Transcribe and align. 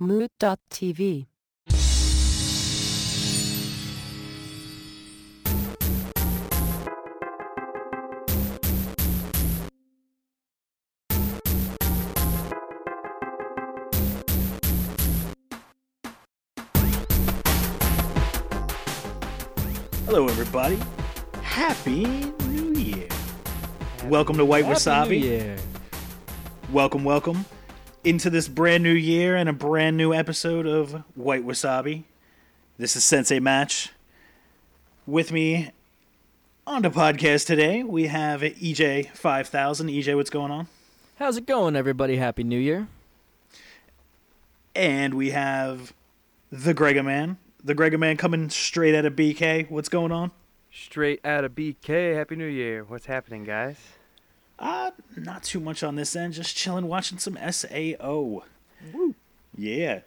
Mood.tv. 0.00 1.26
Hello, 20.06 20.28
everybody. 20.28 20.78
Happy 21.42 22.04
New 22.46 22.72
Year. 22.74 23.08
welcome 24.04 24.36
to 24.36 24.44
White 24.44 24.64
Happy 24.64 24.78
Wasabi. 24.78 25.08
New 25.08 25.16
Year. 25.26 25.56
Welcome, 26.70 27.02
welcome 27.02 27.44
into 28.08 28.30
this 28.30 28.48
brand 28.48 28.82
new 28.82 28.94
year 28.94 29.36
and 29.36 29.50
a 29.50 29.52
brand 29.52 29.94
new 29.94 30.14
episode 30.14 30.66
of 30.66 31.04
White 31.14 31.44
Wasabi. 31.44 32.04
This 32.78 32.96
is 32.96 33.04
Sensei 33.04 33.38
Match. 33.38 33.90
With 35.06 35.30
me 35.30 35.72
on 36.66 36.80
the 36.80 36.88
podcast 36.88 37.44
today, 37.44 37.82
we 37.82 38.06
have 38.06 38.40
EJ 38.40 39.10
five 39.10 39.48
thousand. 39.48 39.88
EJ, 39.88 40.16
what's 40.16 40.30
going 40.30 40.50
on? 40.50 40.68
How's 41.16 41.36
it 41.36 41.44
going, 41.44 41.76
everybody? 41.76 42.16
Happy 42.16 42.44
New 42.44 42.58
Year. 42.58 42.88
And 44.74 45.12
we 45.12 45.32
have 45.32 45.92
the 46.50 46.72
Grega 46.72 47.04
Man. 47.04 47.36
The 47.62 47.74
Grega 47.74 47.98
Man 47.98 48.16
coming 48.16 48.48
straight 48.48 48.94
out 48.94 49.04
of 49.04 49.16
BK. 49.16 49.70
What's 49.70 49.90
going 49.90 50.12
on? 50.12 50.30
Straight 50.72 51.20
out 51.26 51.44
of 51.44 51.54
BK. 51.54 52.14
Happy 52.16 52.36
New 52.36 52.46
Year. 52.46 52.84
What's 52.84 53.04
happening, 53.04 53.44
guys? 53.44 53.76
Uh, 54.58 54.90
not 55.16 55.42
too 55.44 55.60
much 55.60 55.82
on 55.82 55.94
this 55.96 56.16
end. 56.16 56.34
Just 56.34 56.56
chilling, 56.56 56.86
watching 56.88 57.18
some 57.18 57.38
SAO. 57.50 58.42
Woo. 58.92 59.14
Yeah. 59.56 60.00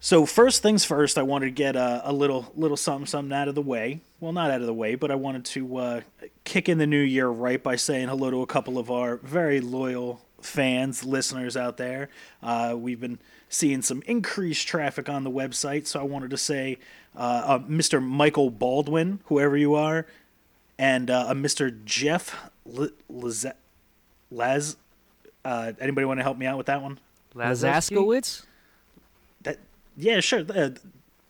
So 0.00 0.26
first 0.26 0.62
things 0.62 0.84
first, 0.84 1.18
I 1.18 1.22
wanted 1.22 1.46
to 1.46 1.50
get 1.52 1.74
a, 1.74 2.02
a 2.04 2.12
little 2.12 2.52
little 2.54 2.76
something 2.76 3.06
something 3.06 3.32
out 3.36 3.48
of 3.48 3.56
the 3.56 3.62
way. 3.62 4.00
Well, 4.20 4.32
not 4.32 4.50
out 4.50 4.60
of 4.60 4.66
the 4.66 4.74
way, 4.74 4.94
but 4.94 5.10
I 5.10 5.16
wanted 5.16 5.44
to 5.46 5.76
uh, 5.76 6.00
kick 6.44 6.68
in 6.68 6.78
the 6.78 6.86
new 6.86 7.00
year 7.00 7.28
right 7.28 7.60
by 7.60 7.74
saying 7.76 8.08
hello 8.08 8.30
to 8.30 8.42
a 8.42 8.46
couple 8.46 8.78
of 8.78 8.90
our 8.90 9.16
very 9.16 9.60
loyal 9.60 10.20
fans, 10.40 11.04
listeners 11.04 11.56
out 11.56 11.78
there. 11.78 12.10
Uh, 12.42 12.74
we've 12.78 13.00
been 13.00 13.18
seeing 13.48 13.82
some 13.82 14.02
increased 14.06 14.68
traffic 14.68 15.08
on 15.08 15.24
the 15.24 15.30
website, 15.30 15.86
so 15.88 15.98
I 15.98 16.04
wanted 16.04 16.30
to 16.30 16.36
say, 16.36 16.78
uh, 17.16 17.42
uh, 17.44 17.58
Mr. 17.60 18.00
Michael 18.00 18.50
Baldwin, 18.50 19.18
whoever 19.24 19.56
you 19.56 19.74
are, 19.74 20.06
and 20.78 21.10
uh, 21.10 21.26
a 21.28 21.34
Mr. 21.34 21.84
Jeff 21.84 22.50
L- 22.72 22.90
Lize- 23.08 23.46
Laz. 24.30 24.76
Uh, 25.44 25.72
anybody 25.80 26.04
want 26.04 26.18
to 26.18 26.24
help 26.24 26.36
me 26.36 26.46
out 26.46 26.58
with 26.58 26.66
that 26.66 26.82
one? 26.82 26.98
Lazowski? 27.34 27.96
Lazaskowitz? 27.96 28.44
That 29.42 29.58
yeah, 29.96 30.20
sure. 30.20 30.44
Uh, 30.48 30.70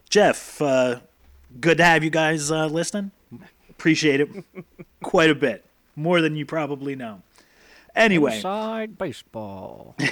Jeff, 0.09 0.61
uh, 0.63 1.01
good 1.61 1.79
to 1.79 1.85
have 1.85 2.03
you 2.03 2.11
guys 2.11 2.51
uh, 2.51 2.67
listening. 2.67 3.11
Appreciate 3.71 4.21
it 4.21 4.29
quite 5.03 5.31
a 5.31 5.35
bit, 5.35 5.65
more 5.95 6.21
than 6.21 6.37
you 6.37 6.47
probably 6.47 6.97
know. 6.97 7.23
Anyway, 7.95 8.37
Inside 8.37 8.97
baseball. 8.97 9.97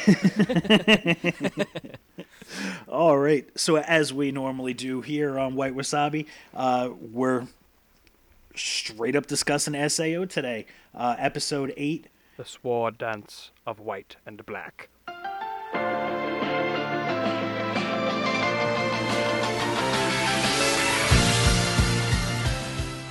all 2.89 3.17
right. 3.19 3.47
So 3.59 3.77
as 3.77 4.13
we 4.13 4.33
normally 4.33 4.75
do 4.75 5.01
here 5.03 5.39
on 5.39 5.55
White 5.55 5.75
Wasabi, 5.75 6.27
uh, 6.55 6.91
we're 7.01 7.47
straight 8.55 9.15
up 9.15 9.27
discussing 9.27 9.75
Sao 9.89 10.25
today. 10.25 10.67
Uh, 10.95 11.17
episode 11.19 11.73
eight. 11.77 12.07
The 12.37 12.45
sword 12.45 12.99
dance 12.99 13.51
of 13.67 13.81
white 13.81 14.17
and 14.27 14.45
black. 14.45 14.91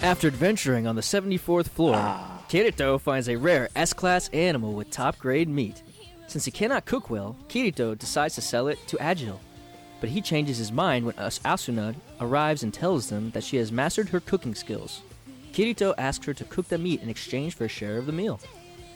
After 0.04 0.28
adventuring 0.28 0.86
on 0.86 0.96
the 0.96 1.02
74th 1.02 1.70
floor, 1.70 1.96
ah. 1.98 2.44
Kirito 2.48 3.02
finds 3.02 3.28
a 3.28 3.36
rare 3.38 3.70
S-class 3.76 4.30
animal 4.30 4.74
with 4.74 4.92
top-grade 4.92 5.50
meat. 5.50 5.82
Since 6.28 6.46
he 6.46 6.52
cannot 6.52 6.86
cook 6.86 7.10
well, 7.10 7.36
Kirito 7.50 7.98
decides 7.98 8.36
to 8.36 8.42
sell 8.42 8.68
it 8.68 8.78
to 8.88 8.98
Agil. 8.98 9.40
But 10.00 10.10
he 10.10 10.22
changes 10.22 10.60
his 10.60 10.72
mind 10.72 11.06
when 11.08 11.16
As- 11.18 11.40
Asuna 11.40 11.96
arrives 12.22 12.62
and 12.62 12.72
tells 12.72 13.10
them 13.10 13.32
that 13.32 13.44
she 13.44 13.58
has 13.58 13.72
mastered 13.72 14.10
her 14.10 14.20
cooking 14.20 14.54
skills. 14.54 15.02
Kirito 15.54 15.96
asks 15.98 16.26
her 16.28 16.34
to 16.36 16.44
cook 16.44 16.68
the 16.68 16.78
meat 16.78 17.02
in 17.02 17.10
exchange 17.10 17.56
for 17.56 17.66
a 17.66 17.70
share 17.70 17.98
of 17.98 18.06
the 18.06 18.12
meal. 18.12 18.40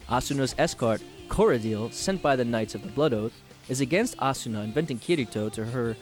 Asuna's 0.09 0.55
escort, 0.57 1.01
Koradil, 1.27 1.93
sent 1.93 2.21
by 2.21 2.35
the 2.35 2.43
Knights 2.43 2.73
of 2.73 2.81
the 2.81 2.89
Blood 2.89 3.13
Oath, 3.13 3.33
is 3.67 3.79
against 3.79 4.17
Asuna 4.17 4.63
inviting 4.63 4.97
Kirito 4.97 5.51
to 5.53 5.65
her 5.65 5.95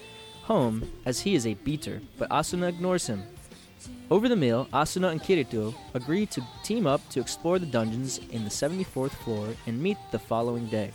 home 0.43 0.89
as 1.05 1.19
he 1.19 1.35
is 1.35 1.45
a 1.45 1.55
beater, 1.55 2.01
but 2.17 2.29
Asuna 2.29 2.69
ignores 2.69 3.07
him. 3.07 3.23
Over 4.09 4.29
the 4.29 4.37
meal, 4.37 4.69
Asuna 4.71 5.11
and 5.11 5.21
Kirito 5.21 5.75
agree 5.93 6.25
to 6.27 6.41
team 6.63 6.87
up 6.87 7.07
to 7.09 7.19
explore 7.19 7.59
the 7.59 7.65
dungeons 7.65 8.21
in 8.31 8.45
the 8.45 8.49
74th 8.49 9.11
floor 9.11 9.49
and 9.65 9.81
meet 9.81 9.97
the 10.11 10.19
following 10.19 10.67
day. 10.67 10.91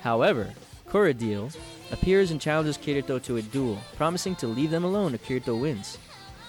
However, 0.00 0.50
Koradil 0.88 1.54
appears 1.92 2.30
and 2.30 2.40
challenges 2.40 2.78
Kirito 2.78 3.22
to 3.22 3.36
a 3.36 3.42
duel, 3.42 3.78
promising 3.96 4.34
to 4.36 4.46
leave 4.46 4.70
them 4.70 4.84
alone 4.84 5.12
if 5.12 5.26
Kirito 5.26 5.60
wins. 5.60 5.98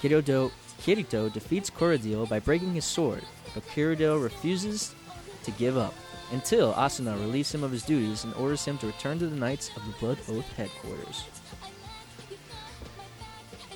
Kirito, 0.01 0.51
Kirito 0.79 1.31
defeats 1.33 1.69
Koradil 1.69 2.29
by 2.29 2.39
breaking 2.39 2.73
his 2.73 2.85
sword, 2.85 3.23
but 3.53 3.67
Kirito 3.67 4.23
refuses 4.23 4.95
to 5.43 5.51
give 5.51 5.77
up 5.77 5.93
until 6.31 6.73
Asuna 6.73 7.19
relieves 7.19 7.53
him 7.53 7.63
of 7.63 7.71
his 7.71 7.83
duties 7.83 8.23
and 8.23 8.33
orders 8.35 8.63
him 8.65 8.77
to 8.79 8.87
return 8.87 9.19
to 9.19 9.27
the 9.27 9.35
Knights 9.35 9.69
of 9.75 9.85
the 9.85 9.91
Blood 9.99 10.17
Oath 10.29 10.51
headquarters. 10.53 11.25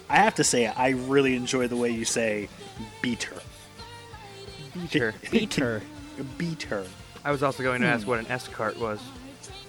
I 0.10 0.18
have 0.18 0.36
to 0.36 0.44
say, 0.44 0.68
I 0.68 0.90
really 0.90 1.36
enjoy 1.36 1.68
the 1.68 1.76
way 1.76 1.90
you 1.90 2.06
say 2.06 2.48
beat 3.02 3.24
her. 3.24 3.42
Beat 4.74 4.94
her. 4.94 5.14
beat 5.32 5.54
her. 5.56 5.82
beat 6.38 6.64
her. 6.64 6.86
I 7.24 7.32
was 7.32 7.42
also 7.42 7.64
going 7.64 7.82
to 7.82 7.88
ask 7.88 8.04
hmm. 8.04 8.12
what 8.12 8.20
an 8.20 8.28
escort 8.28 8.80
was, 8.80 9.00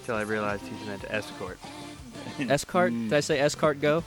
until 0.01 0.17
I 0.17 0.23
realized 0.23 0.65
he's 0.67 0.87
meant 0.87 1.03
to 1.03 1.15
escort. 1.15 1.59
Escort? 2.39 2.93
Hmm. 2.93 3.05
Did 3.05 3.15
I 3.15 3.21
say 3.21 3.39
escort 3.39 3.81
go? 3.81 4.03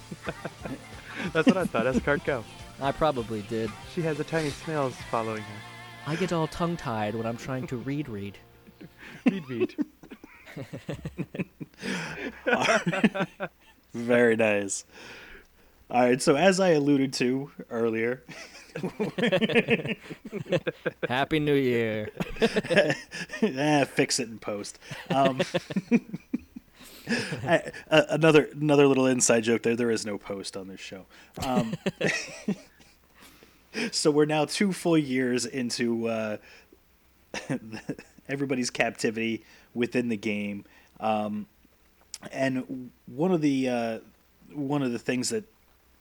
That's 1.34 1.48
what 1.48 1.58
I 1.58 1.66
thought. 1.66 1.88
Escort, 1.88 2.24
go. 2.26 2.44
I 2.82 2.92
probably 2.92 3.42
did. 3.44 3.72
She 3.94 4.02
has 4.02 4.20
a 4.20 4.24
tiny 4.24 4.50
snails 4.50 4.96
following 5.10 5.42
her. 5.42 5.69
I 6.10 6.16
get 6.16 6.34
all 6.34 6.48
tongue 6.48 6.76
tied 6.76 7.14
when 7.14 7.28
I'm 7.28 7.38
trying 7.38 7.68
to 7.68 7.78
read 7.78 8.10
read. 8.10 8.40
read, 9.28 9.48
beat. 9.48 9.76
Very 13.94 14.36
nice. 14.36 14.86
All 15.92 16.02
right, 16.02 16.20
so 16.20 16.36
as 16.36 16.60
I 16.60 16.70
alluded 16.70 17.14
to 17.14 17.52
earlier, 17.70 18.24
Happy 21.08 21.40
New 21.40 21.54
Year. 21.54 22.10
eh, 22.42 23.86
fix 23.86 24.20
it 24.20 24.30
in 24.30 24.40
post. 24.40 24.80
Um, 25.12 25.42
I- 27.44 27.72
a- 27.92 28.06
another 28.10 28.50
another 28.60 28.88
little 28.88 29.06
inside 29.06 29.42
joke 29.44 29.62
there. 29.62 29.76
There 29.76 29.92
is 29.92 30.08
no 30.08 30.18
post 30.18 30.58
on 30.58 30.70
this 30.70 30.80
show. 30.80 31.06
Um, 31.46 31.76
so 33.92 34.12
we're 34.12 34.26
now 34.26 34.46
two 34.46 34.74
full 34.74 34.98
years 34.98 35.46
into 35.46 36.08
uh, 36.08 36.38
everybody's 38.30 38.70
captivity 38.70 39.44
within 39.74 40.10
the 40.10 40.18
game, 40.18 40.66
um, 41.00 41.48
and 42.32 42.92
one 43.08 43.32
of 43.32 43.42
the 43.42 43.70
uh, 43.70 44.00
one 44.54 44.82
of 44.82 44.92
the 44.92 45.00
things 45.00 45.30
that 45.30 45.44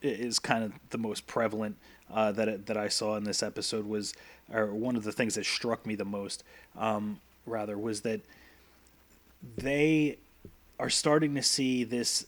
is 0.00 0.38
kind 0.38 0.64
of 0.64 0.72
the 0.90 0.98
most 0.98 1.26
prevalent 1.26 1.76
uh, 2.12 2.32
that 2.32 2.66
that 2.66 2.76
I 2.76 2.88
saw 2.88 3.16
in 3.16 3.24
this 3.24 3.42
episode 3.42 3.86
was, 3.86 4.14
or 4.52 4.66
one 4.66 4.96
of 4.96 5.04
the 5.04 5.12
things 5.12 5.34
that 5.34 5.44
struck 5.44 5.86
me 5.86 5.94
the 5.94 6.04
most, 6.04 6.44
um, 6.76 7.20
rather, 7.46 7.76
was 7.76 8.02
that 8.02 8.20
they 9.56 10.18
are 10.78 10.90
starting 10.90 11.34
to 11.34 11.42
see 11.42 11.84
this 11.84 12.26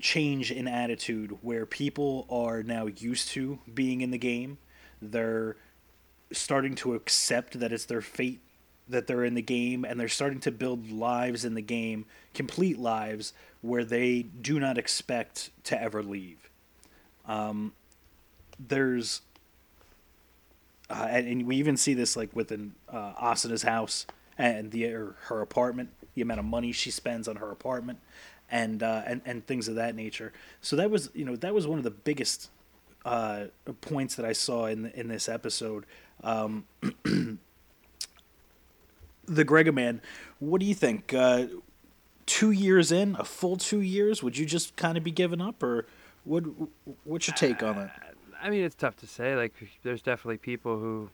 change 0.00 0.50
in 0.50 0.68
attitude 0.68 1.38
where 1.42 1.66
people 1.66 2.26
are 2.30 2.62
now 2.62 2.86
used 2.86 3.28
to 3.28 3.58
being 3.72 4.00
in 4.00 4.10
the 4.10 4.18
game. 4.18 4.58
They're 5.00 5.56
starting 6.32 6.74
to 6.76 6.94
accept 6.94 7.60
that 7.60 7.72
it's 7.72 7.84
their 7.84 8.00
fate 8.00 8.40
that 8.88 9.06
they're 9.06 9.24
in 9.24 9.34
the 9.34 9.42
game 9.42 9.84
and 9.84 9.98
they're 9.98 10.08
starting 10.08 10.40
to 10.40 10.50
build 10.50 10.90
lives 10.90 11.44
in 11.44 11.54
the 11.54 11.62
game, 11.62 12.04
complete 12.34 12.78
lives 12.78 13.32
where 13.60 13.84
they 13.84 14.22
do 14.22 14.58
not 14.58 14.76
expect 14.76 15.50
to 15.64 15.80
ever 15.80 16.02
leave. 16.02 16.50
Um, 17.26 17.72
there's 18.58 19.22
uh, 20.90 21.06
and, 21.08 21.26
and 21.26 21.46
we 21.46 21.56
even 21.56 21.76
see 21.76 21.94
this 21.94 22.16
like 22.16 22.34
within 22.34 22.74
uh, 22.88 23.12
Asuna's 23.14 23.62
house 23.62 24.06
and 24.36 24.70
the 24.70 24.82
her 24.82 25.40
apartment, 25.40 25.90
the 26.14 26.22
amount 26.22 26.40
of 26.40 26.46
money 26.46 26.72
she 26.72 26.90
spends 26.90 27.28
on 27.28 27.36
her 27.36 27.50
apartment, 27.50 27.98
and 28.52 28.82
uh, 28.82 29.02
and 29.06 29.22
and 29.24 29.44
things 29.46 29.66
of 29.66 29.74
that 29.74 29.96
nature. 29.96 30.32
So 30.60 30.76
that 30.76 30.90
was 30.90 31.10
you 31.14 31.24
know 31.24 31.34
that 31.36 31.52
was 31.52 31.66
one 31.66 31.78
of 31.78 31.84
the 31.84 31.90
biggest 31.90 32.50
uh, 33.04 33.46
points 33.80 34.14
that 34.14 34.26
I 34.26 34.32
saw 34.34 34.66
in 34.66 34.86
in 34.94 35.08
this 35.08 35.28
episode. 35.28 35.86
Um, 36.22 36.66
the 36.82 37.38
Grega 39.26 39.74
man, 39.74 40.00
what 40.38 40.60
do 40.60 40.66
you 40.66 40.74
think? 40.74 41.12
Uh, 41.12 41.46
two 42.26 42.52
years 42.52 42.92
in, 42.92 43.16
a 43.18 43.24
full 43.24 43.56
two 43.56 43.80
years, 43.80 44.22
would 44.22 44.36
you 44.36 44.46
just 44.46 44.76
kind 44.76 44.96
of 44.96 45.02
be 45.02 45.10
giving 45.10 45.40
up, 45.40 45.62
or 45.62 45.86
what? 46.24 46.44
What's 47.04 47.26
your 47.26 47.34
take 47.34 47.62
on 47.62 47.76
that? 47.76 48.14
I 48.40 48.50
mean, 48.50 48.64
it's 48.64 48.74
tough 48.74 48.96
to 48.98 49.06
say. 49.06 49.34
Like, 49.34 49.54
there's 49.82 50.02
definitely 50.02 50.38
people 50.38 50.78
who 50.78 51.08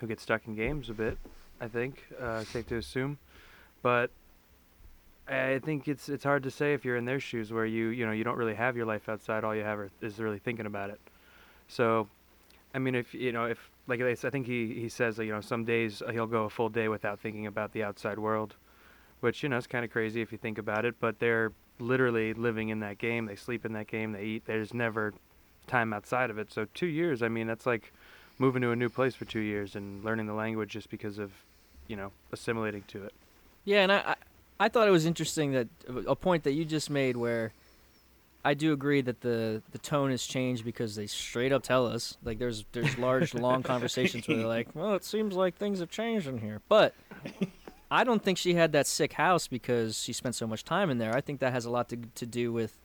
who 0.00 0.06
get 0.06 0.20
stuck 0.20 0.46
in 0.46 0.54
games 0.54 0.88
a 0.88 0.94
bit. 0.94 1.18
I 1.60 1.66
think 1.66 2.04
uh, 2.20 2.44
safe 2.44 2.68
to 2.68 2.76
assume, 2.76 3.18
but 3.82 4.10
I 5.28 5.58
think 5.58 5.88
it's 5.88 6.08
it's 6.08 6.24
hard 6.24 6.44
to 6.44 6.50
say 6.50 6.72
if 6.72 6.84
you're 6.84 6.96
in 6.96 7.04
their 7.04 7.18
shoes, 7.18 7.52
where 7.52 7.66
you 7.66 7.88
you 7.88 8.06
know 8.06 8.12
you 8.12 8.24
don't 8.24 8.36
really 8.36 8.54
have 8.54 8.76
your 8.76 8.86
life 8.86 9.08
outside. 9.08 9.44
All 9.44 9.54
you 9.54 9.64
have 9.64 9.90
is 10.00 10.18
really 10.18 10.38
thinking 10.38 10.66
about 10.66 10.90
it. 10.90 11.00
So, 11.68 12.08
I 12.74 12.78
mean, 12.78 12.94
if 12.94 13.12
you 13.12 13.32
know 13.32 13.46
if 13.46 13.70
like 13.88 14.00
I 14.00 14.14
think 14.14 14.46
he 14.46 14.74
he 14.74 14.88
says 14.88 15.18
you 15.18 15.32
know 15.32 15.40
some 15.40 15.64
days 15.64 16.00
uh, 16.00 16.12
he'll 16.12 16.26
go 16.26 16.44
a 16.44 16.50
full 16.50 16.68
day 16.68 16.88
without 16.88 17.18
thinking 17.18 17.46
about 17.46 17.72
the 17.72 17.82
outside 17.82 18.18
world, 18.18 18.54
which 19.20 19.42
you 19.42 19.48
know 19.48 19.56
is 19.56 19.66
kind 19.66 19.84
of 19.84 19.90
crazy 19.90 20.20
if 20.20 20.30
you 20.30 20.38
think 20.38 20.58
about 20.58 20.84
it. 20.84 20.94
But 21.00 21.18
they're 21.18 21.52
literally 21.80 22.32
living 22.32 22.68
in 22.68 22.80
that 22.80 22.98
game. 22.98 23.26
They 23.26 23.36
sleep 23.36 23.64
in 23.64 23.72
that 23.72 23.88
game. 23.88 24.12
They 24.12 24.22
eat. 24.24 24.44
There's 24.46 24.72
never 24.72 25.12
time 25.66 25.92
outside 25.92 26.30
of 26.30 26.38
it. 26.38 26.52
So 26.52 26.66
two 26.72 26.86
years. 26.86 27.22
I 27.22 27.28
mean, 27.28 27.48
that's 27.48 27.66
like 27.66 27.92
moving 28.38 28.62
to 28.62 28.70
a 28.70 28.76
new 28.76 28.88
place 28.88 29.16
for 29.16 29.24
two 29.24 29.40
years 29.40 29.74
and 29.74 30.04
learning 30.04 30.26
the 30.26 30.34
language 30.34 30.70
just 30.70 30.88
because 30.88 31.18
of 31.18 31.32
you 31.88 31.96
know 31.96 32.12
assimilating 32.32 32.84
to 32.88 33.04
it. 33.04 33.12
Yeah, 33.64 33.82
and 33.82 33.92
I 33.92 34.14
I 34.58 34.68
thought 34.68 34.88
it 34.88 34.92
was 34.92 35.06
interesting 35.06 35.52
that 35.52 35.68
a 36.06 36.16
point 36.16 36.44
that 36.44 36.52
you 36.52 36.64
just 36.64 36.88
made 36.90 37.16
where 37.16 37.52
I 38.44 38.54
do 38.54 38.72
agree 38.72 39.00
that 39.02 39.20
the 39.20 39.62
the 39.72 39.78
tone 39.78 40.10
has 40.10 40.24
changed 40.24 40.64
because 40.64 40.94
they 40.96 41.06
straight 41.06 41.52
up 41.52 41.62
tell 41.62 41.86
us 41.86 42.16
like 42.24 42.38
there's 42.38 42.64
there's 42.72 42.96
large 42.98 43.34
long 43.34 43.62
conversations 43.74 44.26
where 44.28 44.36
they're 44.38 44.46
like, 44.46 44.68
well, 44.74 44.94
it 44.94 45.04
seems 45.04 45.34
like 45.34 45.56
things 45.56 45.80
have 45.80 45.90
changed 45.90 46.26
in 46.26 46.38
here, 46.38 46.60
but. 46.68 46.94
I 47.88 48.02
don't 48.02 48.20
think 48.20 48.36
she 48.36 48.54
had 48.54 48.72
that 48.72 48.88
sick 48.88 49.12
house 49.12 49.46
because 49.46 50.02
she 50.02 50.12
spent 50.12 50.34
so 50.34 50.44
much 50.44 50.64
time 50.64 50.90
in 50.90 50.98
there. 50.98 51.14
I 51.14 51.20
think 51.20 51.38
that 51.38 51.52
has 51.52 51.66
a 51.66 51.70
lot 51.70 51.88
to 51.90 51.96
to 52.16 52.26
do 52.26 52.52
with 52.52 52.76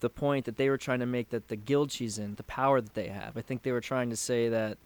the 0.00 0.10
point 0.10 0.44
that 0.44 0.56
they 0.56 0.68
were 0.68 0.76
trying 0.76 1.00
to 1.00 1.06
make 1.06 1.30
that 1.30 1.48
the 1.48 1.56
guild 1.56 1.92
she's 1.92 2.18
in, 2.18 2.34
the 2.34 2.42
power 2.42 2.80
that 2.80 2.94
they 2.94 3.08
have. 3.08 3.36
I 3.36 3.40
think 3.40 3.62
they 3.62 3.72
were 3.72 3.80
trying 3.80 4.10
to 4.10 4.16
say 4.16 4.48
that 4.48 4.78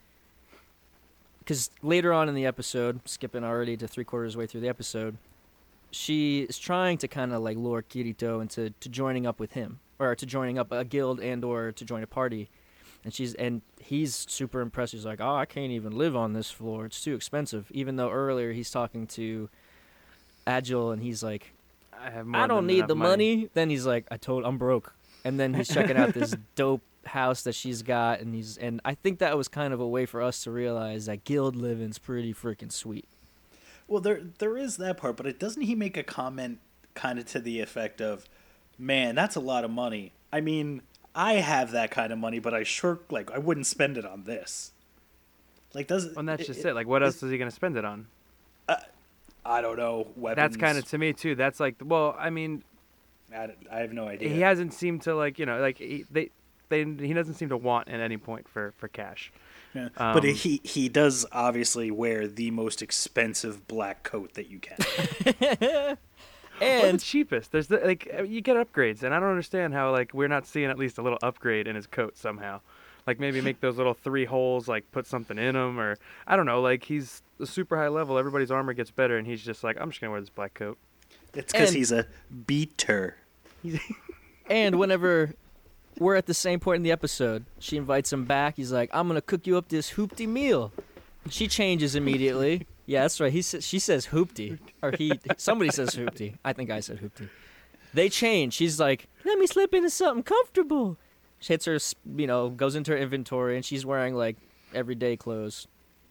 because 1.38 1.70
later 1.82 2.12
on 2.12 2.28
in 2.28 2.34
the 2.34 2.46
episode, 2.46 3.00
skipping 3.08 3.42
already 3.42 3.76
to 3.78 3.88
three 3.88 4.04
quarters 4.04 4.36
way 4.36 4.46
through 4.46 4.60
the 4.60 4.68
episode, 4.68 5.16
she 5.90 6.42
is 6.42 6.58
trying 6.58 6.98
to 6.98 7.08
kind 7.08 7.32
of 7.32 7.42
like 7.42 7.56
lure 7.56 7.82
Kirito 7.82 8.40
into 8.40 8.70
to 8.70 8.88
joining 8.88 9.26
up 9.26 9.40
with 9.40 9.52
him 9.52 9.80
or 9.98 10.14
to 10.14 10.26
joining 10.26 10.58
up 10.58 10.72
a 10.72 10.84
guild 10.84 11.20
and 11.20 11.44
or 11.44 11.72
to 11.72 11.84
join 11.84 12.02
a 12.02 12.06
party. 12.06 12.48
And 13.04 13.14
she's 13.14 13.34
and 13.34 13.62
he's 13.80 14.14
super 14.28 14.60
impressed. 14.60 14.92
He's 14.92 15.06
like, 15.06 15.20
"Oh, 15.20 15.34
I 15.34 15.46
can't 15.46 15.72
even 15.72 15.96
live 15.96 16.14
on 16.14 16.34
this 16.34 16.50
floor. 16.50 16.84
It's 16.86 17.02
too 17.02 17.14
expensive." 17.14 17.70
Even 17.72 17.96
though 17.96 18.10
earlier 18.10 18.52
he's 18.52 18.70
talking 18.70 19.06
to 19.08 19.48
Agil 20.46 20.92
and 20.92 21.02
he's 21.02 21.22
like, 21.22 21.52
I 21.98 22.10
have 22.10 22.26
I 22.34 22.46
don't 22.46 22.66
need 22.66 22.88
the 22.88 22.94
money. 22.94 23.36
money. 23.36 23.48
Then 23.54 23.70
he's 23.70 23.86
like, 23.86 24.06
I 24.10 24.16
told 24.16 24.44
I'm 24.44 24.58
broke. 24.58 24.94
And 25.24 25.38
then 25.38 25.54
he's 25.54 25.68
checking 25.68 25.96
out 25.96 26.14
this 26.14 26.34
dope 26.54 26.82
house 27.04 27.42
that 27.42 27.54
she's 27.54 27.82
got 27.82 28.20
and 28.20 28.34
he's 28.34 28.58
and 28.58 28.80
I 28.84 28.94
think 28.94 29.20
that 29.20 29.36
was 29.36 29.48
kind 29.48 29.72
of 29.72 29.80
a 29.80 29.88
way 29.88 30.04
for 30.04 30.20
us 30.20 30.44
to 30.44 30.50
realize 30.50 31.06
that 31.06 31.24
guild 31.24 31.56
living's 31.56 31.98
pretty 31.98 32.34
freaking 32.34 32.72
sweet. 32.72 33.06
Well, 33.90 34.00
there 34.00 34.20
there 34.38 34.56
is 34.56 34.76
that 34.76 34.98
part, 34.98 35.16
but 35.16 35.26
it 35.26 35.40
doesn't 35.40 35.62
he 35.62 35.74
make 35.74 35.96
a 35.96 36.04
comment 36.04 36.60
kind 36.94 37.18
of 37.18 37.26
to 37.26 37.40
the 37.40 37.60
effect 37.60 38.00
of, 38.00 38.24
"Man, 38.78 39.16
that's 39.16 39.34
a 39.34 39.40
lot 39.40 39.64
of 39.64 39.70
money." 39.72 40.12
I 40.32 40.40
mean, 40.40 40.82
I 41.12 41.34
have 41.34 41.72
that 41.72 41.90
kind 41.90 42.12
of 42.12 42.18
money, 42.18 42.38
but 42.38 42.54
I 42.54 42.62
sure 42.62 43.00
like 43.10 43.32
I 43.32 43.38
wouldn't 43.38 43.66
spend 43.66 43.98
it 43.98 44.06
on 44.06 44.22
this. 44.24 44.70
Like, 45.74 45.88
does 45.88 46.16
and 46.16 46.28
that's 46.28 46.46
just 46.46 46.60
it. 46.60 46.68
it. 46.68 46.74
Like, 46.74 46.86
what 46.86 47.02
else 47.02 47.20
is 47.20 47.32
he 47.32 47.36
gonna 47.36 47.50
spend 47.50 47.76
it 47.76 47.84
on? 47.84 48.06
Uh, 48.68 48.76
I 49.44 49.60
don't 49.60 49.76
know. 49.76 50.06
Weapons. 50.14 50.36
That's 50.36 50.56
kind 50.56 50.78
of 50.78 50.84
to 50.90 50.96
me 50.96 51.12
too. 51.12 51.34
That's 51.34 51.58
like, 51.58 51.74
well, 51.84 52.14
I 52.16 52.30
mean, 52.30 52.62
I, 53.34 53.48
I 53.72 53.80
have 53.80 53.92
no 53.92 54.06
idea. 54.06 54.28
He 54.28 54.40
hasn't 54.40 54.72
seemed 54.72 55.02
to 55.02 55.16
like, 55.16 55.40
you 55.40 55.46
know, 55.46 55.60
like 55.60 55.78
he, 55.78 56.04
they, 56.12 56.30
they, 56.68 56.84
he 56.84 57.12
doesn't 57.12 57.34
seem 57.34 57.48
to 57.48 57.56
want 57.56 57.88
at 57.88 57.98
any 57.98 58.18
point 58.18 58.48
for 58.48 58.72
for 58.78 58.86
cash. 58.86 59.32
Yeah. 59.74 59.88
Um, 59.96 60.14
but 60.14 60.24
he 60.24 60.60
he 60.64 60.88
does 60.88 61.26
obviously 61.32 61.90
wear 61.90 62.26
the 62.26 62.50
most 62.50 62.82
expensive 62.82 63.66
black 63.68 64.02
coat 64.02 64.34
that 64.34 64.48
you 64.48 64.58
can. 64.58 64.78
and 66.60 66.98
the 66.98 67.02
cheapest. 67.02 67.52
There's 67.52 67.68
the, 67.68 67.78
like 67.78 68.10
uh, 68.18 68.22
you 68.22 68.40
get 68.40 68.56
upgrades, 68.56 69.02
and 69.02 69.14
I 69.14 69.20
don't 69.20 69.30
understand 69.30 69.74
how 69.74 69.92
like 69.92 70.12
we're 70.12 70.28
not 70.28 70.46
seeing 70.46 70.70
at 70.70 70.78
least 70.78 70.98
a 70.98 71.02
little 71.02 71.18
upgrade 71.22 71.66
in 71.66 71.76
his 71.76 71.86
coat 71.86 72.16
somehow. 72.16 72.60
Like 73.06 73.18
maybe 73.18 73.40
make 73.40 73.60
those 73.60 73.76
little 73.76 73.94
three 73.94 74.24
holes, 74.24 74.68
like 74.68 74.90
put 74.92 75.06
something 75.06 75.38
in 75.38 75.54
them, 75.54 75.80
or 75.80 75.96
I 76.26 76.36
don't 76.36 76.46
know. 76.46 76.60
Like 76.60 76.84
he's 76.84 77.22
a 77.40 77.46
super 77.46 77.76
high 77.76 77.88
level. 77.88 78.18
Everybody's 78.18 78.50
armor 78.50 78.72
gets 78.72 78.90
better, 78.90 79.16
and 79.16 79.26
he's 79.26 79.42
just 79.42 79.64
like, 79.64 79.76
I'm 79.80 79.90
just 79.90 80.00
gonna 80.00 80.10
wear 80.10 80.20
this 80.20 80.30
black 80.30 80.54
coat. 80.54 80.78
It's 81.34 81.52
because 81.52 81.72
he's 81.72 81.92
a 81.92 82.06
beater. 82.46 83.16
and 84.50 84.78
whenever 84.78 85.34
we're 85.98 86.14
at 86.14 86.26
the 86.26 86.34
same 86.34 86.60
point 86.60 86.76
in 86.76 86.82
the 86.82 86.92
episode. 86.92 87.44
She 87.58 87.76
invites 87.76 88.12
him 88.12 88.24
back. 88.24 88.56
He's 88.56 88.72
like, 88.72 88.90
"I'm 88.92 89.08
gonna 89.08 89.20
cook 89.20 89.46
you 89.46 89.56
up 89.56 89.68
this 89.68 89.92
hoopty 89.92 90.26
meal." 90.28 90.72
She 91.28 91.48
changes 91.48 91.94
immediately. 91.94 92.66
Yeah, 92.86 93.02
that's 93.02 93.20
right. 93.20 93.32
He 93.32 93.42
says 93.42 93.66
she 93.66 93.78
says 93.78 94.08
hoopty, 94.08 94.58
or 94.82 94.92
he 94.96 95.12
somebody 95.36 95.70
says 95.70 95.90
hoopty. 95.90 96.36
I 96.44 96.52
think 96.52 96.70
I 96.70 96.80
said 96.80 97.00
hoopty. 97.00 97.28
They 97.92 98.08
change. 98.08 98.54
She's 98.54 98.80
like, 98.80 99.08
"Let 99.24 99.38
me 99.38 99.46
slip 99.46 99.74
into 99.74 99.90
something 99.90 100.22
comfortable." 100.22 100.96
She 101.40 101.54
hits 101.54 101.64
her, 101.64 101.78
you 102.16 102.26
know, 102.26 102.50
goes 102.50 102.74
into 102.74 102.92
her 102.92 102.98
inventory, 102.98 103.56
and 103.56 103.64
she's 103.64 103.86
wearing 103.86 104.14
like 104.14 104.36
everyday 104.74 105.16
clothes. 105.16 105.66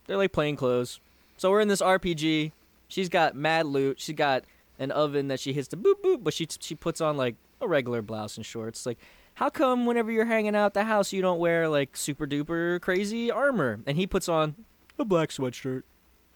They're 0.07 0.17
like 0.17 0.31
plain 0.31 0.55
clothes. 0.55 0.99
So 1.37 1.51
we're 1.51 1.61
in 1.61 1.67
this 1.67 1.81
RPG. 1.81 2.51
She's 2.87 3.09
got 3.09 3.35
mad 3.35 3.65
loot. 3.65 3.99
She's 3.99 4.15
got 4.15 4.43
an 4.79 4.91
oven 4.91 5.27
that 5.27 5.39
she 5.39 5.53
hits 5.53 5.67
the 5.67 5.77
boop 5.77 6.01
boop, 6.03 6.23
but 6.23 6.33
she 6.33 6.47
she 6.59 6.75
puts 6.75 7.01
on 7.01 7.17
like 7.17 7.35
a 7.61 7.67
regular 7.67 8.01
blouse 8.01 8.37
and 8.37 8.45
shorts. 8.45 8.85
Like 8.85 8.97
how 9.39 9.49
come 9.49 9.85
whenever 9.85 10.11
you're 10.11 10.25
hanging 10.25 10.53
out 10.53 10.73
the 10.73 10.83
house 10.83 11.13
you 11.13 11.21
don't 11.21 11.39
wear 11.39 11.69
like 11.69 11.95
super 11.95 12.27
duper 12.27 12.81
crazy 12.81 13.31
armor? 13.31 13.79
And 13.87 13.95
he 13.95 14.05
puts 14.05 14.27
on 14.27 14.53
a 14.99 15.05
black 15.05 15.29
sweatshirt. 15.29 15.83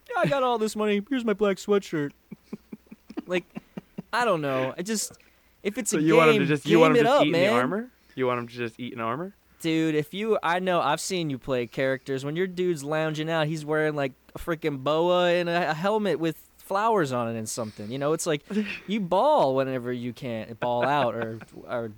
Yeah, 0.10 0.22
I 0.22 0.28
got 0.28 0.42
all 0.42 0.58
this 0.58 0.74
money. 0.74 1.02
Here's 1.10 1.26
my 1.26 1.34
black 1.34 1.58
sweatshirt. 1.58 2.12
like, 3.28 3.44
I 4.14 4.24
don't 4.24 4.40
know. 4.40 4.74
I 4.78 4.84
just 4.84 5.12
if 5.64 5.78
it's 5.78 5.92
so 5.92 5.98
a 5.98 6.02
you 6.02 6.14
game, 6.14 6.18
want 6.18 6.32
him 6.32 6.40
to 6.40 6.46
just 6.46 6.66
you 6.66 6.80
want 6.80 6.92
him 6.92 7.04
to 7.04 7.04
just 7.04 7.20
up, 7.20 7.26
eat 7.26 7.32
man. 7.32 7.42
in 7.42 7.48
the 7.48 7.54
armor? 7.54 7.90
You 8.16 8.26
want 8.26 8.40
him 8.40 8.48
to 8.48 8.54
just 8.54 8.80
eat 8.80 8.94
in 8.94 9.02
armor? 9.02 9.36
Dude, 9.60 9.96
if 9.96 10.14
you, 10.14 10.38
I 10.42 10.60
know, 10.60 10.80
I've 10.80 11.02
seen 11.02 11.30
you 11.30 11.38
play 11.38 11.68
characters. 11.68 12.24
When 12.24 12.38
your 12.38 12.48
dude's 12.48 12.86
lounging 12.86 13.30
out, 13.30 13.48
he's 13.48 13.66
wearing 13.66 13.96
like 13.96 14.14
a 14.34 14.40
freaking 14.40 14.82
boa 14.82 15.30
and 15.34 15.50
a, 15.50 15.72
a 15.72 15.74
helmet 15.74 16.20
with 16.20 16.38
flowers 16.58 17.12
on 17.12 17.28
it 17.28 17.38
and 17.38 17.50
something. 17.50 17.92
You 17.92 17.98
know, 17.98 18.14
it's 18.14 18.26
like 18.26 18.46
you 18.88 19.02
ball 19.02 19.56
whenever 19.56 19.92
you 19.92 20.14
can't 20.14 20.58
ball 20.58 20.86
out 20.86 21.16
or 21.16 21.40
or 21.68 21.92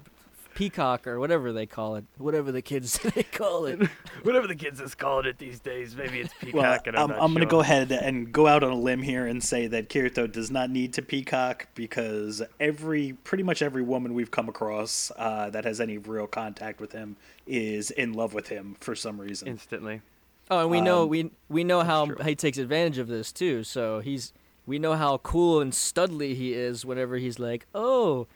peacock 0.55 1.05
or 1.05 1.19
whatever 1.19 1.51
they 1.51 1.65
call 1.65 1.95
it, 1.95 2.05
whatever 2.17 2.51
the 2.51 2.61
kids 2.61 2.97
they 3.15 3.23
call 3.23 3.65
it, 3.65 3.79
whatever 4.23 4.47
the 4.47 4.55
kids 4.55 4.81
is 4.81 4.95
calling 4.95 5.25
it 5.25 5.37
these 5.37 5.59
days. 5.59 5.95
Maybe 5.95 6.21
it's 6.21 6.33
peacock. 6.39 6.85
Well, 6.85 6.95
I'm, 6.95 7.11
I'm, 7.11 7.21
I'm 7.21 7.33
going 7.33 7.45
to 7.45 7.51
go 7.51 7.59
ahead 7.59 7.91
and 7.91 8.31
go 8.31 8.47
out 8.47 8.63
on 8.63 8.71
a 8.71 8.77
limb 8.77 9.03
here 9.03 9.27
and 9.27 9.43
say 9.43 9.67
that 9.67 9.89
Kirito 9.89 10.31
does 10.31 10.49
not 10.49 10.71
need 10.71 10.93
to 10.93 11.01
peacock 11.01 11.67
because 11.75 12.41
every, 12.59 13.13
pretty 13.23 13.43
much 13.43 13.61
every 13.61 13.83
woman 13.83 14.13
we've 14.15 14.31
come 14.31 14.49
across 14.49 15.11
uh, 15.17 15.49
that 15.51 15.65
has 15.65 15.79
any 15.79 15.97
real 15.97 16.27
contact 16.27 16.79
with 16.79 16.93
him 16.93 17.17
is 17.45 17.91
in 17.91 18.13
love 18.13 18.33
with 18.33 18.47
him 18.47 18.75
for 18.79 18.95
some 18.95 19.19
reason. 19.19 19.47
Instantly. 19.47 20.01
Oh, 20.49 20.61
and 20.61 20.69
we 20.69 20.79
know 20.79 21.03
um, 21.03 21.09
we 21.09 21.31
we 21.49 21.63
know 21.63 21.81
how 21.81 22.05
he 22.05 22.35
takes 22.35 22.59
advantage 22.59 22.99
of 22.99 23.07
this 23.07 23.31
too. 23.31 23.63
So 23.63 23.99
he's 23.99 24.31
we 24.67 24.77
know 24.77 24.93
how 24.93 25.17
cool 25.17 25.59
and 25.59 25.71
studly 25.71 26.35
he 26.35 26.53
is 26.53 26.85
whenever 26.85 27.17
he's 27.17 27.39
like, 27.39 27.65
"Oh, 27.73 28.27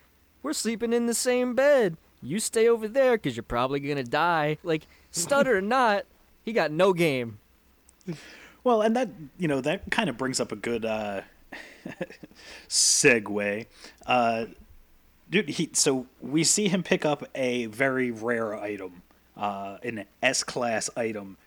we're 0.41 0.53
sleeping 0.53 0.91
in 0.91 1.05
the 1.05 1.13
same 1.13 1.53
bed." 1.53 1.97
You 2.21 2.39
stay 2.39 2.67
over 2.67 2.87
there 2.87 3.17
because 3.17 3.35
you're 3.35 3.43
probably 3.43 3.79
gonna 3.79 4.03
die. 4.03 4.57
Like 4.63 4.87
stutter 5.11 5.57
or 5.57 5.61
not, 5.61 6.05
he 6.43 6.53
got 6.53 6.71
no 6.71 6.93
game. 6.93 7.39
Well, 8.63 8.81
and 8.81 8.95
that 8.95 9.09
you 9.37 9.47
know 9.47 9.61
that 9.61 9.89
kind 9.91 10.09
of 10.09 10.17
brings 10.17 10.39
up 10.39 10.51
a 10.51 10.55
good 10.55 10.85
uh, 10.85 11.21
segue. 12.67 13.65
Uh, 14.05 14.45
dude, 15.29 15.49
he 15.49 15.69
so 15.73 16.07
we 16.21 16.43
see 16.43 16.67
him 16.67 16.83
pick 16.83 17.05
up 17.05 17.25
a 17.35 17.67
very 17.67 18.11
rare 18.11 18.55
item, 18.55 19.01
uh, 19.37 19.77
an 19.83 20.05
S 20.21 20.43
class 20.43 20.89
item, 20.97 21.37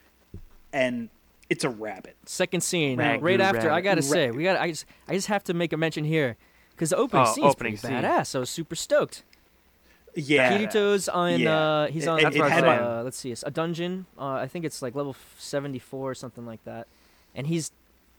and 0.71 1.09
it's 1.49 1.63
a 1.63 1.69
rabbit. 1.69 2.15
Second 2.25 2.61
scene, 2.61 2.97
right 2.97 3.39
after. 3.39 3.57
Rabbit. 3.57 3.71
I 3.71 3.81
gotta 3.81 4.01
say, 4.01 4.31
we 4.31 4.43
got. 4.43 4.59
I 4.59 4.71
just, 4.71 4.85
I 5.07 5.13
just 5.13 5.27
have 5.27 5.43
to 5.45 5.53
make 5.53 5.73
a 5.73 5.77
mention 5.77 6.03
here 6.03 6.37
because 6.71 6.89
the 6.89 6.97
opening 6.97 7.27
oh, 7.27 7.33
scene 7.33 7.45
is 7.45 7.55
pretty 7.55 7.75
scene. 7.75 7.91
badass. 7.91 8.35
I 8.35 8.39
was 8.39 8.49
super 8.49 8.75
stoked. 8.75 9.23
Yeah, 10.15 10.57
Kirito's 10.57 11.09
on. 11.09 11.39
Yeah. 11.39 11.57
Uh, 11.57 11.87
he's 11.87 12.07
on. 12.07 12.19
It, 12.19 12.35
it 12.35 12.43
had 12.43 12.63
uh, 12.65 13.01
let's 13.03 13.17
see, 13.17 13.33
a 13.43 13.51
dungeon. 13.51 14.05
Uh, 14.17 14.33
I 14.33 14.47
think 14.47 14.65
it's 14.65 14.81
like 14.81 14.95
level 14.95 15.15
seventy 15.37 15.79
four 15.79 16.11
or 16.11 16.15
something 16.15 16.45
like 16.45 16.63
that, 16.65 16.87
and 17.33 17.47
he's 17.47 17.71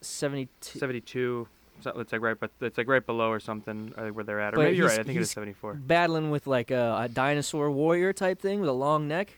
72. 0.04 0.78
72. 0.78 1.48
So 1.80 1.90
it's 1.98 2.12
like 2.12 2.20
right, 2.20 2.38
but 2.38 2.50
it's 2.60 2.78
like 2.78 2.88
right 2.88 3.04
below 3.04 3.30
or 3.30 3.40
something 3.40 3.92
uh, 3.96 4.06
where 4.06 4.24
they're 4.24 4.40
at. 4.40 4.54
Or 4.54 4.58
but 4.58 4.62
maybe 4.64 4.76
you're 4.76 4.88
right. 4.88 5.00
I 5.00 5.02
think 5.02 5.16
it 5.18 5.22
is 5.22 5.30
seventy 5.30 5.52
four. 5.52 5.74
Battling 5.74 6.30
with 6.30 6.46
like 6.46 6.70
a, 6.70 6.96
a, 7.02 7.08
dinosaur 7.08 7.70
warrior 7.70 8.12
type 8.12 8.40
thing 8.40 8.60
with 8.60 8.68
a 8.68 8.74
long 8.74 9.08
neck, 9.08 9.32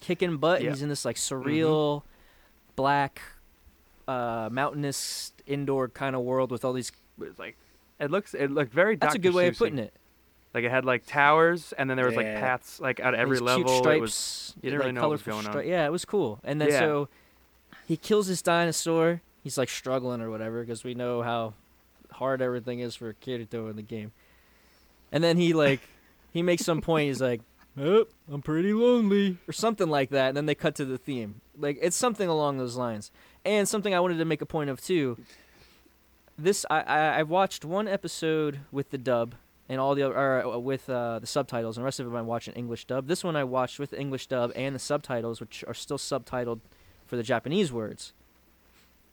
kicking 0.00 0.38
butt. 0.38 0.60
Yeah. 0.60 0.68
And 0.68 0.76
he's 0.76 0.82
in 0.82 0.88
this 0.88 1.04
like 1.04 1.16
surreal, 1.16 1.98
mm-hmm. 1.98 2.08
black, 2.76 3.20
uh, 4.08 4.48
mountainous 4.50 5.32
indoor 5.46 5.88
kind 5.88 6.16
of 6.16 6.22
world 6.22 6.50
with 6.50 6.64
all 6.64 6.72
these. 6.72 6.90
It's 7.20 7.38
like 7.38 7.56
It 8.00 8.10
looks 8.10 8.34
it 8.34 8.50
looked 8.50 8.72
very. 8.72 8.96
That's 8.96 9.14
a 9.14 9.18
good 9.18 9.34
way 9.34 9.48
of 9.48 9.58
putting 9.58 9.78
it. 9.78 9.94
Like 10.54 10.64
it 10.64 10.70
had 10.70 10.84
like 10.84 11.06
towers, 11.06 11.72
and 11.78 11.88
then 11.88 11.96
there 11.96 12.06
was 12.06 12.14
like 12.16 12.26
Yeah. 12.26 12.40
paths 12.40 12.78
like 12.80 13.00
at 13.00 13.14
every 13.14 13.36
These 13.36 13.42
level. 13.42 13.64
Cute 13.64 13.76
stripes, 13.78 13.96
it 13.96 14.00
was 14.00 14.54
you 14.56 14.70
didn't 14.70 14.78
like 14.78 14.84
really 14.86 14.92
know 14.92 15.00
what 15.02 15.10
was 15.10 15.22
colorful 15.22 15.42
going 15.50 15.56
on. 15.56 15.62
stri- 15.64 15.68
Yeah, 15.70 15.86
it 15.86 15.90
was 15.92 16.04
cool. 16.04 16.40
And 16.44 16.60
then 16.60 16.68
Yeah. 16.68 16.78
so 16.80 17.08
he 17.86 17.96
kills 17.96 18.26
his 18.26 18.42
dinosaur. 18.42 19.22
He's 19.42 19.56
like 19.58 19.68
struggling 19.70 20.20
or 20.20 20.30
whatever 20.30 20.60
because 20.60 20.84
we 20.84 20.94
know 20.94 21.22
how 21.22 21.54
hard 22.12 22.42
everything 22.42 22.80
is 22.80 22.94
for 22.94 23.14
Kirito 23.14 23.70
in 23.70 23.76
the 23.76 23.82
game. 23.82 24.12
And 25.10 25.24
then 25.24 25.36
he 25.38 25.52
like 25.54 25.80
he 26.32 26.42
makes 26.42 26.64
some 26.64 26.80
point. 26.82 27.08
He's 27.08 27.20
like, 27.22 27.40
"Oh, 27.78 28.06
I'm 28.30 28.42
pretty 28.42 28.72
lonely," 28.74 29.38
or 29.48 29.52
something 29.52 29.88
like 29.88 30.10
that. 30.10 30.28
And 30.28 30.36
then 30.36 30.46
they 30.46 30.54
cut 30.54 30.74
to 30.76 30.84
the 30.84 30.98
theme. 30.98 31.40
Like 31.58 31.78
it's 31.80 31.96
something 31.96 32.28
along 32.28 32.58
those 32.58 32.76
lines. 32.76 33.10
And 33.44 33.66
something 33.68 33.94
I 33.94 34.00
wanted 34.00 34.18
to 34.18 34.24
make 34.26 34.42
a 34.42 34.46
point 34.46 34.68
of 34.70 34.80
too. 34.82 35.16
This 36.38 36.64
I, 36.70 36.80
I 36.82 37.18
I've 37.18 37.28
watched 37.28 37.64
one 37.64 37.88
episode 37.88 38.60
with 38.70 38.90
the 38.90 38.98
dub 38.98 39.34
and 39.68 39.80
all 39.80 39.94
the 39.94 40.02
other 40.02 40.16
or 40.16 40.44
uh, 40.44 40.58
with 40.58 40.88
uh, 40.90 41.18
the 41.18 41.26
subtitles, 41.26 41.76
and 41.76 41.82
the 41.82 41.84
rest 41.84 42.00
of 42.00 42.12
it 42.12 42.16
I'm 42.16 42.26
watching 42.26 42.54
English 42.54 42.84
dub. 42.86 43.06
This 43.06 43.24
one 43.24 43.36
I 43.36 43.44
watched 43.44 43.78
with 43.78 43.90
the 43.90 44.00
English 44.00 44.26
dub 44.26 44.52
and 44.54 44.74
the 44.74 44.80
subtitles, 44.80 45.40
which 45.40 45.64
are 45.66 45.74
still 45.74 45.98
subtitled 45.98 46.60
for 47.06 47.16
the 47.16 47.22
Japanese 47.22 47.72
words. 47.72 48.12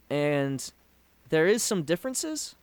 And 0.08 0.72
there 1.28 1.46
is 1.46 1.62
some 1.62 1.82
differences. 1.82 2.56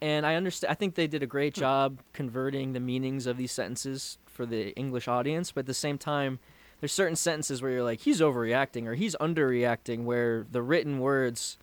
And 0.00 0.24
I 0.24 0.36
understand. 0.36 0.70
I 0.70 0.74
think 0.74 0.94
they 0.94 1.06
did 1.06 1.22
a 1.22 1.26
great 1.26 1.54
job 1.54 1.98
converting 2.12 2.72
the 2.72 2.80
meanings 2.80 3.26
of 3.26 3.36
these 3.36 3.52
sentences 3.52 4.18
for 4.26 4.46
the 4.46 4.70
English 4.76 5.08
audience, 5.08 5.50
but 5.50 5.60
at 5.60 5.66
the 5.66 5.74
same 5.74 5.98
time, 5.98 6.38
there's 6.80 6.92
certain 6.92 7.16
sentences 7.16 7.60
where 7.60 7.72
you're 7.72 7.82
like, 7.82 8.00
he's 8.00 8.20
overreacting 8.20 8.86
or 8.86 8.94
he's 8.94 9.16
underreacting, 9.16 10.04
where 10.04 10.46
the 10.50 10.62
written 10.62 11.00
words 11.00 11.58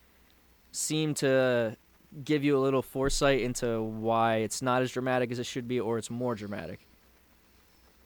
seem 0.73 1.13
to 1.13 1.77
give 2.23 2.43
you 2.43 2.57
a 2.57 2.59
little 2.59 2.81
foresight 2.81 3.41
into 3.41 3.81
why 3.81 4.37
it's 4.37 4.61
not 4.61 4.81
as 4.81 4.91
dramatic 4.91 5.31
as 5.31 5.39
it 5.39 5.45
should 5.45 5.67
be 5.67 5.79
or 5.79 5.97
it's 5.97 6.09
more 6.09 6.35
dramatic. 6.35 6.79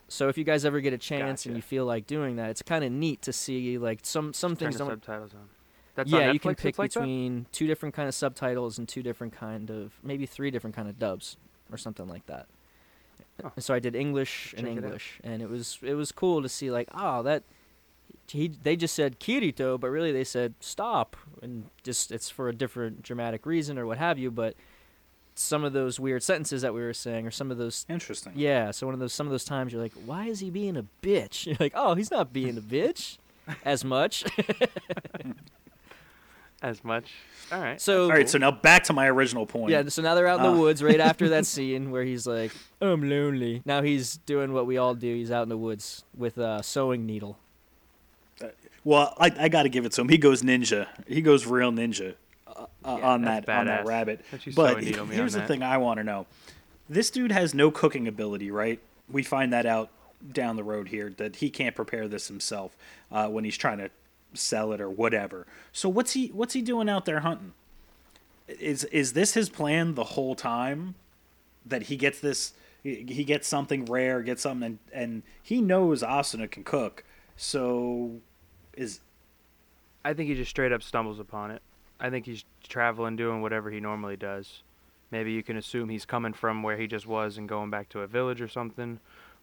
So 0.07 0.27
if 0.27 0.37
you 0.37 0.43
guys 0.43 0.65
ever 0.65 0.81
get 0.81 0.91
a 0.91 0.97
chance 0.97 1.45
and 1.45 1.55
you 1.55 1.61
feel 1.61 1.85
like 1.85 2.07
doing 2.07 2.37
that, 2.37 2.49
it's 2.49 2.63
kind 2.63 2.83
of 2.83 2.91
neat 2.91 3.21
to 3.23 3.33
see 3.33 3.77
like 3.77 3.99
some 4.03 4.33
some 4.33 4.51
Turn 4.51 4.57
things 4.57 4.77
the 4.77 4.85
don't 4.85 4.89
subtitles 4.91 5.33
on. 5.33 5.49
That's 5.95 6.09
yeah, 6.09 6.29
on 6.29 6.33
you 6.33 6.39
can 6.39 6.55
pick 6.55 6.79
like 6.79 6.91
that? 6.93 7.01
between 7.01 7.45
two 7.51 7.67
different 7.67 7.93
kind 7.93 8.07
of 8.07 8.15
subtitles 8.15 8.77
and 8.79 8.87
two 8.87 9.03
different 9.03 9.33
kind 9.33 9.69
of 9.69 9.93
maybe 10.01 10.25
three 10.25 10.49
different 10.49 10.75
kind 10.75 10.89
of 10.89 10.97
dubs 10.97 11.37
or 11.71 11.77
something 11.77 12.07
like 12.07 12.25
that. 12.25 12.47
And 13.55 13.63
so 13.63 13.73
I 13.73 13.79
did 13.79 13.95
English 13.95 14.53
and 14.57 14.67
Check 14.67 14.77
it. 14.77 14.83
English, 14.83 15.19
and 15.23 15.41
it 15.41 15.49
was 15.49 15.77
it 15.81 15.93
was 15.93 16.11
cool 16.11 16.41
to 16.41 16.49
see 16.49 16.71
like 16.71 16.89
oh 16.93 17.21
that 17.23 17.43
he 18.27 18.49
they 18.63 18.75
just 18.75 18.93
said 18.95 19.19
Kirito, 19.19 19.79
but 19.79 19.89
really 19.89 20.11
they 20.11 20.23
said 20.23 20.53
stop, 20.59 21.15
and 21.41 21.65
just 21.83 22.11
it's 22.11 22.29
for 22.29 22.49
a 22.49 22.53
different 22.53 23.01
dramatic 23.03 23.45
reason 23.45 23.77
or 23.79 23.85
what 23.85 23.97
have 23.97 24.17
you. 24.19 24.29
But 24.31 24.55
some 25.35 25.63
of 25.63 25.71
those 25.73 25.99
weird 25.99 26.21
sentences 26.21 26.61
that 26.63 26.73
we 26.73 26.81
were 26.81 26.93
saying, 26.93 27.25
or 27.25 27.31
some 27.31 27.49
of 27.49 27.57
those 27.57 27.85
Interesting. 27.89 28.33
yeah, 28.35 28.71
so 28.71 28.85
one 28.87 28.93
of 28.93 28.99
those 28.99 29.13
some 29.13 29.25
of 29.25 29.31
those 29.31 29.45
times 29.45 29.71
you're 29.73 29.81
like, 29.81 29.93
why 30.05 30.25
is 30.25 30.39
he 30.41 30.49
being 30.49 30.75
a 30.77 30.85
bitch? 31.01 31.45
You're 31.45 31.55
like, 31.59 31.73
oh, 31.75 31.95
he's 31.95 32.11
not 32.11 32.33
being 32.33 32.57
a 32.57 32.61
bitch 32.61 33.17
as 33.65 33.83
much. 33.85 34.25
as 36.61 36.83
much. 36.83 37.13
All 37.51 37.59
right. 37.61 37.79
so 37.79 38.03
All 38.03 38.09
right, 38.09 38.29
so 38.29 38.37
now 38.37 38.51
back 38.51 38.83
to 38.85 38.93
my 38.93 39.07
original 39.07 39.45
point. 39.45 39.71
Yeah, 39.71 39.87
so 39.87 40.01
now 40.01 40.13
they're 40.13 40.27
out 40.27 40.39
in 40.39 40.43
the 40.43 40.51
Ah. 40.51 40.59
woods 40.59 40.83
right 40.83 40.99
after 40.99 41.29
that 41.29 41.45
scene 41.45 41.89
where 41.89 42.03
he's 42.03 42.27
like, 42.27 42.51
"I'm 42.81 43.09
lonely." 43.09 43.61
Now 43.65 43.81
he's 43.81 44.17
doing 44.17 44.51
what 44.53 44.65
we 44.67 44.77
all 44.77 44.93
do. 44.93 45.15
He's 45.15 45.31
out 45.31 45.43
in 45.43 45.49
the 45.49 45.57
woods 45.57 46.03
with 46.15 46.37
a 46.37 46.61
sewing 46.61 47.05
needle. 47.05 47.39
Well, 48.83 49.13
I, 49.19 49.31
I 49.37 49.49
got 49.49 49.63
to 49.63 49.69
give 49.69 49.85
it 49.85 49.91
to 49.93 50.01
him. 50.01 50.09
He 50.09 50.17
goes 50.17 50.41
ninja. 50.41 50.87
He 51.07 51.21
goes 51.21 51.45
real 51.45 51.71
ninja 51.71 52.15
uh, 52.47 52.65
Yeah, 52.85 52.91
on 53.09 53.21
that 53.23 53.47
on 53.49 53.65
that 53.67 53.85
rabbit. 53.85 54.21
But 54.55 54.81
needle 54.81 55.05
here's 55.05 55.33
the 55.33 55.39
that. 55.39 55.47
thing 55.47 55.63
I 55.63 55.77
want 55.77 55.97
to 55.97 56.03
know: 56.03 56.25
this 56.89 57.09
dude 57.09 57.31
has 57.31 57.53
no 57.53 57.71
cooking 57.71 58.07
ability, 58.07 58.51
right? 58.51 58.79
We 59.11 59.23
find 59.23 59.53
that 59.53 59.65
out 59.65 59.89
down 60.31 60.55
the 60.55 60.63
road 60.63 60.89
here 60.89 61.13
that 61.17 61.37
he 61.37 61.49
can't 61.49 61.75
prepare 61.75 62.07
this 62.07 62.27
himself 62.27 62.75
uh, 63.11 63.27
when 63.27 63.43
he's 63.43 63.57
trying 63.57 63.77
to 63.77 63.89
sell 64.33 64.71
it 64.73 64.81
or 64.81 64.89
whatever. 64.89 65.47
So 65.71 65.89
what's 65.89 66.13
he 66.13 66.27
what's 66.27 66.53
he 66.53 66.61
doing 66.61 66.89
out 66.89 67.05
there 67.05 67.21
hunting? 67.21 67.53
Is 68.47 68.83
is 68.85 69.13
this 69.13 69.33
his 69.33 69.49
plan 69.49 69.95
the 69.95 70.03
whole 70.03 70.35
time? 70.35 70.95
That 71.65 71.83
he 71.83 71.97
gets 71.97 72.19
this, 72.19 72.53
he 72.81 73.05
he 73.07 73.23
gets 73.23 73.47
something 73.47 73.85
rare, 73.85 74.21
gets 74.23 74.41
something, 74.41 74.79
and, 74.93 75.03
and 75.03 75.23
he 75.43 75.61
knows 75.61 76.01
Asuna 76.01 76.49
can 76.49 76.63
cook. 76.63 77.03
So 77.37 78.21
is 78.75 79.01
I 80.03 80.13
think 80.13 80.29
he 80.29 80.35
just 80.35 80.49
straight 80.49 80.71
up 80.71 80.81
stumbles 80.81 81.19
upon 81.19 81.51
it. 81.51 81.61
I 81.99 82.09
think 82.09 82.25
he's 82.25 82.45
traveling, 82.63 83.15
doing 83.15 83.41
whatever 83.41 83.69
he 83.69 83.79
normally 83.79 84.15
does. 84.15 84.63
Maybe 85.11 85.31
you 85.31 85.43
can 85.43 85.57
assume 85.57 85.89
he's 85.89 86.05
coming 86.05 86.33
from 86.33 86.63
where 86.63 86.77
he 86.77 86.87
just 86.87 87.07
was 87.07 87.37
and 87.37 87.49
going 87.49 87.69
back 87.69 87.89
to 87.89 88.01
a 88.01 88.07
village 88.07 88.41
or 88.41 88.47
something. 88.47 88.99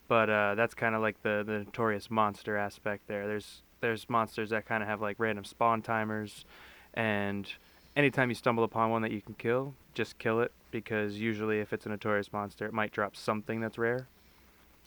But 0.08 0.30
uh, 0.30 0.54
that's 0.54 0.74
kind 0.74 0.94
of 0.94 1.02
like 1.02 1.22
the, 1.22 1.42
the 1.44 1.58
notorious 1.58 2.10
monster 2.10 2.56
aspect 2.56 3.08
there. 3.08 3.26
There's 3.26 3.62
there's 3.80 4.08
monsters 4.08 4.50
that 4.50 4.66
kind 4.66 4.82
of 4.82 4.88
have 4.88 5.00
like 5.00 5.16
random 5.18 5.44
spawn 5.44 5.82
timers, 5.82 6.44
and 6.94 7.46
anytime 7.94 8.28
you 8.28 8.34
stumble 8.34 8.64
upon 8.64 8.90
one 8.90 9.02
that 9.02 9.10
you 9.10 9.20
can 9.20 9.34
kill, 9.34 9.74
just 9.94 10.18
kill 10.18 10.40
it 10.40 10.52
because 10.70 11.18
usually 11.18 11.60
if 11.60 11.72
it's 11.72 11.86
a 11.86 11.88
notorious 11.88 12.32
monster, 12.32 12.66
it 12.66 12.72
might 12.72 12.92
drop 12.92 13.16
something 13.16 13.60
that's 13.60 13.78
rare. 13.78 14.06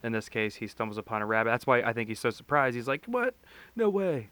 In 0.04 0.12
this 0.14 0.30
case, 0.30 0.56
he 0.56 0.68
stumbles 0.68 0.98
upon 0.98 1.22
a 1.22 1.26
rabbit. 1.26 1.50
That's 1.50 1.68
why 1.68 1.82
I 1.82 1.92
think 1.94 2.08
he's 2.08 2.20
so 2.20 2.30
surprised. 2.30 2.76
He's 2.76 2.88
like, 2.88 3.06
"What? 3.06 3.36
No 3.76 3.90
way!" 3.90 4.30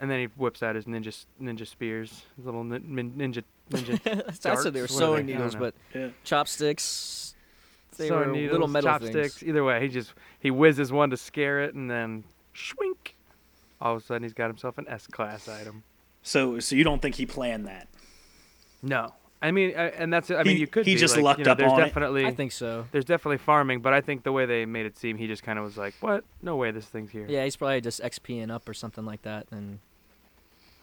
And 0.00 0.10
then 0.10 0.18
he 0.18 0.26
whips 0.36 0.62
out 0.62 0.74
his 0.74 0.86
ninja 0.86 1.24
ninja 1.40 1.66
spears, 1.66 2.24
his 2.36 2.44
little 2.46 2.64
nin- 2.64 2.84
min- 2.86 3.12
ninja 3.12 3.44
ninja 3.70 4.00
I 4.46 4.54
said 4.56 4.72
they 4.72 4.80
were 4.80 4.86
Darts? 4.88 4.94
What 4.94 5.02
are 5.02 5.16
sewing 5.16 5.26
they? 5.26 5.32
Needles, 5.34 5.54
but 5.54 5.74
yeah. 5.94 6.08
chopsticks. 6.24 7.34
They 7.96 8.08
sewing 8.08 8.20
were 8.20 8.32
needles, 8.34 8.52
little 8.52 8.68
metal 8.68 8.90
chopsticks. 8.90 9.38
things. 9.38 9.48
Either 9.48 9.62
way, 9.62 9.80
he 9.80 9.88
just 9.88 10.14
he 10.40 10.50
whizzes 10.50 10.90
one 10.90 11.10
to 11.10 11.16
scare 11.16 11.62
it, 11.62 11.74
and 11.74 11.90
then 11.90 12.24
shwink. 12.54 13.12
All 13.80 13.94
of 13.96 14.02
a 14.02 14.04
sudden, 14.04 14.22
he's 14.24 14.34
got 14.34 14.48
himself 14.48 14.76
an 14.78 14.86
S 14.88 15.06
class 15.06 15.48
item. 15.48 15.84
So, 16.22 16.58
so 16.60 16.76
you 16.76 16.84
don't 16.84 17.00
think 17.00 17.14
he 17.14 17.24
planned 17.24 17.66
that? 17.66 17.88
No, 18.82 19.14
I 19.42 19.52
mean, 19.52 19.70
I, 19.76 19.86
and 19.88 20.12
that's 20.12 20.30
I 20.30 20.42
mean, 20.42 20.56
He- 20.56 20.60
you 20.60 20.66
could 20.66 20.84
he 20.86 20.94
be, 20.94 21.00
just 21.00 21.16
like, 21.16 21.24
lucked 21.24 21.38
you 21.38 21.44
know, 21.46 21.52
up 21.52 21.58
there's 21.58 21.72
on 21.72 21.80
it. 21.80 21.84
definitely, 21.86 22.26
I 22.26 22.34
think 22.34 22.52
so. 22.52 22.86
there's 22.92 23.06
definitely 23.06 23.38
farming, 23.38 23.80
but 23.80 23.92
I 23.94 24.00
think 24.02 24.22
the 24.22 24.32
way 24.32 24.44
they 24.44 24.66
made 24.66 24.84
it 24.86 24.98
seem, 24.98 25.16
he 25.16 25.26
just 25.26 25.42
kind 25.42 25.58
of 25.58 25.64
was 25.64 25.78
like, 25.78 25.94
"What? 26.00 26.24
No 26.42 26.56
way, 26.56 26.70
this 26.72 26.84
thing's 26.86 27.10
here." 27.10 27.26
Yeah, 27.28 27.44
he's 27.44 27.56
probably 27.56 27.80
just 27.80 28.02
XPing 28.02 28.50
up 28.50 28.68
or 28.68 28.74
something 28.74 29.04
like 29.06 29.22
that. 29.22 29.46
And 29.50 29.78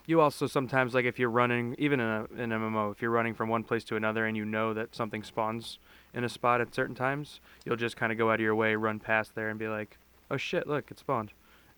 You 0.08 0.22
also 0.22 0.48
sometimes 0.48 0.94
like 0.96 1.06
if 1.06 1.20
you're 1.20 1.30
running, 1.30 1.76
even 1.78 2.00
in 2.00 2.08
a 2.08 2.26
in 2.38 2.50
MMO, 2.52 2.92
if 2.94 3.02
you're 3.02 3.12
running 3.12 3.34
from 3.36 3.50
one 3.50 3.64
place 3.64 3.84
to 3.86 3.96
another 3.96 4.26
and 4.26 4.36
you 4.38 4.46
know 4.46 4.74
that 4.74 4.96
something 4.96 5.22
spawns 5.22 5.78
in 6.14 6.24
a 6.24 6.30
spot 6.30 6.60
at 6.62 6.74
certain 6.74 6.96
times, 6.96 7.40
you'll 7.66 7.76
just 7.76 7.96
kind 7.98 8.12
of 8.12 8.18
go 8.18 8.30
out 8.32 8.36
of 8.36 8.40
your 8.42 8.56
way, 8.56 8.74
run 8.76 9.00
past 9.00 9.36
there, 9.36 9.50
and 9.50 9.60
be 9.60 9.68
like, 9.68 9.98
"Oh 10.32 10.38
shit, 10.38 10.66
look, 10.66 10.90
it 10.90 10.98
spawned," 10.98 11.32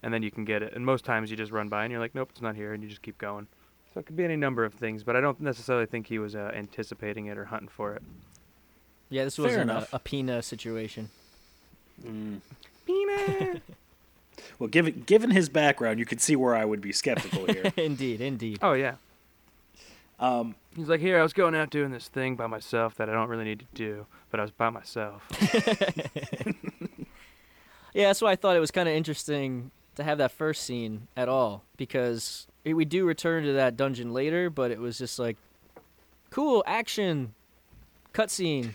and 0.04 0.14
then 0.14 0.24
you 0.24 0.32
can 0.32 0.46
get 0.46 0.62
it. 0.64 0.74
And 0.74 0.86
most 0.86 1.04
times 1.04 1.30
you 1.32 1.36
just 1.36 1.52
run 1.52 1.68
by 1.68 1.84
and 1.84 1.92
you're 1.92 2.00
like, 2.00 2.16
"Nope, 2.16 2.30
it's 2.32 2.42
not 2.42 2.56
here," 2.56 2.72
and 2.72 2.82
you 2.84 2.88
just 2.88 3.02
keep 3.02 3.18
going. 3.18 3.48
So 3.94 4.00
it 4.00 4.06
could 4.06 4.16
be 4.16 4.24
any 4.24 4.36
number 4.36 4.64
of 4.66 4.74
things, 4.74 5.04
but 5.04 5.16
I 5.16 5.22
don't 5.22 5.40
necessarily 5.42 5.86
think 5.88 6.08
he 6.08 6.20
was 6.20 6.36
uh, 6.36 6.52
anticipating 6.54 7.26
it 7.26 7.38
or 7.38 7.46
hunting 7.46 7.70
for 7.70 7.94
it. 7.94 8.04
yeah, 9.10 9.24
this 9.24 9.36
Fair 9.38 9.46
wasn't 9.46 9.70
a, 9.70 9.74
enough. 9.74 9.94
a 9.94 10.00
Pina 10.00 10.42
situation. 10.42 11.10
Peanut. 12.86 13.62
Well, 14.58 14.70
given 14.70 15.04
given 15.06 15.32
his 15.32 15.50
background, 15.50 16.00
you 16.00 16.06
could 16.06 16.22
see 16.22 16.38
where 16.38 16.56
I 16.56 16.64
would 16.64 16.80
be 16.80 16.94
skeptical 16.94 17.46
here. 17.46 17.74
indeed, 17.78 18.22
indeed. 18.22 18.60
oh 18.62 18.72
yeah. 18.72 18.96
um, 20.18 20.56
He's 20.78 20.88
like, 20.88 21.02
here, 21.02 21.20
I 21.20 21.24
was 21.24 21.34
going 21.34 21.56
out 21.56 21.70
doing 21.70 21.92
this 21.92 22.08
thing 22.08 22.38
by 22.38 22.48
myself 22.48 22.96
that 22.96 23.10
I 23.10 23.14
don't 23.14 23.28
really 23.28 23.44
need 23.44 23.60
to 23.60 23.66
do, 23.74 24.06
but 24.32 24.40
I 24.40 24.44
was 24.44 24.52
by 24.52 24.70
myself. 24.70 25.28
Yeah, 27.94 28.08
that's 28.08 28.22
why 28.22 28.32
I 28.32 28.36
thought 28.36 28.56
it 28.56 28.60
was 28.60 28.72
kind 28.72 28.88
of 28.88 28.96
interesting 28.96 29.72
to 30.00 30.04
have 30.04 30.18
that 30.18 30.32
first 30.32 30.64
scene 30.64 31.08
at 31.16 31.30
all 31.30 31.64
because 31.78 32.48
it, 32.64 32.74
we 32.74 32.86
do 32.86 33.06
return 33.06 33.44
to 33.44 33.54
that 33.54 33.78
dungeon 33.78 34.14
later, 34.14 34.50
but 34.50 34.72
it 34.72 34.80
was 34.80 34.98
just 34.98 35.20
like 35.20 35.38
cool 36.30 36.64
action, 36.66 37.34
cutscene, 38.14 38.72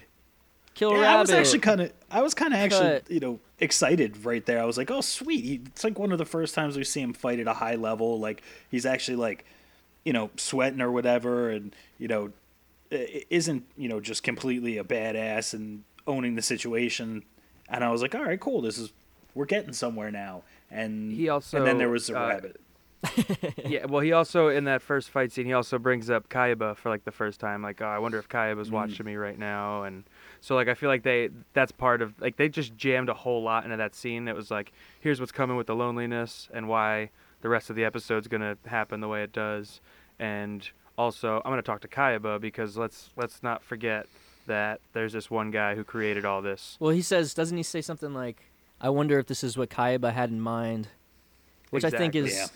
kill 0.75 0.90
a 0.90 0.95
yeah, 0.95 1.00
rabbit. 1.00 1.16
I 1.16 1.21
was 1.21 1.31
actually 1.31 1.61
kind 1.61 1.81
of, 1.81 1.93
I 2.11 2.23
was 2.23 2.35
kind 2.35 2.52
of 2.52 2.61
actually, 2.61 3.00
you 3.09 3.21
know, 3.21 3.40
excited 3.59 4.25
right 4.25 4.45
there. 4.45 4.61
I 4.61 4.64
was 4.64 4.76
like, 4.76 4.90
oh, 4.90 5.00
sweet. 5.00 5.45
He, 5.45 5.61
it's 5.66 5.85
like 5.85 5.99
one 5.99 6.12
of 6.12 6.19
the 6.19 6.25
first 6.25 6.54
times 6.54 6.76
we 6.76 6.85
see 6.85 7.00
him 7.00 7.12
fight 7.12 7.40
at 7.40 7.47
a 7.47 7.54
high 7.54 7.76
level. 7.76 8.19
Like 8.19 8.43
he's 8.71 8.87
actually 8.87 9.16
like, 9.16 9.45
you 10.04 10.12
know, 10.12 10.31
sweating 10.37 10.81
or 10.81 10.90
whatever, 10.90 11.50
and 11.50 11.75
you 11.99 12.09
know, 12.09 12.33
isn't 12.90 13.64
you 13.76 13.88
know 13.88 14.00
just 14.00 14.23
completely 14.23 14.78
a 14.78 14.85
badass 14.85 15.54
and 15.54 15.83
owning 16.07 16.35
the 16.35 16.43
situation. 16.43 17.25
And 17.69 17.83
I 17.83 17.90
was 17.90 18.02
like, 18.02 18.14
all 18.14 18.23
right, 18.23 18.38
cool. 18.38 18.61
This 18.61 18.78
is 18.78 18.93
we're 19.35 19.47
getting 19.47 19.73
somewhere 19.73 20.11
now. 20.11 20.43
And 20.75 21.12
He 21.12 21.28
also, 21.28 21.59
and 21.59 21.66
then 21.66 21.78
there 21.78 21.88
was 21.88 22.09
the 22.09 22.21
uh, 22.21 22.28
rabbit. 22.28 22.61
yeah, 23.66 23.85
well, 23.87 24.00
he 24.00 24.12
also 24.12 24.49
in 24.49 24.64
that 24.64 24.83
first 24.83 25.11
fight 25.11 25.31
scene, 25.31 25.47
he 25.47 25.52
also 25.52 25.78
brings 25.78 26.11
up 26.11 26.28
Kaiba 26.28 26.76
for 26.76 26.88
like 26.88 27.04
the 27.04 27.12
first 27.12 27.38
time. 27.38 27.62
Like, 27.62 27.81
oh, 27.83 27.87
I 27.87 27.99
wonder 27.99 28.19
if 28.19 28.28
Kaiba's 28.28 28.71
watching 28.71 29.04
me 29.04 29.16
right 29.16 29.38
now, 29.38 29.85
and 29.85 30.04
so 30.40 30.54
like 30.54 30.69
I 30.69 30.75
feel 30.75 30.88
like 30.88 31.02
they 31.02 31.28
that's 31.52 31.71
part 31.71 32.02
of 32.02 32.19
like 32.21 32.37
they 32.37 32.49
just 32.49 32.76
jammed 32.76 33.09
a 33.09 33.14
whole 33.14 33.43
lot 33.43 33.64
into 33.64 33.76
that 33.76 33.95
scene. 33.95 34.26
It 34.26 34.35
was 34.35 34.50
like, 34.50 34.73
here's 35.00 35.21
what's 35.21 35.33
coming 35.33 35.57
with 35.57 35.66
the 35.66 35.75
loneliness 35.75 36.49
and 36.52 36.66
why 36.66 37.11
the 37.43 37.49
rest 37.49 37.69
of 37.69 37.76
the 37.76 37.85
episode's 37.85 38.26
gonna 38.26 38.57
happen 38.66 39.00
the 39.00 39.09
way 39.09 39.23
it 39.23 39.33
does, 39.33 39.81
and 40.19 40.66
also 40.97 41.43
I'm 41.45 41.52
gonna 41.52 41.62
talk 41.62 41.83
to 41.83 41.88
Kaiba 41.88 42.40
because 42.40 42.76
let's 42.78 43.11
let's 43.16 43.43
not 43.43 43.62
forget 43.62 44.07
that 44.47 44.81
there's 44.93 45.12
this 45.12 45.31
one 45.31 45.50
guy 45.50 45.75
who 45.75 45.85
created 45.85 46.25
all 46.25 46.43
this. 46.43 46.76
Well, 46.81 46.90
he 46.90 47.02
says, 47.02 47.35
doesn't 47.35 47.57
he 47.57 47.62
say 47.62 47.81
something 47.81 48.12
like, 48.12 48.43
"I 48.85 48.91
wonder 48.91 49.19
if 49.19 49.26
this 49.26 49.43
is 49.43 49.57
what 49.57 49.71
Kaiba 49.71 50.12
had 50.12 50.31
in 50.31 50.41
mind," 50.41 50.88
which 51.71 51.85
I 51.85 51.91
think 51.91 52.14
is 52.14 52.35
Yeah. 52.35 52.47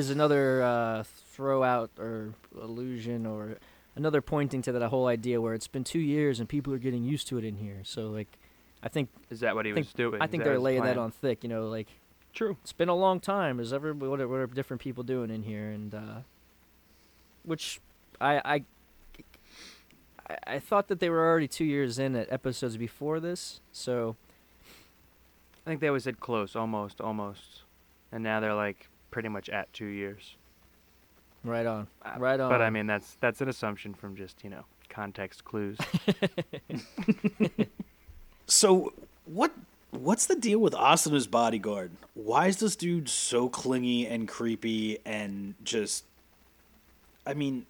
is 0.00 0.10
another 0.10 0.62
uh, 0.62 1.02
throw 1.34 1.62
out 1.62 1.90
or 1.98 2.34
illusion 2.60 3.26
or 3.26 3.58
another 3.94 4.20
pointing 4.20 4.62
to 4.62 4.72
that 4.72 4.88
whole 4.88 5.06
idea 5.06 5.40
where 5.40 5.54
it's 5.54 5.68
been 5.68 5.84
two 5.84 5.98
years 6.00 6.40
and 6.40 6.48
people 6.48 6.72
are 6.72 6.78
getting 6.78 7.04
used 7.04 7.28
to 7.28 7.38
it 7.38 7.44
in 7.44 7.56
here. 7.56 7.80
So 7.84 8.08
like, 8.10 8.28
I 8.82 8.88
think 8.88 9.08
Is 9.30 9.40
that 9.40 9.54
what 9.54 9.66
he 9.66 9.72
think- 9.72 9.86
was 9.86 9.92
doing? 9.94 10.20
I 10.22 10.26
think 10.26 10.44
they're 10.44 10.58
laying 10.58 10.82
that 10.84 10.98
on 10.98 11.10
thick. 11.10 11.42
You 11.44 11.48
know, 11.50 11.68
like 11.68 11.88
True. 12.32 12.56
it's 12.62 12.72
been 12.72 12.88
a 12.90 12.94
long 12.96 13.20
time. 13.20 13.60
Is 13.60 13.72
ever 13.72 13.92
what 13.94 14.20
are, 14.20 14.28
what 14.28 14.36
are 14.40 14.46
different 14.46 14.80
people 14.82 15.02
doing 15.04 15.30
in 15.30 15.42
here? 15.42 15.70
And 15.70 15.94
uh, 15.94 16.20
which 17.44 17.80
I, 18.20 18.36
I 18.38 18.54
I 20.28 20.36
I 20.56 20.58
thought 20.58 20.88
that 20.88 21.00
they 21.00 21.08
were 21.08 21.24
already 21.26 21.48
two 21.48 21.64
years 21.64 21.98
in 21.98 22.16
at 22.16 22.30
episodes 22.32 22.76
before 22.76 23.20
this. 23.20 23.60
So 23.72 24.16
I 25.66 25.70
think 25.70 25.80
they 25.80 25.88
always 25.88 26.04
said 26.04 26.20
close, 26.20 26.54
almost, 26.54 27.00
almost, 27.00 27.62
and 28.12 28.22
now 28.22 28.38
they're 28.38 28.54
like 28.54 28.88
pretty 29.10 29.28
much 29.28 29.48
at 29.48 29.72
two 29.72 29.86
years. 29.86 30.36
right 31.42 31.66
on, 31.66 31.88
Uh, 32.04 32.12
right 32.18 32.38
on. 32.38 32.48
But 32.48 32.62
I 32.62 32.70
mean, 32.70 32.86
that's 32.86 33.16
that's 33.20 33.40
an 33.40 33.48
assumption 33.48 33.92
from 33.92 34.14
just 34.16 34.44
you 34.44 34.50
know 34.50 34.64
context 34.88 35.44
clues. 35.44 35.76
So 38.48 38.92
what 39.24 39.52
what's 39.90 40.26
the 40.26 40.36
deal 40.36 40.60
with 40.60 40.72
Asuna's 40.72 41.26
bodyguard? 41.26 41.90
Why 42.14 42.46
is 42.46 42.58
this 42.58 42.76
dude 42.76 43.08
so 43.08 43.48
clingy 43.48 44.06
and 44.06 44.28
creepy 44.28 44.98
and 45.04 45.54
just 45.64 46.04
I 47.26 47.34
mean 47.34 47.66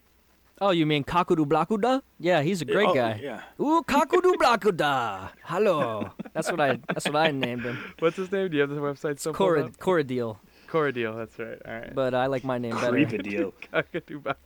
oh, 0.61 0.71
you 0.71 0.87
mean 0.87 1.05
Kakudu 1.05 1.47
Blakuda? 1.47 2.03
Yeah, 2.19 2.43
he's 2.43 2.63
a 2.63 2.65
great 2.65 2.89
oh, 2.89 2.95
guy. 2.95 3.21
Yeah. 3.23 3.43
Ooh, 3.61 3.83
Kakudu 3.89 4.35
Blakuda. 4.35 5.31
Hello. 5.45 6.11
That's 6.33 6.51
what 6.51 6.61
I. 6.61 6.81
That's 6.89 7.07
what 7.07 7.17
I 7.17 7.31
named 7.33 7.63
him. 7.63 7.79
What's 7.99 8.17
his 8.17 8.31
name? 8.31 8.51
Do 8.51 8.57
you 8.57 8.63
have 8.63 8.71
the 8.71 8.77
website 8.77 9.19
So 9.19 9.33
pulled 9.33 9.37
Cora, 9.37 9.65
up? 9.67 9.77
Coradil, 9.79 10.37
Coradiel, 10.69 11.17
that's 11.17 11.39
right. 11.39 11.59
All 11.67 11.75
right. 11.75 11.95
but 11.95 12.15
I 12.15 12.27
like 12.27 12.45
my 12.45 12.59
name 12.59 12.73
better. 12.75 12.91
Creepy 12.91 13.19
deal. 13.19 13.53
Kakaduba. 13.73 14.37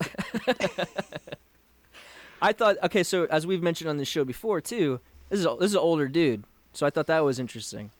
I 2.42 2.52
thought 2.52 2.76
okay, 2.84 3.02
so 3.02 3.24
as 3.26 3.46
we've 3.46 3.62
mentioned 3.62 3.90
on 3.90 3.98
this 3.98 4.08
show 4.08 4.24
before 4.24 4.60
too, 4.60 5.00
this 5.28 5.40
is 5.40 5.46
a, 5.46 5.56
this 5.58 5.70
is 5.70 5.74
an 5.74 5.80
older 5.80 6.08
dude, 6.08 6.44
so 6.72 6.86
I 6.86 6.90
thought 6.90 7.06
that 7.06 7.20
was 7.20 7.38
interesting. 7.38 7.90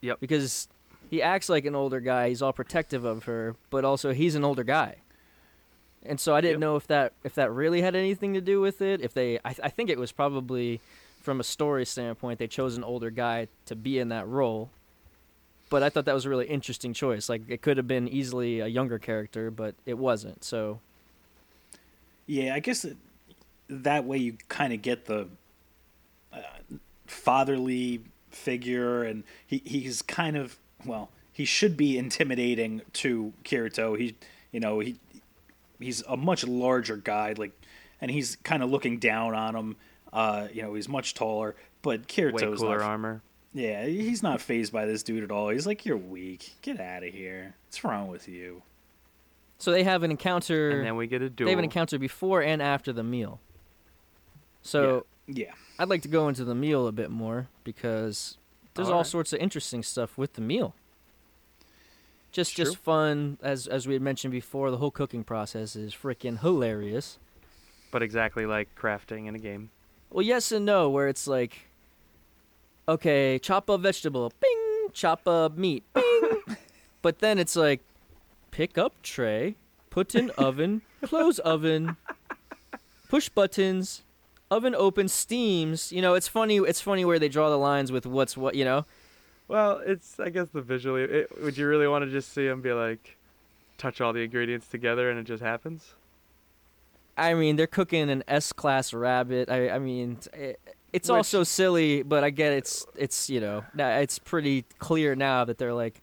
Yep. 0.00 0.20
Because 0.20 0.68
he 1.10 1.22
acts 1.22 1.48
like 1.48 1.64
an 1.64 1.74
older 1.74 2.00
guy. 2.00 2.28
He's 2.28 2.42
all 2.42 2.52
protective 2.52 3.04
of 3.04 3.24
her, 3.24 3.56
but 3.70 3.84
also 3.84 4.12
he's 4.12 4.34
an 4.34 4.44
older 4.44 4.64
guy. 4.64 4.96
And 6.04 6.20
so 6.20 6.34
I 6.34 6.40
didn't 6.40 6.54
Yep. 6.54 6.60
know 6.60 6.76
if 6.76 6.86
that 6.88 7.12
if 7.24 7.34
that 7.34 7.50
really 7.50 7.80
had 7.82 7.94
anything 7.94 8.34
to 8.34 8.40
do 8.40 8.60
with 8.60 8.82
it. 8.82 9.00
If 9.00 9.14
they, 9.14 9.38
I, 9.38 9.54
I 9.62 9.68
think 9.70 9.90
it 9.90 9.98
was 9.98 10.12
probably 10.12 10.80
from 11.20 11.40
a 11.40 11.44
story 11.44 11.86
standpoint, 11.86 12.38
they 12.38 12.46
chose 12.46 12.76
an 12.76 12.84
older 12.84 13.10
guy 13.10 13.48
to 13.66 13.74
be 13.76 13.98
in 13.98 14.08
that 14.10 14.28
role. 14.28 14.70
But 15.70 15.82
I 15.82 15.88
thought 15.88 16.04
that 16.04 16.14
was 16.14 16.26
a 16.26 16.28
really 16.30 16.46
interesting 16.46 16.92
choice. 16.92 17.28
Like 17.28 17.42
it 17.48 17.62
could 17.62 17.78
have 17.78 17.88
been 17.88 18.06
easily 18.06 18.60
a 18.60 18.66
younger 18.66 18.98
character, 18.98 19.50
but 19.50 19.74
it 19.86 19.98
wasn't. 19.98 20.44
So 20.44 20.80
Yeah, 22.26 22.54
I 22.54 22.60
guess 22.60 22.84
it, 22.84 22.96
that 23.68 24.04
way 24.04 24.18
you 24.18 24.36
kind 24.48 24.72
of 24.72 24.82
get 24.82 25.06
the 25.06 25.28
uh, 26.32 26.38
fatherly 27.06 28.00
figure, 28.30 29.04
and 29.04 29.24
he 29.46 29.62
he's 29.64 30.02
kind 30.02 30.36
of 30.36 30.58
well, 30.84 31.08
he 31.32 31.44
should 31.44 31.76
be 31.76 31.96
intimidating 31.96 32.82
to 32.94 33.32
Kirito. 33.44 33.98
He, 33.98 34.14
you 34.52 34.60
know, 34.60 34.80
he 34.80 34.96
he's 35.80 36.02
a 36.02 36.16
much 36.16 36.46
larger 36.46 36.96
guy, 36.96 37.34
like, 37.36 37.52
and 38.00 38.10
he's 38.10 38.36
kind 38.36 38.62
of 38.62 38.70
looking 38.70 38.98
down 38.98 39.34
on 39.34 39.54
him. 39.56 39.76
Uh, 40.12 40.48
you 40.52 40.62
know, 40.62 40.74
he's 40.74 40.88
much 40.88 41.14
taller, 41.14 41.56
but 41.82 42.06
Kirito's 42.06 42.32
Way 42.34 42.42
Kirito's 42.42 42.60
cooler 42.60 42.78
not. 42.78 42.86
armor. 42.90 43.22
Yeah, 43.52 43.86
he's 43.86 44.22
not 44.22 44.40
phased 44.40 44.72
by 44.72 44.84
this 44.86 45.02
dude 45.02 45.22
at 45.24 45.30
all. 45.30 45.48
He's 45.50 45.66
like, 45.66 45.84
"You're 45.86 45.96
weak. 45.96 46.54
Get 46.62 46.80
out 46.80 47.02
of 47.04 47.12
here. 47.12 47.54
What's 47.66 47.84
wrong 47.84 48.08
with 48.08 48.28
you?" 48.28 48.62
so 49.58 49.70
they 49.70 49.84
have 49.84 50.02
an 50.02 50.10
encounter. 50.10 50.70
And 50.70 50.84
then 50.86 50.96
we 50.96 51.06
get 51.06 51.22
a 51.22 51.30
duel. 51.30 51.46
They 51.46 51.52
have 51.52 51.58
an 51.58 51.64
encounter 51.64 51.98
before 51.98 52.42
and 52.42 52.60
after 52.60 52.92
the 52.92 53.04
meal. 53.04 53.40
So 54.62 55.06
Yeah. 55.26 55.52
I'd 55.78 55.88
like 55.88 56.02
to 56.02 56.08
go 56.08 56.28
into 56.28 56.44
the 56.44 56.54
meal 56.54 56.86
a 56.86 56.92
bit 56.92 57.10
more 57.10 57.48
because 57.62 58.36
there's 58.74 58.88
all 58.88 58.94
Alright. 58.96 59.06
sorts 59.06 59.32
of 59.32 59.38
interesting 59.40 59.82
stuff 59.82 60.18
with 60.18 60.34
the 60.34 60.40
meal. 60.42 60.74
Just 62.34 62.56
True. 62.56 62.64
just 62.64 62.78
fun 62.78 63.38
as 63.44 63.68
as 63.68 63.86
we 63.86 63.92
had 63.94 64.02
mentioned 64.02 64.32
before, 64.32 64.72
the 64.72 64.78
whole 64.78 64.90
cooking 64.90 65.22
process 65.22 65.76
is 65.76 65.94
freaking 65.94 66.40
hilarious. 66.40 67.20
But 67.92 68.02
exactly 68.02 68.44
like 68.44 68.74
crafting 68.74 69.28
in 69.28 69.36
a 69.36 69.38
game. 69.38 69.70
Well, 70.10 70.26
yes 70.26 70.50
and 70.50 70.66
no, 70.66 70.90
where 70.90 71.06
it's 71.06 71.28
like 71.28 71.68
okay, 72.88 73.38
chop 73.38 73.70
up 73.70 73.82
vegetable, 73.82 74.32
bing, 74.40 74.88
chop 74.92 75.28
up 75.28 75.56
meat, 75.56 75.84
bing. 75.94 76.42
but 77.02 77.20
then 77.20 77.38
it's 77.38 77.54
like 77.54 77.82
pick 78.50 78.76
up 78.76 79.00
tray, 79.04 79.54
put 79.90 80.16
in 80.16 80.30
oven, 80.30 80.82
close 81.04 81.38
oven, 81.38 81.96
push 83.08 83.28
buttons, 83.28 84.02
oven 84.50 84.74
open, 84.74 85.06
steams. 85.06 85.92
You 85.92 86.02
know, 86.02 86.14
it's 86.14 86.26
funny. 86.26 86.56
It's 86.56 86.80
funny 86.80 87.04
where 87.04 87.20
they 87.20 87.28
draw 87.28 87.48
the 87.48 87.58
lines 87.58 87.92
with 87.92 88.06
what's 88.06 88.36
what. 88.36 88.56
You 88.56 88.64
know, 88.64 88.86
Well, 89.48 89.80
it's 89.84 90.18
I 90.18 90.30
guess 90.30 90.48
the 90.48 90.62
visually. 90.62 91.02
It, 91.02 91.42
would 91.42 91.56
you 91.56 91.66
really 91.66 91.86
want 91.86 92.04
to 92.04 92.10
just 92.10 92.32
see 92.32 92.46
them 92.46 92.60
be 92.60 92.72
like, 92.72 93.16
touch 93.78 94.00
all 94.00 94.12
the 94.12 94.20
ingredients 94.20 94.68
together 94.68 95.10
and 95.10 95.18
it 95.18 95.24
just 95.24 95.42
happens? 95.42 95.94
I 97.16 97.34
mean, 97.34 97.56
they're 97.56 97.66
cooking 97.66 98.10
an 98.10 98.24
S 98.26 98.52
class 98.52 98.92
rabbit. 98.92 99.48
I, 99.48 99.70
I 99.70 99.78
mean, 99.78 100.18
it, 100.32 100.58
it's 100.92 101.08
eh, 101.08 101.12
Which- 101.12 101.18
also 101.18 101.44
silly, 101.44 102.02
but 102.02 102.24
I 102.24 102.30
get 102.30 102.52
it's 102.52 102.86
it's 102.96 103.30
you 103.30 103.40
know, 103.40 103.64
now 103.74 103.98
it's 103.98 104.18
pretty 104.18 104.64
clear 104.78 105.14
now 105.14 105.44
that 105.44 105.58
they're 105.58 105.74
like. 105.74 106.00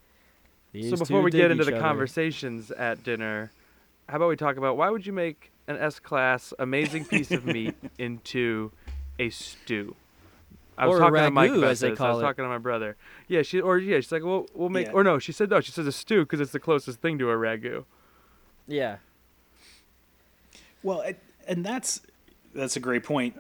so 0.74 0.98
before 0.98 1.22
we 1.22 1.32
get 1.32 1.52
into 1.52 1.64
the 1.64 1.74
other." 1.74 1.82
conversations 1.82 2.72
at 2.72 3.04
dinner, 3.04 3.52
how 4.08 4.18
about 4.18 4.30
we 4.30 4.36
talk 4.36 4.58
about 4.58 4.78
why 4.78 4.90
would 4.90 5.06
you 5.06 5.14
make 5.14 5.52
an 5.68 5.78
S 5.78 6.00
class 6.00 6.54
amazing 6.60 7.06
piece 7.06 7.32
of 7.32 7.46
meat 7.46 7.76
into 7.98 8.72
a 9.20 9.30
stew? 9.30 9.96
I 10.82 10.88
was 10.88 10.96
Or 10.96 10.98
a 10.98 11.10
talking 11.10 11.24
to 11.26 11.32
Mike 11.32 11.52
ragu, 11.52 11.58
about 11.60 11.70
as 11.70 11.80
they 11.80 11.89
this. 11.91 12.02
I 12.02 12.10
was 12.10 12.20
it. 12.20 12.22
talking 12.24 12.44
to 12.44 12.50
my 12.50 12.58
brother. 12.58 12.98
Yeah, 13.28 13.44
she 13.44 13.62
or 13.62 13.78
yeah, 13.78 13.98
she's 13.98 14.12
like, 14.12 14.24
well, 14.24 14.48
we'll 14.54 14.70
make 14.70 14.88
Yeah. 14.88 14.94
or 14.94 15.04
no, 15.04 15.20
she 15.20 15.32
said 15.32 15.50
no, 15.50 15.62
she 15.62 15.72
says 15.72 15.86
a 15.88 15.91
stew 15.91 16.22
because 16.24 16.39
it's 16.41 16.52
the 16.52 16.60
closest 16.60 17.00
thing 17.02 17.17
to 17.20 17.30
a 17.30 17.36
ragu. 17.36 17.86
Yeah. 18.67 18.98
Well, 20.84 21.02
and, 21.02 21.15
and 21.48 21.65
that's 21.65 22.02
that's 22.54 22.76
a 22.76 22.80
great 22.80 23.04
point. 23.04 23.39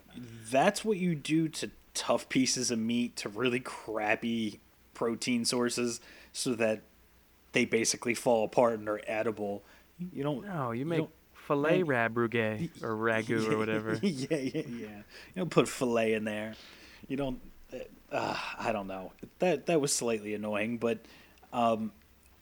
That's 0.51 0.85
what 0.85 0.97
you 0.97 1.15
do 1.15 1.49
to 1.49 1.71
tough 1.93 2.29
pieces 2.29 2.71
of 2.71 2.79
meat 2.79 3.15
to 3.17 3.29
really 3.29 3.59
crappy 3.59 4.59
protein 4.93 5.43
sources, 5.45 5.99
so 6.31 6.53
that 6.55 6.81
they 7.53 7.65
basically 7.65 8.13
fall 8.13 8.45
apart 8.45 8.79
and 8.79 8.87
are 8.87 9.01
edible. 9.07 9.63
You 10.13 10.23
don't. 10.23 10.45
No, 10.45 10.71
you 10.71 10.79
You 10.79 10.85
make 10.85 10.99
don't- 10.99 11.09
filet 11.33 11.83
man, 11.83 12.13
rabrouge 12.13 12.69
or 12.83 12.95
ragu 12.95 13.51
or 13.51 13.57
whatever. 13.57 13.99
yeah, 14.01 14.27
yeah, 14.37 14.61
yeah. 14.67 14.87
You 15.33 15.37
don't 15.37 15.49
put 15.49 15.67
fillet 15.67 16.13
in 16.13 16.23
there. 16.23 16.53
You 17.07 17.17
don't. 17.17 17.39
Uh, 18.11 18.35
I 18.59 18.71
don't 18.71 18.87
know. 18.87 19.13
That 19.39 19.67
that 19.67 19.79
was 19.79 19.93
slightly 19.93 20.33
annoying, 20.33 20.77
but 20.77 20.99
um, 21.53 21.91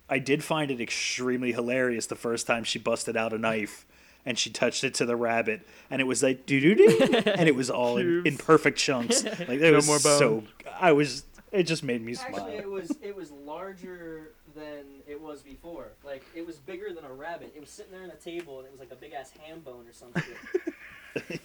I 0.10 0.20
did 0.20 0.44
find 0.44 0.72
it 0.72 0.82
extremely 0.82 1.52
hilarious 1.52 2.08
the 2.08 2.16
first 2.16 2.48
time 2.48 2.64
she 2.64 2.80
busted 2.80 3.16
out 3.16 3.34
a 3.34 3.38
knife 3.38 3.86
and 4.26 4.38
she 4.38 4.50
touched 4.50 4.84
it 4.84 4.94
to 4.96 5.06
the 5.06 5.16
rabbit, 5.16 5.62
and 5.90 6.02
it 6.02 6.06
was 6.06 6.22
like 6.22 6.46
doo 6.46 6.60
doo 6.60 6.76
doo, 6.76 7.22
and 7.26 7.48
it 7.48 7.56
was 7.56 7.70
all 7.70 7.98
in, 7.98 8.26
in 8.26 8.38
perfect 8.38 8.78
chunks. 8.78 9.24
Like 9.40 9.62
it 9.62 9.72
No 9.72 9.74
was 9.74 9.88
more 9.88 10.00
so. 10.00 10.44
I 10.80 10.92
was. 10.92 11.24
It 11.52 11.64
just 11.64 11.84
made 11.84 12.04
me 12.04 12.14
smile. 12.14 12.42
Actually, 12.42 12.58
it 12.58 12.70
was 12.70 12.92
it 13.02 13.16
was 13.16 13.32
larger 13.32 14.34
than 14.56 14.86
it 15.08 15.20
was 15.20 15.42
before. 15.42 15.88
Like 16.04 16.24
it 16.36 16.46
was 16.46 16.58
bigger 16.58 16.94
than 16.94 17.06
a 17.06 17.14
rabbit. 17.14 17.54
It 17.56 17.62
was 17.62 17.70
sitting 17.70 17.92
there 17.92 18.04
on 18.04 18.12
a 18.12 18.16
table, 18.16 18.60
and 18.60 18.68
it 18.68 18.72
was 18.72 18.80
like 18.80 18.92
a 18.92 18.96
big 18.96 19.14
ass 19.14 19.32
ham 19.42 19.62
bone 19.62 19.86
or 19.88 19.94
something. 19.94 20.24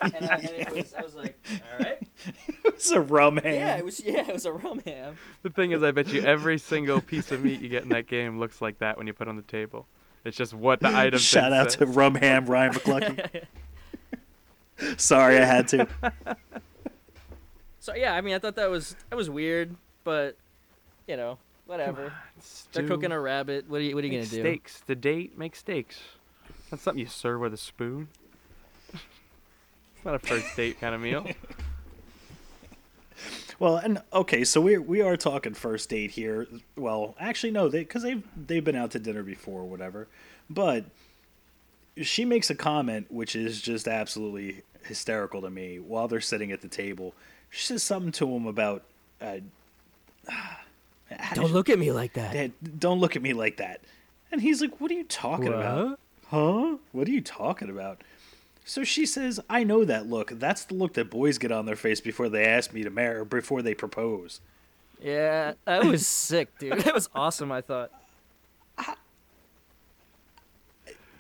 and, 0.00 0.14
I, 0.30 0.34
and 0.37 0.44
it 0.50 0.72
was, 0.72 0.94
I 0.94 1.02
was 1.02 1.14
like, 1.14 1.38
all 1.72 1.78
right, 1.84 2.02
it 2.64 2.74
was 2.74 2.90
a 2.90 3.00
rum 3.00 3.37
ham. 3.38 3.54
yeah, 3.54 3.76
it 3.76 3.84
was 3.84 4.00
yeah, 4.04 4.20
it 4.28 4.32
was 4.32 4.46
a 4.46 4.52
rum 4.52 4.80
ham. 4.87 5.16
The 5.42 5.50
thing 5.50 5.72
is, 5.72 5.82
I 5.82 5.90
bet 5.90 6.08
you 6.08 6.22
every 6.22 6.58
single 6.58 7.00
piece 7.00 7.30
of 7.32 7.44
meat 7.44 7.60
you 7.60 7.68
get 7.68 7.82
in 7.82 7.88
that 7.90 8.06
game 8.06 8.38
looks 8.38 8.60
like 8.62 8.78
that 8.78 8.96
when 8.96 9.06
you 9.06 9.12
put 9.12 9.26
it 9.26 9.30
on 9.30 9.37
the 9.37 9.42
table. 9.42 9.87
It's 10.24 10.37
just 10.37 10.54
what 10.54 10.80
the 10.80 10.88
item. 10.88 11.18
Shout 11.20 11.50
thing 11.52 11.60
out 11.60 11.70
to. 11.70 11.87
Rum 11.87 12.14
Ham 12.14 12.46
Ryan 12.46 12.72
McClucky. 12.72 13.44
Sorry, 14.96 15.38
I 15.38 15.44
had 15.44 15.68
to. 15.68 15.87
So 17.80 17.94
yeah, 17.94 18.14
I 18.14 18.20
mean, 18.22 18.34
I 18.34 18.38
thought 18.38 18.56
that 18.56 18.70
was 18.70 18.96
that 19.10 19.16
was 19.16 19.28
weird, 19.28 19.76
but 20.04 20.37
you 21.06 21.16
know, 21.16 21.38
whatever. 21.66 22.12
They're 22.72 22.87
cooking 22.88 23.12
a 23.12 23.20
rabbit. 23.20 23.68
What 23.68 23.80
are 23.80 23.84
you 23.84 23.94
What 23.94 24.02
are 24.04 24.06
you 24.06 24.18
make 24.18 24.30
gonna 24.30 24.42
do? 24.42 24.48
steaks. 24.48 24.80
The 24.87 24.94
date 24.94 25.37
make 25.38 25.54
steaks. 25.54 26.00
That's 26.70 26.82
something 26.82 27.00
you 27.00 27.06
serve 27.06 27.40
with 27.40 27.52
a 27.52 27.58
spoon. 27.58 28.08
It's 30.04 30.06
not 30.06 30.14
a 30.16 30.18
first 30.18 30.54
date 30.56 30.78
kind 30.80 30.94
of 30.94 31.00
meal. 31.00 31.26
Well, 33.60 33.76
and 33.76 34.02
okay, 34.12 34.42
so 34.42 34.60
we 34.60 34.78
we 34.78 35.00
are 35.00 35.16
talking 35.16 35.54
first 35.54 35.88
date 35.88 36.10
here. 36.10 36.48
Well, 36.76 37.14
actually, 37.20 37.52
no, 37.52 37.68
they 37.68 37.78
because 37.80 38.02
they've 38.02 38.22
they've 38.36 38.64
been 38.64 38.74
out 38.74 38.90
to 38.90 38.98
dinner 38.98 39.22
before, 39.22 39.60
or 39.60 39.64
whatever. 39.64 40.08
But 40.50 40.86
she 42.02 42.24
makes 42.24 42.50
a 42.50 42.54
comment 42.56 43.06
which 43.12 43.36
is 43.36 43.62
just 43.62 43.86
absolutely 43.86 44.62
hysterical 44.82 45.40
to 45.42 45.50
me 45.50 45.78
while 45.78 46.08
they're 46.08 46.20
sitting 46.20 46.50
at 46.50 46.62
the 46.62 46.68
table. 46.68 47.14
she 47.48 47.64
says 47.64 47.84
something 47.84 48.10
to 48.12 48.28
him 48.34 48.46
about. 48.48 48.82
Uh, 49.20 49.36
Don't 51.34 51.46
did- 51.46 51.52
look 51.54 51.68
at 51.70 51.78
me 51.78 51.92
like 51.92 52.14
that. 52.14 52.32
Dad, 52.32 52.52
don't 52.80 52.98
look 52.98 53.14
at 53.14 53.22
me 53.22 53.34
like 53.34 53.58
that. 53.58 53.80
And 54.32 54.40
he's 54.42 54.60
like, 54.60 54.80
What 54.80 54.90
are 54.90 54.94
you 54.94 55.04
talking 55.04 55.46
about? 55.48 56.00
Huh? 56.26 56.76
What 56.90 57.06
are 57.06 57.12
you 57.12 57.20
talking 57.20 57.70
about? 57.70 58.02
So 58.64 58.83
she 58.83 59.05
says, 59.05 59.40
I 59.48 59.62
know 59.62 59.85
that 59.85 60.07
look. 60.07 60.31
That's 60.31 60.64
the 60.64 60.74
look 60.74 60.94
that 60.94 61.11
boys 61.11 61.37
get 61.37 61.53
on 61.53 61.66
their 61.66 61.77
face 61.77 62.00
before 62.00 62.31
they 62.31 62.46
ask 62.46 62.72
me 62.72 62.83
to 62.83 62.90
marry 62.90 63.18
or 63.18 63.24
before 63.24 63.61
they 63.61 63.74
propose. 63.74 64.40
Yeah, 65.03 65.53
that 65.66 65.85
was 65.85 66.07
sick, 66.07 66.59
dude. 66.59 66.81
That 66.81 66.94
was 66.94 67.11
awesome. 67.14 67.53
I 67.53 67.61
thought. 67.61 67.90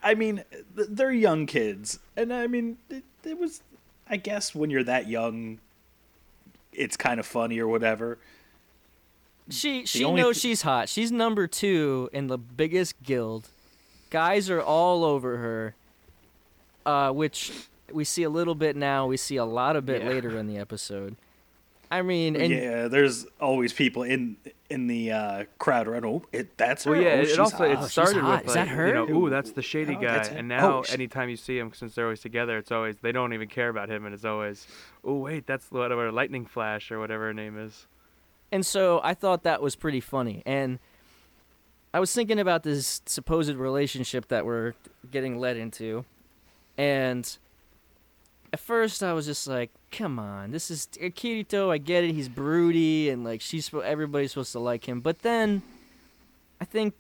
I 0.02 0.14
mean, 0.14 0.44
they're 0.74 1.12
young 1.12 1.46
kids. 1.46 1.98
And 2.16 2.32
I 2.32 2.46
mean, 2.46 2.76
it, 2.90 3.04
it 3.24 3.38
was, 3.38 3.62
I 4.08 4.18
guess, 4.18 4.54
when 4.54 4.70
you're 4.70 4.84
that 4.84 5.08
young, 5.08 5.58
it's 6.72 6.96
kind 6.96 7.18
of 7.18 7.26
funny 7.26 7.58
or 7.58 7.68
whatever. 7.68 8.18
She 9.50 9.84
she 9.84 10.10
knows 10.10 10.36
th- 10.36 10.42
she's 10.42 10.62
hot. 10.62 10.88
She's 10.88 11.12
number 11.12 11.46
two 11.46 12.08
in 12.12 12.28
the 12.28 12.38
biggest 12.38 13.02
guild. 13.02 13.48
Guys 14.10 14.48
are 14.48 14.60
all 14.62 15.04
over 15.04 15.36
her. 15.38 15.74
Uh, 16.86 17.10
which 17.10 17.50
we 17.92 18.04
see 18.04 18.22
a 18.24 18.30
little 18.30 18.54
bit 18.54 18.76
now. 18.76 19.06
We 19.06 19.16
see 19.16 19.36
a 19.36 19.44
lot 19.44 19.76
of 19.76 19.86
bit 19.86 20.02
Yeah. 20.02 20.08
later 20.08 20.36
in 20.36 20.46
the 20.46 20.58
episode. 20.58 21.16
I 21.90 22.02
mean, 22.02 22.34
and 22.34 22.50
yeah, 22.52 22.88
there's 22.88 23.24
always 23.40 23.72
people 23.72 24.02
in 24.02 24.36
in 24.68 24.86
the 24.88 25.12
uh, 25.12 25.44
crowd 25.58 25.86
right? 25.86 26.02
Oh, 26.04 26.22
it, 26.32 26.56
that's 26.56 26.84
her. 26.84 26.96
Yeah, 26.96 27.10
oh, 27.10 27.20
it 27.20 27.26
she's 27.28 27.38
also 27.38 27.58
hot. 27.58 27.70
it 27.70 27.78
Oh, 27.80 27.86
started 27.86 28.20
hot. 28.22 28.42
with 28.42 28.50
Is 28.50 28.56
like 28.56 28.66
that 28.66 28.74
her? 28.74 28.88
you 28.88 28.94
know, 28.94 29.08
ooh, 29.10 29.30
that's 29.30 29.52
the 29.52 29.62
shady 29.62 29.94
Oh, 29.96 30.00
guy, 30.00 30.16
and 30.24 30.48
now 30.48 30.78
Oh, 30.78 30.84
anytime 30.92 31.28
you 31.28 31.36
see 31.36 31.56
him, 31.58 31.72
since 31.72 31.94
they're 31.94 32.06
always 32.06 32.20
together, 32.20 32.58
it's 32.58 32.72
always 32.72 32.96
they 32.96 33.12
don't 33.12 33.32
even 33.32 33.48
care 33.48 33.68
about 33.68 33.90
him, 33.90 34.06
and 34.06 34.14
it's 34.14 34.24
always, 34.24 34.66
oh 35.04 35.18
wait, 35.18 35.46
that's 35.46 35.70
whatever 35.70 36.10
lightning 36.10 36.46
flash 36.46 36.90
or 36.90 36.98
whatever 36.98 37.26
her 37.26 37.34
name 37.34 37.56
is. 37.58 37.86
and 38.50 38.64
so 38.66 39.00
I 39.04 39.14
thought 39.14 39.42
that 39.44 39.62
was 39.62 39.76
pretty 39.76 40.00
funny. 40.00 40.42
And 40.44 40.80
I 41.92 42.00
was 42.00 42.12
thinking 42.12 42.40
about 42.40 42.64
this 42.64 43.02
supposed 43.06 43.54
relationship 43.54 44.26
that 44.28 44.44
we're 44.44 44.72
getting 45.12 45.38
led 45.38 45.56
into, 45.56 46.04
and 46.76 47.36
at 48.52 48.60
first 48.60 49.02
I 49.02 49.12
was 49.12 49.26
just 49.26 49.46
like, 49.46 49.70
"Come 49.90 50.18
on, 50.18 50.50
this 50.50 50.70
is 50.70 50.88
Kirito. 50.92 51.70
I 51.70 51.78
get 51.78 52.04
it. 52.04 52.14
He's 52.14 52.28
broody, 52.28 53.10
and 53.10 53.24
like 53.24 53.40
she's 53.40 53.72
everybody's 53.72 54.32
supposed 54.32 54.52
to 54.52 54.60
like 54.60 54.88
him." 54.88 55.00
But 55.00 55.20
then 55.20 55.62
I 56.60 56.64
think 56.64 56.94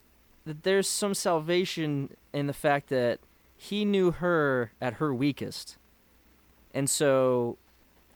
that 0.44 0.62
there's 0.62 0.88
some 0.88 1.14
salvation 1.14 2.16
in 2.32 2.46
the 2.46 2.52
fact 2.52 2.88
that 2.88 3.20
he 3.56 3.84
knew 3.84 4.10
her 4.10 4.72
at 4.80 4.94
her 4.94 5.14
weakest, 5.14 5.76
and 6.74 6.90
so 6.90 7.56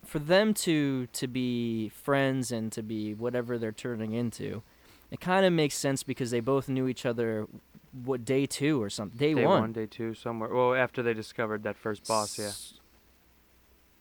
for 0.05 0.19
them 0.19 0.55
to 0.55 1.07
to 1.13 1.27
be 1.27 1.91
friends 1.91 2.51
and 2.51 2.73
to 2.73 2.83
be 2.83 3.15
whatever 3.15 3.59
they're 3.59 3.73
turning 3.73 4.15
into, 4.15 4.63
it 5.11 5.21
kind 5.21 5.45
of 5.45 5.53
makes 5.53 5.75
sense 5.75 6.03
because 6.03 6.31
they 6.31 6.41
both 6.41 6.69
knew 6.69 6.89
each 6.89 7.07
other. 7.07 7.47
What 8.05 8.25
day 8.25 8.47
two 8.47 8.83
or 8.83 8.91
something? 8.91 9.19
Day, 9.19 9.35
Day 9.35 9.45
one. 9.47 9.61
one, 9.61 9.73
day 9.73 9.87
two, 9.87 10.15
somewhere. 10.15 10.49
Well, 10.53 10.75
after 10.75 11.03
they 11.03 11.15
discovered 11.15 11.63
that 11.65 11.77
first 11.77 12.07
boss, 12.07 12.39
yeah. 12.39 12.51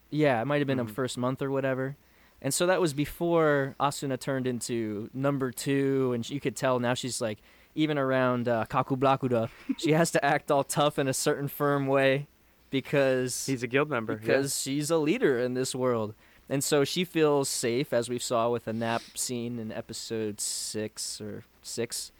Yeah, 0.09 0.41
it 0.41 0.45
might 0.45 0.59
have 0.59 0.67
been 0.67 0.77
Mhm. 0.77 0.89
a 0.89 0.93
first 0.93 1.17
month 1.17 1.41
or 1.41 1.51
whatever. 1.51 1.97
And 2.41 2.53
so 2.53 2.65
that 2.67 2.79
was 2.79 2.93
before 2.93 3.75
Asuna 3.79 4.19
turned 4.19 4.45
into 4.47 5.09
number 5.13 5.51
two, 5.51 6.11
and 6.13 6.27
you 6.29 6.39
could 6.39 6.55
tell 6.55 6.79
now 6.79 6.93
she's 6.93 7.19
like, 7.19 7.39
even 7.75 7.97
around 7.97 8.47
uh, 8.47 8.65
Kaku 8.69 8.97
Blakuda, 8.97 9.49
she 9.77 9.91
has 9.91 10.11
to 10.11 10.23
act 10.23 10.49
all 10.51 10.63
tough 10.63 10.97
in 10.99 11.07
a 11.07 11.13
certain 11.13 11.47
firm 11.47 11.87
way 11.87 12.27
because 12.69 13.45
He's 13.47 13.63
a 13.63 13.67
guild 13.67 13.89
member. 13.89 14.13
yeah. 14.13 14.19
because 14.19 14.59
she's 14.61 14.89
a 14.91 14.97
leader 14.97 15.39
in 15.39 15.53
this 15.55 15.73
world. 15.75 16.13
And 16.49 16.63
so 16.63 16.83
she 16.85 17.03
feels 17.03 17.49
safe, 17.49 17.91
as 17.91 18.07
we 18.07 18.19
saw 18.19 18.49
with 18.49 18.65
the 18.65 18.73
nap 18.73 19.01
scene 19.15 19.59
in 19.59 19.71
episode 19.71 20.39
six 20.39 21.19
or 21.19 21.43
six. 21.61 22.11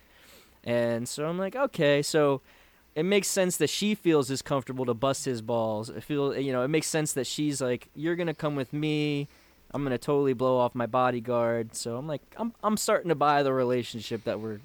And 0.68 1.08
so 1.08 1.26
I'm 1.28 1.40
like, 1.40 1.56
okay, 1.56 2.02
so 2.04 2.42
it 2.94 3.04
makes 3.04 3.28
sense 3.30 3.56
that 3.58 3.70
she 3.70 3.96
feels 3.96 4.30
as 4.30 4.42
comfortable 4.42 4.86
to 4.86 4.94
bust 4.94 5.24
his 5.26 5.42
balls. 5.42 5.90
I 5.90 6.02
feel, 6.02 6.38
you 6.38 6.52
know, 6.52 6.62
it 6.64 6.68
makes 6.68 6.88
sense 6.88 7.14
that 7.14 7.26
she's 7.26 7.62
like, 7.62 7.88
you're 7.96 8.16
gonna 8.18 8.34
come 8.34 8.56
with 8.56 8.74
me. 8.74 9.28
I'm 9.72 9.82
gonna 9.84 9.98
totally 9.98 10.34
blow 10.34 10.58
off 10.58 10.76
my 10.76 10.86
bodyguard. 10.86 11.74
So 11.76 11.96
I'm 11.98 12.06
like, 12.08 12.22
I'm 12.38 12.54
I'm 12.64 12.76
starting 12.76 13.10
to 13.10 13.16
buy 13.16 13.44
the 13.44 13.54
relationship 13.54 14.26
that 14.26 14.40
we're. 14.42 14.60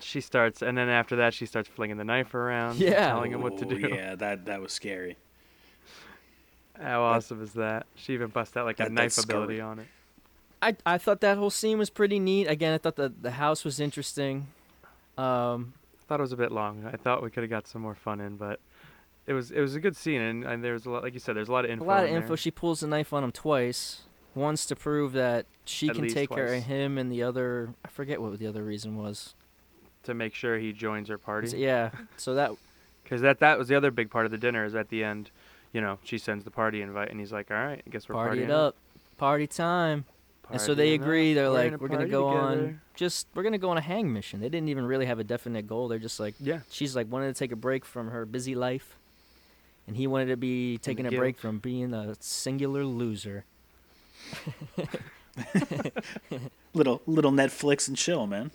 she 0.00 0.20
starts, 0.20 0.60
and 0.62 0.76
then 0.76 0.88
after 0.90 1.16
that, 1.16 1.32
she 1.32 1.46
starts 1.46 1.68
flinging 1.68 1.96
the 1.96 2.04
knife 2.04 2.34
around, 2.34 2.76
Yeah. 2.78 3.08
telling 3.08 3.32
him 3.32 3.40
what 3.40 3.56
to 3.58 3.64
do. 3.64 3.76
Yeah, 3.78 4.14
that 4.16 4.44
that 4.44 4.60
was 4.60 4.72
scary. 4.72 5.16
How 6.80 7.02
awesome 7.02 7.42
is 7.42 7.52
that? 7.54 7.86
She 7.94 8.14
even 8.14 8.28
busts 8.28 8.56
out 8.56 8.64
like 8.66 8.80
a 8.80 8.88
knife 8.88 9.16
ability 9.22 9.56
scary. 9.56 9.60
on 9.60 9.78
it. 9.80 9.86
I 10.62 10.76
I 10.86 10.98
thought 10.98 11.20
that 11.20 11.36
whole 11.38 11.50
scene 11.50 11.78
was 11.78 11.90
pretty 11.90 12.18
neat. 12.18 12.46
Again, 12.46 12.72
I 12.74 12.78
thought 12.78 12.96
the 12.96 13.12
the 13.20 13.32
house 13.32 13.64
was 13.64 13.80
interesting. 13.80 14.46
Um, 15.18 15.74
I 15.98 16.04
thought 16.06 16.20
it 16.20 16.22
was 16.22 16.32
a 16.32 16.36
bit 16.36 16.52
long. 16.52 16.88
I 16.92 16.96
thought 16.96 17.22
we 17.22 17.30
could 17.30 17.42
have 17.42 17.50
got 17.50 17.66
some 17.68 17.82
more 17.82 17.94
fun 17.94 18.20
in, 18.20 18.36
but 18.36 18.60
it 19.26 19.32
was 19.32 19.50
it 19.50 19.60
was 19.60 19.74
a 19.74 19.80
good 19.80 19.96
scene, 19.96 20.20
and, 20.20 20.44
and 20.44 20.64
there 20.64 20.72
was 20.72 20.86
a 20.86 20.90
lot, 20.90 21.02
like 21.02 21.14
you 21.14 21.20
said, 21.20 21.36
there's 21.36 21.48
a 21.48 21.52
lot 21.52 21.64
of 21.64 21.70
info. 21.70 21.84
a 21.84 21.86
lot 21.86 22.04
of 22.04 22.10
in 22.10 22.16
info. 22.16 22.28
there. 22.28 22.36
She 22.36 22.50
pulls 22.50 22.80
the 22.80 22.86
knife 22.86 23.12
on 23.12 23.22
him 23.24 23.32
twice. 23.32 24.02
Once 24.34 24.64
to 24.66 24.76
prove 24.76 25.12
that 25.12 25.44
she 25.64 25.88
At 25.88 25.96
can 25.96 26.06
take 26.08 26.30
care 26.30 26.54
of 26.54 26.62
him, 26.62 26.98
and 26.98 27.10
the 27.10 27.22
other 27.22 27.74
I 27.84 27.88
forget 27.88 28.22
what 28.22 28.38
the 28.38 28.46
other 28.46 28.62
reason 28.62 28.96
was. 28.96 29.34
to 30.04 30.14
make 30.14 30.34
sure 30.34 30.56
he 30.58 30.72
joins 30.72 31.08
her 31.08 31.18
party. 31.18 31.56
yeah, 31.58 31.90
so 32.16 32.34
that 32.34 32.52
Because 33.02 33.22
that 33.22 33.40
that 33.40 33.58
was 33.58 33.66
the 33.66 33.74
other 33.74 33.90
big 33.90 34.08
part 34.08 34.24
of 34.26 34.30
the 34.30 34.38
dinner. 34.38 34.64
Is 34.64 34.76
at 34.76 34.88
the 34.88 35.02
end, 35.02 35.30
you 35.72 35.80
know, 35.80 35.98
she 36.04 36.16
sends 36.16 36.44
the 36.44 36.50
party 36.52 36.80
invite, 36.80 37.10
and 37.10 37.18
he's 37.18 37.32
like, 37.32 37.50
"All 37.50 37.56
right, 37.56 37.82
I 37.84 37.90
guess 37.90 38.08
we're 38.08 38.14
party 38.14 38.40
partying 38.40 38.44
it 38.44 38.50
up, 38.52 38.76
party 39.18 39.48
time. 39.48 40.04
And 40.52 40.60
so 40.60 40.74
they 40.74 40.94
agree. 40.94 41.32
up. 41.32 41.36
They're 41.36 41.50
We're 41.50 41.70
like, 41.70 41.80
we're 41.80 41.88
gonna 41.88 41.98
party 42.00 42.10
go 42.10 42.26
on 42.26 42.80
just 42.94 43.26
we're 43.34 43.42
gonna 43.42 43.58
go 43.58 43.70
on 43.70 43.78
a 43.78 43.82
hang 43.82 44.12
mission. 44.12 44.40
They 44.40 44.48
didn't 44.48 44.68
even 44.68 44.84
really 44.84 45.06
have 45.06 45.18
a 45.18 45.24
definite 45.24 45.66
goal. 45.66 45.88
They're 45.88 45.98
just 45.98 46.20
like 46.20 46.34
Yeah, 46.40 46.60
she's 46.70 46.94
like 46.94 47.10
wanted 47.10 47.34
to 47.34 47.38
take 47.38 47.52
a 47.52 47.56
break 47.56 47.84
from 47.84 48.10
her 48.10 48.26
busy 48.26 48.54
life, 48.54 48.98
and 49.86 49.96
he 49.96 50.06
wanted 50.06 50.26
to 50.26 50.36
be 50.36 50.78
taking 50.78 51.06
a 51.06 51.10
guilt. 51.10 51.20
break 51.20 51.38
from 51.38 51.58
being 51.58 51.94
a 51.94 52.14
singular 52.20 52.84
loser. 52.84 53.44
Little 56.74 57.02
little 57.06 57.32
Netflix 57.32 57.88
and 57.88 57.96
chill, 57.96 58.26
man. 58.26 58.50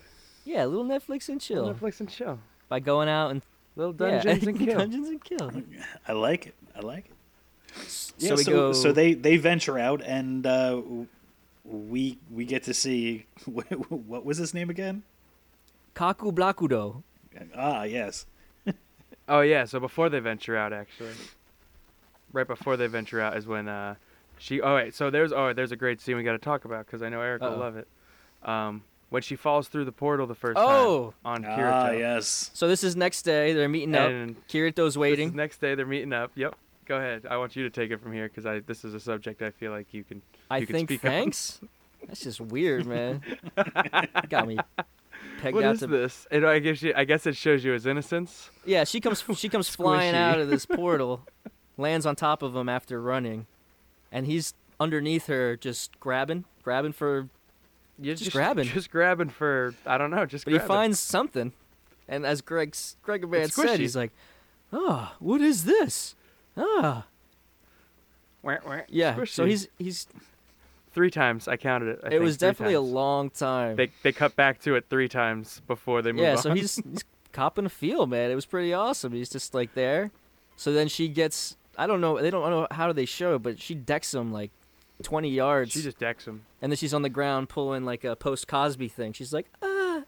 Yeah, 0.46 0.66
a 0.66 0.68
little 0.68 0.86
Netflix 0.86 1.28
and 1.28 1.42
chill 1.42 1.74
Netflix 1.74 2.00
and 2.00 2.10
chill, 2.10 2.40
by 2.70 2.80
going 2.80 3.10
out 3.10 3.32
and 3.32 3.42
little 3.76 3.94
yeah, 4.00 4.22
dungeons 4.22 4.48
and 4.48 4.60
kill. 4.68 4.78
Dungeons 4.78 5.10
and 5.10 5.24
kill. 5.24 5.52
I 6.08 6.14
like 6.14 6.48
it. 6.48 6.56
I 6.76 6.80
like 6.82 7.06
it. 7.06 7.12
Yeah, 8.18 8.30
so 8.30 8.36
we 8.36 8.44
so, 8.44 8.52
go. 8.52 8.74
so 8.74 8.92
they 8.92 9.14
they 9.14 9.38
venture 9.38 9.78
out 9.78 10.02
and 10.02 10.46
uh, 10.46 10.82
we 11.66 12.18
we 12.32 12.46
get 12.46 12.64
to 12.64 12.74
see 12.74 13.26
what 13.46 14.24
was 14.26 14.38
his 14.38 14.54
name 14.54 14.70
again? 14.70 15.04
Kaku 15.96 16.32
Blakudo. 16.34 17.04
Ah, 17.56 17.84
yes. 17.84 18.26
Oh 19.28 19.42
yeah, 19.42 19.66
so 19.66 19.80
before 19.80 20.08
they 20.10 20.20
venture 20.20 20.56
out, 20.56 20.72
actually, 20.72 21.10
right 22.32 22.46
before 22.48 22.78
they 22.78 22.86
venture 22.86 23.20
out 23.20 23.36
is 23.36 23.48
when 23.48 23.68
uh, 23.68 23.96
she. 24.38 24.62
Oh 24.62 24.76
wait, 24.76 24.94
so 24.94 25.10
there's 25.10 25.32
oh 25.34 25.52
there's 25.52 25.72
a 25.72 25.76
great 25.76 26.00
scene 26.00 26.16
we 26.16 26.22
got 26.22 26.34
to 26.34 26.38
talk 26.38 26.64
about 26.66 26.86
because 26.86 27.02
I 27.02 27.10
know 27.10 27.22
Eric 27.22 27.42
Uh-oh. 27.42 27.50
will 27.52 27.58
love 27.58 27.76
it. 27.78 27.88
Um, 28.44 28.84
when 29.10 29.24
she 29.24 29.36
falls 29.36 29.68
through 29.68 29.86
the 29.86 29.92
portal 29.92 30.28
the 30.28 30.36
first 30.36 30.58
Oh, 30.60 31.14
time 31.24 31.44
on 31.44 31.46
Ah, 31.46 31.58
Kirito. 31.58 31.98
yes. 32.00 32.52
so 32.54 32.68
this 32.68 32.84
is 32.84 32.96
next 32.96 33.24
day. 33.24 33.54
They're 33.54 33.68
meeting 33.68 33.96
up. 33.96 34.10
And 34.12 34.36
Kirito's 34.48 34.94
this 34.94 34.98
waiting. 34.98 35.30
is 35.30 35.34
next 35.34 35.60
day 35.60 35.74
they're 35.74 35.88
meeting 35.88 36.14
up. 36.14 36.32
Yep. 36.36 36.56
Go 36.86 36.98
ahead. 36.98 37.26
I 37.28 37.38
want 37.38 37.56
you 37.56 37.64
to 37.64 37.72
take 37.72 37.90
it 37.90 38.00
from 38.02 38.14
here 38.14 38.28
because 38.28 38.46
I 38.46 38.60
this 38.60 38.86
is 38.86 38.94
a 38.94 39.00
subject 39.00 39.42
I 39.42 39.50
feel 39.50 39.72
like 39.72 39.88
you 39.92 40.04
can. 40.04 40.22
I 40.56 40.60
you 40.60 40.66
think 40.66 41.02
thanks. 41.02 41.60
That's 42.08 42.22
just 42.22 42.40
weird, 42.40 42.86
man. 42.86 43.22
Got 44.30 44.48
me 44.48 44.58
pegged 45.42 45.56
What 45.56 45.64
out 45.64 45.74
is 45.76 45.80
to. 45.82 45.88
this? 45.88 46.28
It, 46.32 46.44
I 46.44 46.60
guess 46.60 46.82
you, 46.82 46.94
I 46.96 47.04
guess 47.04 47.26
it 47.26 47.36
shows 47.36 47.64
you 47.64 47.72
his 47.72 47.86
innocence. 47.86 48.50
Yeah, 48.66 48.84
she 48.84 49.00
comes. 49.00 49.24
She 49.36 49.50
comes 49.50 49.70
flying 49.76 50.16
out 50.16 50.40
of 50.40 50.50
this 50.50 50.66
portal, 50.68 51.24
lands 51.78 52.06
on 52.06 52.16
top 52.16 52.42
of 52.42 52.56
him 52.56 52.70
after 52.70 53.02
running, 53.02 53.48
and 54.12 54.26
he's 54.26 54.54
underneath 54.80 55.28
her, 55.28 55.56
just 55.56 56.00
grabbing, 56.00 56.46
grabbing 56.64 56.94
for. 56.94 57.30
You're 57.98 58.16
Just 58.16 58.34
grabbing. 58.34 58.66
Just 58.66 58.92
grabbing 58.92 59.30
for 59.30 59.74
I 59.86 59.98
don't 59.98 60.12
know. 60.12 60.26
Just 60.26 60.44
But 60.46 60.54
he 60.54 60.60
finds 60.60 61.00
something, 61.00 61.54
and 62.10 62.26
as 62.26 62.42
Greg's 62.42 62.98
Greg 63.04 63.28
Man 63.30 63.48
said, 63.50 63.80
he's 63.80 63.96
like, 63.96 64.12
"Ah, 64.74 65.16
what 65.20 65.40
is 65.42 65.64
this? 65.64 66.14
Ah, 66.58 67.06
Wah, 68.42 68.58
wah, 68.66 68.82
yeah." 68.90 69.24
So 69.26 69.46
he's 69.46 69.70
he's. 69.80 70.08
Three 70.96 71.12
times. 71.12 71.48
I 71.48 71.58
counted 71.58 71.90
it. 71.90 72.00
I 72.04 72.08
it 72.08 72.10
think, 72.12 72.24
was 72.24 72.38
three 72.38 72.48
definitely 72.48 72.74
a 72.74 72.82
long 72.82 73.30
time. 73.30 73.76
They 73.76 73.92
they 74.02 74.12
cut 74.12 74.36
back 74.36 74.60
to 74.62 74.74
it 74.76 74.86
three 74.90 75.08
times 75.08 75.62
before 75.68 76.02
they 76.02 76.12
move 76.12 76.22
yeah, 76.24 76.32
on. 76.32 76.38
so 76.40 76.54
he's 76.56 76.76
he's 76.92 77.04
copping 77.34 77.66
a 77.66 77.70
feel, 77.70 78.08
man. 78.08 78.32
It 78.32 78.36
was 78.36 78.48
pretty 78.48 78.74
awesome. 78.74 79.12
He's 79.12 79.30
just 79.30 79.54
like 79.54 79.76
there. 79.76 80.10
So 80.56 80.72
then 80.74 80.88
she 80.88 81.08
gets 81.10 81.58
I 81.78 81.86
don't 81.86 82.02
know 82.02 82.20
they 82.20 82.32
don't 82.32 82.50
know 82.50 82.68
how 82.72 82.88
do 82.88 82.94
they 82.94 83.06
show 83.06 83.36
it, 83.36 83.44
but 83.44 83.60
she 83.62 83.76
decks 83.76 84.12
him 84.14 84.32
like 84.32 84.50
twenty 85.04 85.30
yards 85.30 85.72
she 85.74 85.82
just 85.82 86.00
decks 86.00 86.26
him. 86.26 86.46
and 86.62 86.72
then 86.72 86.78
she's 86.78 86.94
on 86.94 87.02
the 87.02 87.10
ground 87.10 87.50
pulling 87.50 87.84
like 87.84 88.06
a 88.06 88.16
post 88.16 88.48
Cosby 88.48 88.88
thing. 88.88 89.12
She's 89.12 89.34
like, 89.34 89.48
ah 89.62 90.02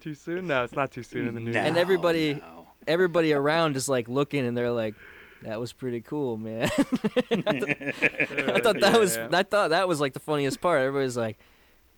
Too 0.00 0.14
soon? 0.14 0.46
No, 0.46 0.62
it's 0.64 0.74
not 0.74 0.92
too 0.92 1.02
soon 1.02 1.26
in 1.26 1.34
the 1.34 1.40
news. 1.46 1.56
And 1.56 1.76
everybody- 1.76 2.34
no. 2.34 2.68
everybody 2.86 3.32
around 3.32 3.76
is 3.76 3.88
like 3.88 4.08
looking 4.08 4.46
and 4.46 4.56
they're 4.56 4.70
like 4.70 4.94
That 5.42 5.60
was 5.60 5.72
pretty 5.72 6.00
cool, 6.00 6.36
man. 6.36 6.64
I 6.64 6.68
thought 8.60 8.80
that 8.80 8.96
was 8.98 9.16
Yeah. 9.16 9.28
I 9.32 9.42
thought 9.44 9.70
that 9.70 9.86
was 9.88 10.00
like 10.00 10.12
the 10.12 10.18
funniest 10.20 10.60
part. 10.60 10.80
Everybody's 10.82 11.16
like, 11.16 11.38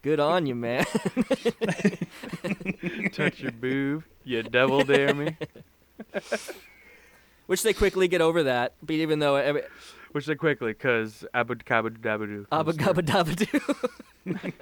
"Good 0.03 0.21
on 0.21 0.45
you, 0.47 0.55
man." 0.55 0.85
Touch 3.13 3.41
your 3.41 3.53
boob, 3.53 4.05
you 4.25 4.43
devil 4.43 4.83
dare 4.85 5.15
me. 5.15 5.37
Which 7.47 7.63
they 7.63 7.73
quickly 7.73 8.09
get 8.09 8.21
over 8.21 8.43
that. 8.45 8.75
But 8.83 8.97
even 8.97 9.19
though 9.21 9.37
every, 9.37 9.63
Which 10.13 10.27
they 10.27 10.35
quickly, 10.35 10.75
cause 10.75 11.25
abu 11.33 11.55
kabu 11.57 11.97
dabadoo. 11.99 12.45
abba 12.53 12.73
gabba 12.75 13.03
dabba. 13.03 14.53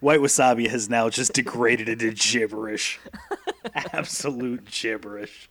White 0.00 0.20
wasabi 0.20 0.68
has 0.68 0.88
now 0.90 1.08
just 1.08 1.32
degraded 1.32 1.88
into 1.88 2.10
gibberish. 2.12 3.00
Absolute 3.92 4.66
gibberish. 4.66 5.48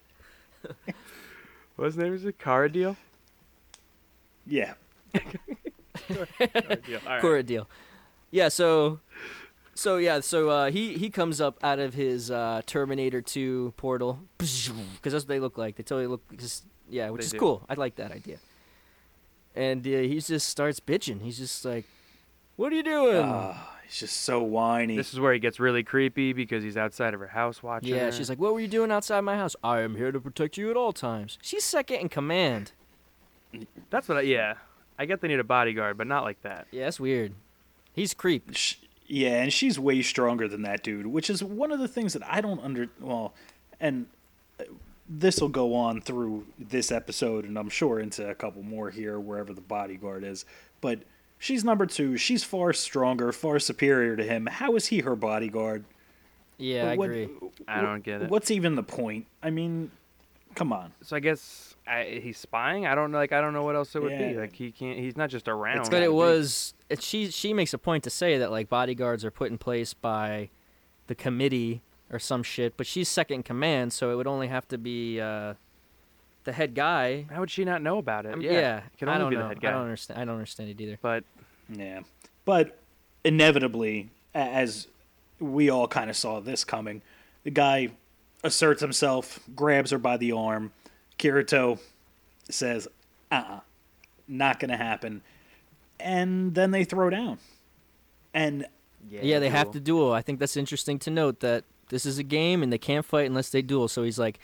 What's 1.76 1.96
his 1.96 1.98
name? 2.04 2.14
Is 2.14 2.26
it 2.26 2.38
Cara 2.40 2.70
Deal? 2.72 2.96
Yeah. 4.46 4.74
Cara 5.14 6.76
Deal. 6.86 7.00
All 7.06 7.12
right. 7.14 7.22
Cora 7.22 7.44
deal. 7.44 7.70
Yeah, 8.32 8.50
so 8.50 9.00
so 9.76 9.98
yeah, 9.98 10.20
so 10.20 10.50
uh, 10.50 10.72
he 10.72 10.94
he 10.98 11.10
comes 11.10 11.40
up 11.42 11.58
out 11.64 11.80
of 11.80 11.94
his 11.94 12.30
uh, 12.32 12.62
Terminator 12.66 13.22
2 13.22 13.74
portal 13.78 14.20
because 14.38 14.92
that's 15.04 15.14
what 15.14 15.28
they 15.28 15.40
look 15.40 15.58
like. 15.58 15.76
They 15.76 15.84
totally 15.84 16.08
look 16.08 16.22
just 16.38 16.66
yeah, 16.90 17.10
which 17.10 17.22
They 17.22 17.26
is 17.28 17.32
do. 17.32 17.40
cool. 17.40 17.66
I 17.70 17.76
like 17.76 17.96
that 17.96 18.12
idea. 18.12 18.38
And 19.56 19.86
uh, 19.86 19.90
he 19.90 20.20
just 20.20 20.50
starts 20.50 20.80
bitching. 20.80 21.22
He's 21.22 21.38
just 21.38 21.64
like, 21.64 21.86
"What 22.56 22.74
are 22.74 22.76
you 22.76 22.84
doing?" 22.84 23.24
He's 23.94 24.00
just 24.00 24.22
so 24.22 24.42
whiny. 24.42 24.98
This 24.98 25.14
is 25.14 25.20
where 25.20 25.34
he 25.34 25.40
gets 25.40 25.60
really 25.60 25.84
creepy 25.84 26.34
because 26.34 26.64
he's 26.64 26.78
outside 26.78 27.14
of 27.14 27.20
her 27.20 27.28
house 27.28 27.62
watching. 27.62 27.94
yeah, 27.94 28.06
her. 28.06 28.12
she's 28.12 28.28
like, 28.28 28.40
"What 28.40 28.56
were 28.56 28.60
you 28.60 28.68
doing 28.68 28.92
outside 28.92 29.22
my 29.22 29.36
house?" 29.36 29.56
I 29.64 29.82
am 29.82 29.96
here 29.96 30.12
to 30.12 30.20
protect 30.20 30.58
you 30.58 30.72
at 30.72 30.76
all 30.76 30.94
times. 30.94 31.38
She's 31.44 31.64
second 31.64 31.98
in 31.98 32.10
command. 32.10 32.72
That's 33.92 34.10
what 34.10 34.18
I. 34.18 34.22
Yeah, 34.22 34.56
I 34.98 35.06
get 35.06 35.22
they 35.22 35.28
need 35.28 35.40
a 35.40 35.44
bodyguard, 35.44 35.96
but 35.96 36.08
not 36.08 36.24
like 36.24 36.42
that. 36.42 36.66
Yeah, 36.72 36.86
that's 36.86 37.00
weird. 37.00 37.34
He's 37.94 38.16
creep. 38.16 38.56
Sh- 38.56 38.78
yeah, 39.06 39.44
and 39.44 39.54
she's 39.54 39.78
way 39.78 40.02
stronger 40.02 40.48
than 40.48 40.64
that 40.64 40.82
dude, 40.82 41.06
which 41.06 41.30
is 41.30 41.44
one 41.44 41.72
of 41.72 41.78
the 41.78 41.88
things 41.88 42.14
that 42.14 42.24
I 42.26 42.42
don't 42.42 42.64
under. 42.64 42.88
Well, 43.00 43.36
and 43.80 44.08
uh, 44.60 44.64
this 45.08 45.40
will 45.40 45.50
go 45.50 45.76
on 45.76 46.02
through 46.02 46.48
this 46.58 46.92
episode, 46.92 47.46
and 47.46 47.60
I'm 47.60 47.70
sure 47.70 48.00
into 48.00 48.28
a 48.28 48.34
couple 48.34 48.64
more 48.64 48.90
here, 48.90 49.20
wherever 49.20 49.54
the 49.54 49.62
bodyguard 49.62 50.24
is. 50.24 50.46
But 50.82 51.04
she's 51.44 51.64
number 51.64 51.86
two. 51.86 52.16
She's 52.16 52.44
far 52.44 52.72
stronger, 52.74 53.32
far 53.34 53.60
superior 53.60 54.16
to 54.16 54.24
him. 54.24 54.46
How 54.46 54.76
is 54.76 54.88
he 54.88 55.00
her 55.00 55.16
bodyguard? 55.16 55.84
Yeah, 56.58 56.92
I 56.92 56.96
What- 56.96 57.10
agree. 57.10 57.30
I 57.68 57.82
don't 57.82 58.04
get 58.04 58.22
it. 58.22 58.30
What's 58.30 58.50
even 58.50 58.76
the 58.76 58.84
point? 58.84 59.26
I 59.42 59.50
mean, 59.50 59.92
come 60.56 60.72
on. 60.72 60.94
So 61.02 61.16
I 61.16 61.20
guess 61.20 61.76
I, 61.86 62.20
he's 62.24 62.38
spying. 62.38 62.86
I 62.88 62.96
don't 62.96 63.12
know. 63.12 63.18
Like 63.18 63.34
I 63.34 63.42
don't 63.42 63.54
know 63.54 63.64
what 63.64 63.76
else 63.76 63.94
it 63.96 64.02
would 64.02 64.18
be. 64.18 64.34
Like 64.36 64.54
he 64.56 64.72
can't. 64.72 64.98
He's 64.98 65.18
not 65.18 65.30
just 65.30 65.48
around. 65.50 65.80
It's 65.80 65.90
But 65.90 66.04
it 66.04 66.14
was 66.14 66.74
it, 66.90 67.02
she 67.02 67.30
she 67.30 67.54
makes 67.54 67.74
a 67.74 67.78
point 67.78 68.04
to 68.06 68.10
say 68.10 68.38
that 68.38 68.52
like 68.52 68.70
bodyguards 68.70 69.26
are 69.26 69.32
put 69.32 69.52
in 69.52 69.58
place 69.58 69.94
by 69.94 70.50
the 71.08 71.16
committee 71.16 71.82
or 72.10 72.20
some 72.20 72.44
shit, 72.44 72.78
but 72.78 72.86
she's 72.88 73.10
second 73.10 73.38
in 73.38 73.44
command, 73.44 73.92
so 73.92 74.12
it 74.12 74.16
would 74.16 74.28
only 74.28 74.48
have 74.48 74.68
to 74.68 74.78
be 74.78 75.20
uh, 75.20 75.56
the 76.44 76.52
head 76.54 76.76
guy. 76.76 77.26
How 77.32 77.40
would 77.40 77.52
she 77.52 77.64
not 77.66 77.82
know 77.82 77.98
about 77.98 78.26
it? 78.26 78.34
Um, 78.34 78.42
yeah, 78.42 78.52
yeah, 78.52 78.78
it 78.78 78.98
can 78.98 79.10
I 79.10 79.14
only 79.14 79.24
don't 79.24 79.30
be 79.32 79.36
know. 79.38 79.42
the 79.44 79.48
head 79.50 79.62
guy. 79.62 79.70
I 79.70 79.72
don't 79.72 79.82
understand. 79.84 80.20
I 80.20 80.26
don't 80.26 80.36
understand 80.36 80.70
it 80.70 80.82
either. 80.82 80.98
But 81.02 81.24
Yeah. 81.70 82.02
But 82.46 82.80
inevitably, 83.24 84.10
as 84.34 84.88
we 85.40 85.70
all 85.70 85.88
kind 85.88 86.10
of 86.10 86.16
saw 86.16 86.40
this 86.40 86.64
coming, 86.64 87.02
the 87.44 87.52
guy 87.52 87.90
asserts 88.44 88.82
himself, 88.82 89.40
grabs 89.56 89.92
her 89.92 89.98
by 89.98 90.18
the 90.18 90.32
arm. 90.32 90.72
Kirito 91.18 91.80
says, 92.50 92.88
uh 93.32 93.44
uh 93.48 93.60
not 94.28 94.60
going 94.60 94.72
to 94.72 94.78
happen. 94.78 95.22
And 96.00 96.56
then 96.56 96.72
they 96.72 96.84
throw 96.84 97.10
down. 97.10 97.38
And 98.34 98.66
Yeah, 99.10 99.40
they 99.40 99.50
have 99.50 99.72
to 99.72 99.80
duel. 99.80 100.12
I 100.12 100.22
think 100.22 100.40
that's 100.40 100.58
interesting 100.58 100.98
to 101.00 101.12
note 101.12 101.40
that 101.42 101.66
this 101.90 102.06
is 102.06 102.18
a 102.18 102.24
game 102.24 102.64
and 102.64 102.72
they 102.74 102.78
can't 102.78 103.06
fight 103.06 103.28
unless 103.28 103.50
they 103.50 103.62
duel. 103.62 103.88
So 103.88 104.04
he's 104.04 104.18
like, 104.18 104.40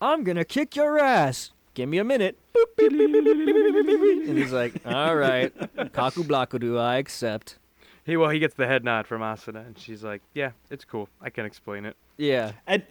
I'm 0.00 0.24
gonna 0.24 0.44
kick 0.44 0.76
your 0.76 0.98
ass. 0.98 1.52
Give 1.74 1.88
me 1.88 1.98
a 1.98 2.04
minute. 2.04 2.38
Boop, 2.54 2.64
beep, 2.76 2.90
beep, 2.90 3.12
beep, 3.12 4.28
and 4.28 4.38
he's 4.38 4.52
like, 4.52 4.74
all 4.84 5.14
right, 5.14 5.54
kaku 5.92 6.24
blakudu, 6.24 6.80
I 6.80 6.96
accept. 6.96 7.58
He 8.04 8.16
well, 8.16 8.30
he 8.30 8.38
gets 8.38 8.54
the 8.54 8.66
head 8.66 8.82
nod 8.84 9.06
from 9.06 9.20
Asuna, 9.20 9.66
and 9.66 9.78
she's 9.78 10.02
like, 10.02 10.22
yeah, 10.34 10.52
it's 10.70 10.84
cool. 10.84 11.08
I 11.20 11.30
can 11.30 11.44
explain 11.44 11.84
it. 11.84 11.96
Yeah. 12.16 12.52
And, 12.66 12.82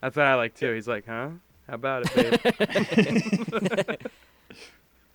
That's 0.00 0.16
what 0.16 0.26
I 0.26 0.34
like 0.34 0.54
too. 0.54 0.72
He's 0.72 0.88
like, 0.88 1.06
huh? 1.06 1.30
How 1.68 1.74
about 1.74 2.04
it, 2.06 2.42
babe? 2.42 3.96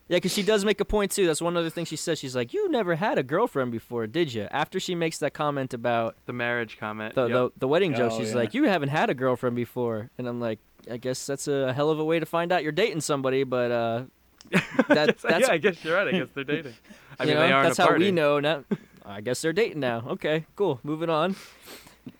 Yeah, 0.10 0.18
because 0.18 0.34
she 0.34 0.42
does 0.42 0.66
make 0.66 0.82
a 0.82 0.86
point 0.86 1.12
too. 1.12 1.28
That's 1.28 1.40
one 1.40 1.56
other 1.56 1.70
thing 1.70 1.86
she 1.86 1.96
says. 1.96 2.18
She's 2.18 2.36
like, 2.36 2.52
"You 2.52 2.68
never 2.72 2.96
had 2.96 3.20
a 3.20 3.24
girlfriend 3.24 3.72
before, 3.72 4.08
did 4.08 4.34
you?" 4.34 4.48
After 4.50 4.80
she 4.80 4.96
makes 4.96 5.20
that 5.20 5.36
comment 5.36 5.72
about 5.72 6.16
the 6.26 6.34
marriage 6.34 6.80
comment, 6.80 7.14
the 7.14 7.28
yep. 7.28 7.32
the, 7.32 7.52
the, 7.60 7.68
wedding 7.68 7.94
joke, 7.94 8.14
oh, 8.14 8.18
she's 8.18 8.32
yeah. 8.32 8.38
like, 8.38 8.56
"You 8.56 8.64
haven't 8.64 8.90
had 8.90 9.12
a 9.12 9.14
girlfriend 9.14 9.56
before," 9.56 10.10
and 10.18 10.28
I'm 10.28 10.40
like, 10.40 10.58
"I 10.90 10.98
guess 10.98 11.26
that's 11.26 11.48
a 11.48 11.74
hell 11.74 11.90
of 11.90 12.00
a 12.00 12.04
way 12.06 12.20
to 12.20 12.26
find 12.26 12.52
out 12.52 12.64
you're 12.64 12.72
dating 12.72 13.02
somebody." 13.02 13.44
But 13.44 13.72
uh, 13.72 14.04
that, 14.90 15.20
So, 15.20 15.28
that's 15.28 15.48
yeah, 15.48 15.54
I 15.54 15.58
guess 15.58 15.84
you're 15.84 15.96
right. 15.96 16.08
I 16.08 16.12
guess 16.20 16.28
they're 16.34 16.44
dating. 16.44 16.74
I 17.20 17.24
you 17.24 17.28
mean, 17.30 17.36
know, 17.38 17.42
they 17.48 17.52
are 17.54 17.64
that's 17.64 17.78
in 17.80 17.82
a 17.82 17.86
how 17.86 17.90
party. 17.90 18.06
we 18.06 18.12
know. 18.12 18.40
Now, 18.40 18.64
I 19.06 19.22
guess 19.22 19.42
they're 19.42 19.54
dating 19.54 19.80
now. 19.80 20.04
Okay, 20.10 20.46
cool. 20.56 20.80
Moving 20.84 21.10
on. 21.10 21.36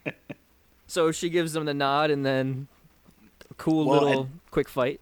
so 0.86 1.12
she 1.12 1.30
gives 1.30 1.52
them 1.52 1.64
the 1.64 1.74
nod, 1.74 2.10
and 2.10 2.24
then 2.24 2.68
a 3.50 3.54
cool 3.54 3.86
Well, 3.86 4.02
little 4.02 4.20
and- 4.22 4.40
quick 4.50 4.68
fight. 4.68 5.00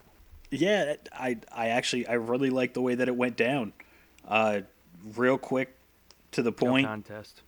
yeah, 0.50 0.94
I, 1.12 1.38
I 1.52 1.68
actually, 1.68 2.06
I 2.06 2.14
really 2.14 2.50
like 2.50 2.74
the 2.74 2.80
way 2.82 2.94
that 2.94 3.08
it 3.08 3.16
went 3.16 3.36
down. 3.36 3.72
Uh, 4.26 4.60
real 5.16 5.38
quick, 5.38 5.74
to 6.32 6.42
the 6.42 6.50
No 6.50 6.56
point. 6.56 6.86
contest. 6.86 7.40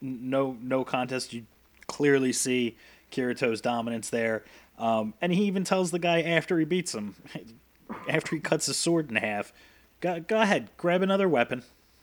no 0.00 0.56
no 0.62 0.84
contest. 0.84 1.32
You 1.32 1.44
clearly 1.86 2.32
see 2.32 2.76
Kirito's 3.12 3.60
dominance 3.60 4.08
there, 4.10 4.42
um, 4.78 5.14
and 5.20 5.32
he 5.32 5.44
even 5.44 5.64
tells 5.64 5.90
the 5.90 5.98
guy 5.98 6.22
after 6.22 6.58
he 6.58 6.64
beats 6.64 6.94
him, 6.94 7.14
after 8.08 8.34
he 8.36 8.40
cuts 8.40 8.66
his 8.66 8.76
sword 8.76 9.10
in 9.10 9.16
half, 9.16 9.52
go, 10.00 10.20
go 10.20 10.40
ahead, 10.40 10.70
grab 10.76 11.02
another 11.02 11.28
weapon. 11.28 11.62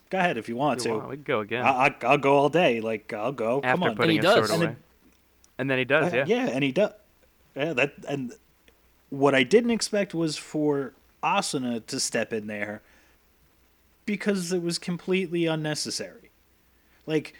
Go 0.09 0.19
ahead 0.19 0.37
if 0.37 0.47
you 0.47 0.55
want 0.55 0.79
You 0.79 0.91
to. 0.91 0.97
want- 0.97 1.09
we 1.09 1.15
can 1.17 1.23
go 1.23 1.39
again. 1.39 1.63
I, 1.65 1.87
I, 1.87 1.95
I'll 2.03 2.17
go 2.17 2.35
all 2.35 2.49
day. 2.49 2.81
Like 2.81 3.11
I'll 3.13 3.31
go. 3.31 3.61
Come 3.61 3.83
on. 3.83 3.95
putting 3.95 4.15
he 4.17 4.19
does. 4.21 4.47
sword 4.47 4.51
And 4.51 4.63
away. 4.63 4.75
And 5.57 5.69
then 5.69 5.77
he 5.79 5.85
does, 5.85 6.13
Uh, 6.13 6.25
yeah. 6.27 6.47
and 6.51 6.63
he 6.63 6.71
does. 6.71 6.91
Yeah, 7.55 7.73
that 7.73 7.93
and 8.07 8.33
what 9.09 9.35
I 9.35 9.43
didn't 9.43 9.71
expect 9.71 10.13
was 10.15 10.37
for 10.37 10.93
Asuna 11.23 11.85
to 11.87 11.99
step 11.99 12.33
in 12.33 12.47
there 12.47 12.81
because 14.05 14.51
it 14.51 14.61
was 14.61 14.77
completely 14.79 15.45
unnecessary. 15.45 16.31
Like 17.05 17.33
i- 17.33 17.35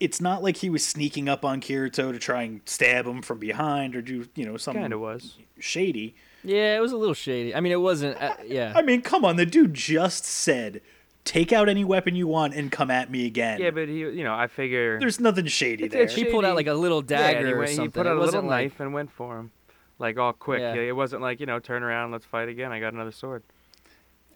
it's 0.00 0.20
not 0.20 0.42
like 0.42 0.56
he 0.58 0.70
was 0.70 0.84
sneaking 0.84 1.28
up 1.28 1.44
on 1.44 1.60
Kirito 1.60 2.12
to 2.12 2.18
try 2.18 2.42
and 2.42 2.60
stab 2.64 3.06
him 3.06 3.22
from 3.22 3.38
behind 3.38 3.94
or 3.96 4.02
do, 4.02 4.28
you 4.34 4.44
know, 4.44 4.56
something 4.56 4.82
Kind 4.82 4.92
of 4.92 5.00
was. 5.00 5.36
shady. 5.58 6.14
Yeah, 6.44 6.76
it 6.76 6.80
was 6.80 6.92
a 6.92 6.96
little 6.96 7.14
shady. 7.14 7.54
I 7.54 7.60
mean, 7.60 7.72
it 7.72 7.80
wasn't. 7.80 8.20
Uh, 8.22 8.34
yeah. 8.46 8.72
I 8.76 8.82
mean, 8.82 9.02
come 9.02 9.24
on, 9.24 9.36
the 9.36 9.46
dude 9.46 9.74
just 9.74 10.24
said, 10.24 10.80
"Take 11.24 11.52
out 11.52 11.68
any 11.68 11.84
weapon 11.84 12.14
you 12.14 12.28
want 12.28 12.54
and 12.54 12.70
come 12.70 12.88
at 12.90 13.10
me 13.10 13.26
again." 13.26 13.60
Yeah, 13.60 13.70
but 13.70 13.88
he, 13.88 13.98
you 13.98 14.22
know, 14.22 14.34
I 14.34 14.46
figure. 14.46 14.98
There's 15.00 15.18
nothing 15.18 15.46
shady 15.46 15.84
It's- 15.84 15.92
there. 15.92 16.02
it's 16.04 16.14
He 16.14 16.24
pulled 16.24 16.44
out 16.44 16.54
like 16.54 16.68
a 16.68 16.74
little 16.74 16.98
Yeah, 17.08 17.18
and 17.28 17.36
dagger 17.44 17.60
or 17.62 17.66
something. 17.66 17.84
he 17.84 17.88
put 17.88 18.06
out 18.06 18.12
it 18.12 18.18
a 18.18 18.20
little 18.24 18.42
like, 18.42 18.48
knife 18.70 18.80
and 18.80 18.94
went 18.94 19.10
for 19.10 19.38
him, 19.38 19.50
like 19.98 20.18
all 20.18 20.32
quick. 20.32 20.60
Yeah. 20.60 20.74
Yeah, 20.74 20.82
It 20.82 20.94
wasn't 20.96 21.22
like 21.22 21.40
you 21.40 21.46
know, 21.46 21.58
turn 21.58 21.82
around, 21.82 22.12
let's 22.12 22.24
fight 22.26 22.48
again. 22.48 22.70
I 22.70 22.78
got 22.78 22.92
another 22.92 23.12
sword. 23.12 23.42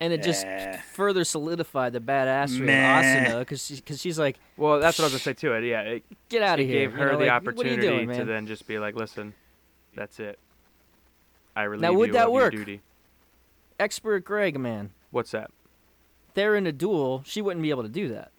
And 0.00 0.12
it 0.12 0.22
just 0.22 0.44
Yeah. 0.44 0.80
further 0.80 1.24
solidified 1.24 1.92
the 1.92 2.00
badassery 2.00 2.60
of 2.60 2.66
Meh. 2.66 3.02
Asuna 3.02 3.38
because 3.40 3.64
she, 3.66 3.80
cause 3.80 4.00
she's 4.00 4.18
like, 4.18 4.38
Well, 4.56 4.80
that's 4.80 4.98
what 4.98 5.04
I 5.04 5.06
was 5.06 5.12
gonna 5.12 5.20
say 5.20 5.34
too. 5.34 5.52
It 5.52 5.64
yeah, 5.64 5.80
it, 5.82 6.04
get 6.28 6.42
out 6.42 6.58
of 6.60 6.66
here. 6.66 6.80
gave 6.88 6.92
you 6.92 6.98
her 6.98 7.12
know, 7.12 7.18
the 7.18 7.26
like, 7.26 7.42
what 7.44 7.66
are 7.66 7.68
you 7.68 7.74
opportunity 7.74 8.04
doing, 8.06 8.18
to 8.18 8.24
then 8.24 8.46
just 8.46 8.66
be 8.66 8.78
like, 8.78 8.94
listen, 8.96 9.34
that's 9.94 10.18
it. 10.20 10.38
I 11.54 11.64
relieve 11.64 11.94
would 11.94 12.06
you 12.08 12.12
that 12.14 12.26
of 12.26 12.32
work? 12.32 12.52
your 12.52 12.64
duty. 12.64 12.80
Expert 13.78 14.24
Greg, 14.24 14.58
man. 14.58 14.90
What's 15.10 15.30
that? 15.32 15.50
They're 16.34 16.54
in 16.54 16.66
a 16.66 16.72
duel. 16.72 17.22
She 17.26 17.42
wouldn't 17.42 17.62
be 17.62 17.70
able 17.70 17.82
to 17.82 17.88
do 17.88 18.08
that. 18.08 18.30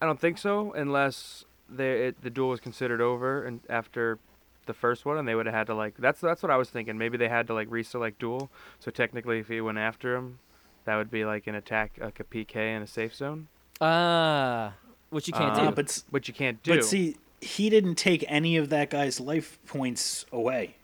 I 0.00 0.06
don't 0.06 0.18
think 0.20 0.38
so, 0.38 0.72
unless 0.72 1.44
they, 1.68 2.06
it, 2.08 2.22
the 2.22 2.30
duel 2.30 2.48
was 2.48 2.58
considered 2.60 3.00
over 3.00 3.44
and 3.44 3.60
after 3.70 4.18
the 4.66 4.74
first 4.74 5.04
one, 5.04 5.16
and 5.18 5.28
they 5.28 5.34
would 5.34 5.46
have 5.46 5.54
had 5.54 5.66
to 5.68 5.74
like. 5.74 5.96
That's 5.96 6.20
that's 6.20 6.42
what 6.42 6.50
I 6.50 6.56
was 6.56 6.68
thinking. 6.70 6.98
Maybe 6.98 7.16
they 7.16 7.28
had 7.28 7.46
to 7.48 7.54
like 7.54 7.68
reselect 7.68 8.14
duel. 8.18 8.50
So 8.80 8.90
technically, 8.90 9.38
if 9.38 9.48
he 9.48 9.60
went 9.60 9.78
after 9.78 10.16
him, 10.16 10.38
that 10.84 10.96
would 10.96 11.10
be 11.10 11.24
like 11.24 11.46
an 11.46 11.54
attack, 11.54 11.92
like 12.00 12.20
a 12.20 12.24
PK 12.24 12.56
in 12.76 12.82
a 12.82 12.86
safe 12.86 13.14
zone, 13.14 13.48
Ah, 13.80 14.74
which 15.10 15.26
you 15.28 15.32
can't 15.34 15.56
Uh, 15.56 15.70
do. 15.70 15.74
but 15.76 15.86
s- 15.88 16.04
which 16.10 16.28
you 16.28 16.34
can't 16.34 16.62
do. 16.62 16.74
But 16.76 16.84
see, 16.84 17.16
he 17.40 17.68
didn't 17.70 17.96
take 17.96 18.24
any 18.28 18.56
of 18.56 18.68
that 18.70 18.90
guy's 18.90 19.18
life 19.20 19.58
points 19.66 20.24
away. 20.32 20.76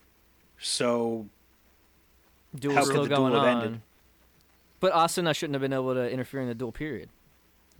So 0.58 1.26
Duel's 2.54 2.74
how 2.76 2.82
could 2.84 2.90
still 2.90 3.02
the 3.04 3.08
duel 3.08 3.18
going 3.18 3.32
have 3.34 3.42
on. 3.42 3.62
ended? 3.64 3.80
But 4.80 4.92
Asuna 4.92 5.34
shouldn't 5.34 5.54
have 5.54 5.61
been 5.62 5.72
able 5.72 5.94
to 5.94 6.08
interfere 6.11 6.40
in 6.40 6.48
the 6.48 6.54
duel 6.54 6.72
period. 6.72 7.08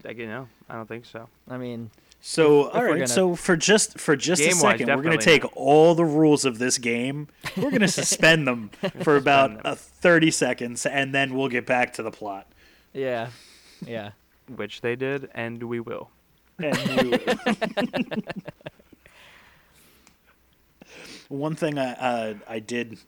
like, 0.05 0.17
you 0.17 0.27
know, 0.29 0.49
I 0.69 0.75
don't 0.75 0.87
think 0.87 1.05
so. 1.07 1.29
I 1.49 1.57
mean, 1.57 1.91
So 2.21 2.67
if 2.69 2.75
all 2.75 2.81
we're 2.81 2.87
right, 2.89 2.95
gonna- 2.97 3.07
so 3.09 3.35
for 3.37 3.57
just 3.57 3.99
for 3.99 4.17
just 4.17 4.43
a 4.43 4.47
Game-wise, 4.47 4.61
second, 4.81 4.97
we're 4.97 5.03
gonna 5.03 5.19
take 5.19 5.45
not. 5.45 5.53
all 5.55 5.95
the 5.95 6.05
rules 6.05 6.45
of 6.45 6.59
this 6.59 6.77
game. 6.79 7.29
We're 7.57 7.71
gonna 7.71 7.89
suspend 8.03 8.47
them 8.47 8.71
for 9.03 9.17
about 9.17 9.51
them. 9.55 9.63
uh, 9.65 9.75
thirty 9.77 10.31
seconds, 10.31 10.85
and 10.85 11.15
then 11.15 11.35
we'll 11.35 11.49
get 11.49 11.65
back 11.65 11.93
to 11.95 12.03
the 12.03 12.11
plot. 12.11 12.47
Yeah, 12.93 13.29
yeah. 13.87 14.11
Which 14.55 14.81
they 14.81 14.97
did, 14.97 15.29
and 15.35 15.63
we 15.63 15.79
will. 15.81 16.11
And 16.59 16.77
we- 17.11 17.19
One 21.29 21.55
thing 21.55 21.79
I 21.79 21.93
uh, 21.93 22.35
I 22.49 22.59
did 22.59 22.99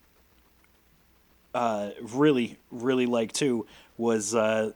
uh, 1.54 1.90
really 2.00 2.58
really 2.70 3.06
like 3.06 3.32
too 3.32 3.66
was 3.96 4.34
uh, 4.34 4.72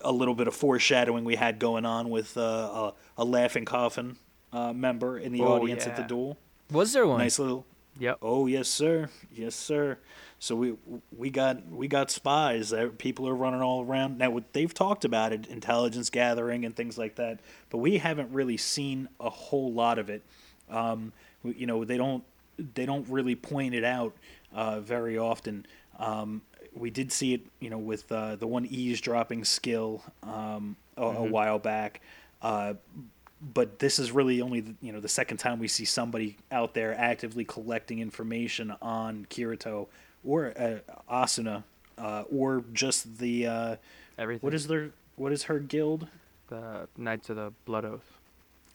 a 0.00 0.12
little 0.12 0.34
bit 0.34 0.46
of 0.48 0.54
foreshadowing 0.54 1.24
we 1.24 1.36
had 1.36 1.58
going 1.58 1.84
on 1.86 2.10
with 2.10 2.36
uh, 2.36 2.40
a, 2.40 2.92
a 3.18 3.24
laughing 3.24 3.64
coffin 3.64 4.16
uh, 4.52 4.72
member 4.72 5.18
in 5.18 5.32
the 5.32 5.40
Oh, 5.42 5.54
audience 5.54 5.86
at 5.86 5.96
the 5.96 6.02
yeah. 6.02 6.08
duel. 6.08 6.38
Was 6.70 6.92
there 6.92 7.06
one? 7.06 7.18
Nice 7.18 7.38
little. 7.38 7.64
Yep. 7.98 8.18
Oh 8.20 8.46
yes, 8.46 8.68
sir. 8.68 9.08
Yes, 9.32 9.54
sir. 9.54 9.98
So 10.38 10.54
we 10.54 10.74
we 11.16 11.30
got 11.30 11.66
we 11.70 11.88
got 11.88 12.10
spies. 12.10 12.74
People 12.98 13.26
are 13.26 13.34
running 13.34 13.62
all 13.62 13.82
around 13.84 14.18
now. 14.18 14.38
They've 14.52 14.72
talked 14.72 15.06
about 15.06 15.32
it, 15.32 15.46
intelligence 15.46 16.10
gathering 16.10 16.66
and 16.66 16.76
things 16.76 16.98
like 16.98 17.14
that, 17.14 17.40
but 17.70 17.78
we 17.78 17.96
haven't 17.98 18.30
really 18.32 18.58
seen 18.58 19.08
a 19.18 19.30
whole 19.30 19.72
lot 19.72 19.98
of 19.98 20.10
it. 20.10 20.22
Um, 20.68 21.14
you 21.42 21.66
know, 21.66 21.86
they 21.86 21.96
don't 21.96 22.22
they 22.58 22.84
don't 22.84 23.08
really 23.08 23.34
point 23.34 23.74
it 23.74 23.84
out 23.84 24.14
uh, 24.52 24.80
very 24.80 25.16
often. 25.16 25.64
Um, 25.98 26.42
we 26.76 26.90
did 26.90 27.10
see 27.10 27.34
it, 27.34 27.40
you 27.60 27.70
know, 27.70 27.78
with 27.78 28.10
uh, 28.12 28.36
the 28.36 28.46
one 28.46 28.66
eavesdropping 28.66 29.44
skill 29.44 30.02
um, 30.22 30.76
a, 30.96 31.02
a 31.02 31.22
while 31.22 31.58
back. 31.58 32.00
Uh, 32.42 32.74
but 33.40 33.78
this 33.78 33.98
is 33.98 34.12
really 34.12 34.40
only 34.40 34.60
the, 34.60 34.74
you 34.80 34.92
know 34.92 35.00
the 35.00 35.08
second 35.08 35.36
time 35.38 35.58
we 35.58 35.68
see 35.68 35.84
somebody 35.84 36.36
out 36.50 36.74
there 36.74 36.94
actively 36.98 37.44
collecting 37.44 37.98
information 37.98 38.74
on 38.80 39.26
Kirito 39.30 39.88
or 40.24 40.52
uh, 40.56 40.78
Asuna 41.10 41.64
uh, 41.98 42.24
or 42.34 42.64
just 42.72 43.18
the 43.18 43.46
uh, 43.46 43.76
Everything. 44.18 44.40
what 44.46 44.54
is 44.54 44.66
their 44.66 44.90
what 45.16 45.32
is 45.32 45.44
her 45.44 45.58
guild 45.58 46.08
the 46.48 46.88
Knights 46.96 47.28
of 47.30 47.36
the 47.36 47.52
Blood 47.64 47.84
Oath? 47.84 48.18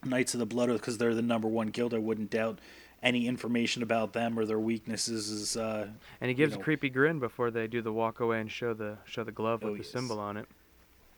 Knights 0.03 0.33
of 0.33 0.39
the 0.39 0.45
Blood 0.45 0.69
Oath 0.69 0.79
because 0.81 0.97
they're 0.97 1.15
the 1.15 1.21
number 1.21 1.47
one 1.47 1.67
guild. 1.67 1.93
I 1.93 1.99
wouldn't 1.99 2.29
doubt 2.29 2.59
any 3.03 3.27
information 3.27 3.81
about 3.83 4.13
them 4.13 4.37
or 4.37 4.45
their 4.45 4.59
weaknesses 4.59 5.29
is 5.29 5.57
uh, 5.57 5.87
And 6.19 6.29
he 6.29 6.33
gives 6.35 6.53
know. 6.55 6.61
a 6.61 6.63
creepy 6.63 6.89
grin 6.89 7.19
before 7.19 7.49
they 7.51 7.67
do 7.67 7.81
the 7.81 7.91
walk 7.91 8.19
away 8.19 8.39
and 8.39 8.51
show 8.51 8.73
the 8.73 8.97
show 9.05 9.23
the 9.23 9.31
glove 9.31 9.61
Oh, 9.63 9.67
with 9.71 9.77
the 9.79 9.83
yes. 9.83 9.91
symbol 9.91 10.19
on 10.19 10.37
it. 10.37 10.45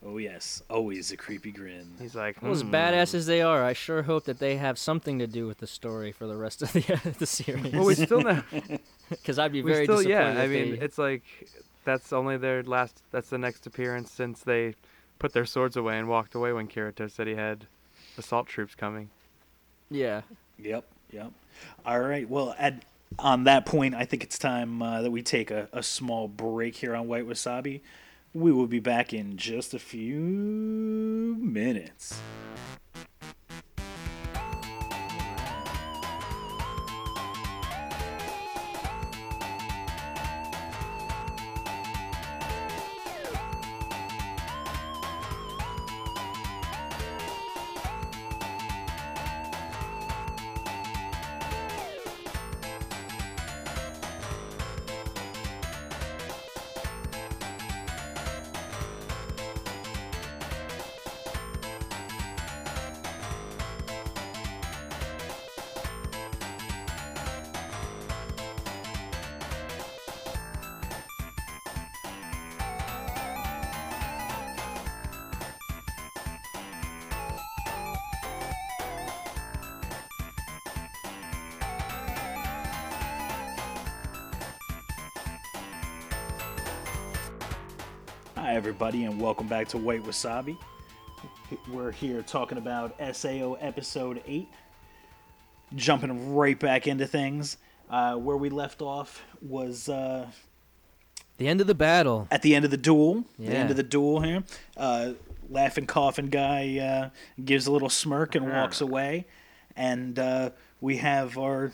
oh 0.05 0.17
yes 0.17 0.61
always 0.69 1.11
a 1.11 1.17
creepy 1.17 1.51
grin. 1.51 1.87
He's 1.99 2.15
like, 2.15 2.41
Well, 2.41 2.51
as 2.51 2.61
"Hmm." 2.61 2.73
badass 2.73 3.13
as 3.13 3.25
they 3.25 3.41
are, 3.41 3.63
I 3.63 3.73
sure 3.73 4.03
hope 4.03 4.25
that 4.25 4.39
they 4.39 4.55
have 4.57 4.77
something 4.79 5.19
to 5.19 5.27
do 5.27 5.45
with 5.47 5.57
the 5.59 5.67
story 5.67 6.11
for 6.11 6.25
the 6.27 6.37
rest 6.37 6.61
of 6.61 6.71
the 6.73 7.15
the 7.19 7.25
series. 7.25 7.73
Well, 7.73 7.85
we 7.85 7.95
still 7.95 8.21
know. 8.21 8.41
Because 9.09 9.37
I'd 9.37 9.51
be 9.51 9.61
we 9.61 9.71
very 9.71 9.85
still, 9.85 9.97
disappointed. 9.97 10.35
yeah. 10.35 10.41
I 10.41 10.47
mean, 10.47 10.71
they- 10.71 10.85
it's 10.85 10.97
like 10.97 11.23
that's 11.83 12.11
only 12.13 12.37
their 12.37 12.63
last. 12.63 13.03
That's 13.11 13.29
the 13.29 13.37
next 13.37 13.67
appearance 13.67 14.09
since 14.09 14.39
they 14.39 14.75
put 15.19 15.33
their 15.33 15.45
swords 15.45 15.75
away 15.75 15.99
and 15.99 16.07
walked 16.07 16.33
away 16.33 16.51
when 16.53 16.67
Kirito 16.67 17.11
said 17.11 17.27
he 17.27 17.35
had 17.35 17.67
assault 18.17 18.47
troops 18.47 18.73
coming. 18.73 19.09
yeah. 19.91 20.21
Yep, 20.57 20.85
yep. 21.13 21.31
All 21.85 21.99
right. 21.99 22.27
Well, 22.27 22.55
at 22.57 22.83
on 23.19 23.43
that 23.43 23.65
point, 23.65 23.93
I 23.95 24.05
think 24.05 24.23
it's 24.23 24.39
time 24.39 24.81
uh, 24.81 25.01
that 25.03 25.11
we 25.11 25.21
take 25.21 25.51
a, 25.51 25.69
a 25.71 25.83
small 25.83 26.27
break 26.27 26.75
here 26.75 26.95
on 26.95 27.07
White 27.07 27.27
Wasabi. 27.27 27.81
We 28.33 28.51
will 28.51 28.67
be 28.67 28.79
back 28.79 29.13
in 29.13 29.37
just 29.37 29.73
a 29.73 29.79
few 29.79 30.19
minutes. 31.39 32.19
Everybody, 88.93 89.11
and 89.11 89.19
welcome 89.19 89.47
back 89.47 89.69
to 89.69 89.79
White 89.79 90.03
Wasabi. 90.03 90.55
We're 91.71 91.89
here 91.91 92.21
talking 92.21 92.59
about 92.59 92.95
SAO 93.15 93.55
Episode 93.59 94.21
8. 94.27 94.47
Jumping 95.73 96.35
right 96.35 96.59
back 96.59 96.85
into 96.85 97.07
things. 97.07 97.57
Uh, 97.89 98.13
where 98.17 98.37
we 98.37 98.51
left 98.51 98.83
off 98.83 99.23
was 99.41 99.89
uh, 99.89 100.27
The 101.37 101.47
end 101.47 101.59
of 101.59 101.65
the 101.65 101.73
battle. 101.73 102.27
at 102.29 102.43
the 102.43 102.53
end 102.53 102.65
of 102.65 102.71
the 102.71 102.77
duel. 102.77 103.25
The 103.39 103.55
end 103.55 103.71
of 103.71 103.77
the 103.77 103.81
duel 103.83 104.21
here. 104.21 104.43
Uh, 104.77 105.13
laughing 105.49 105.87
coffin 105.87 106.27
guy 106.27 106.77
uh, 106.77 107.09
gives 107.43 107.65
a 107.65 107.71
little 107.71 107.89
smirk 107.89 108.35
and 108.35 108.47
walks 108.47 108.79
away, 108.79 109.25
and 109.75 110.19
uh, 110.19 110.51
we 110.81 110.97
have 110.97 111.39
our 111.39 111.71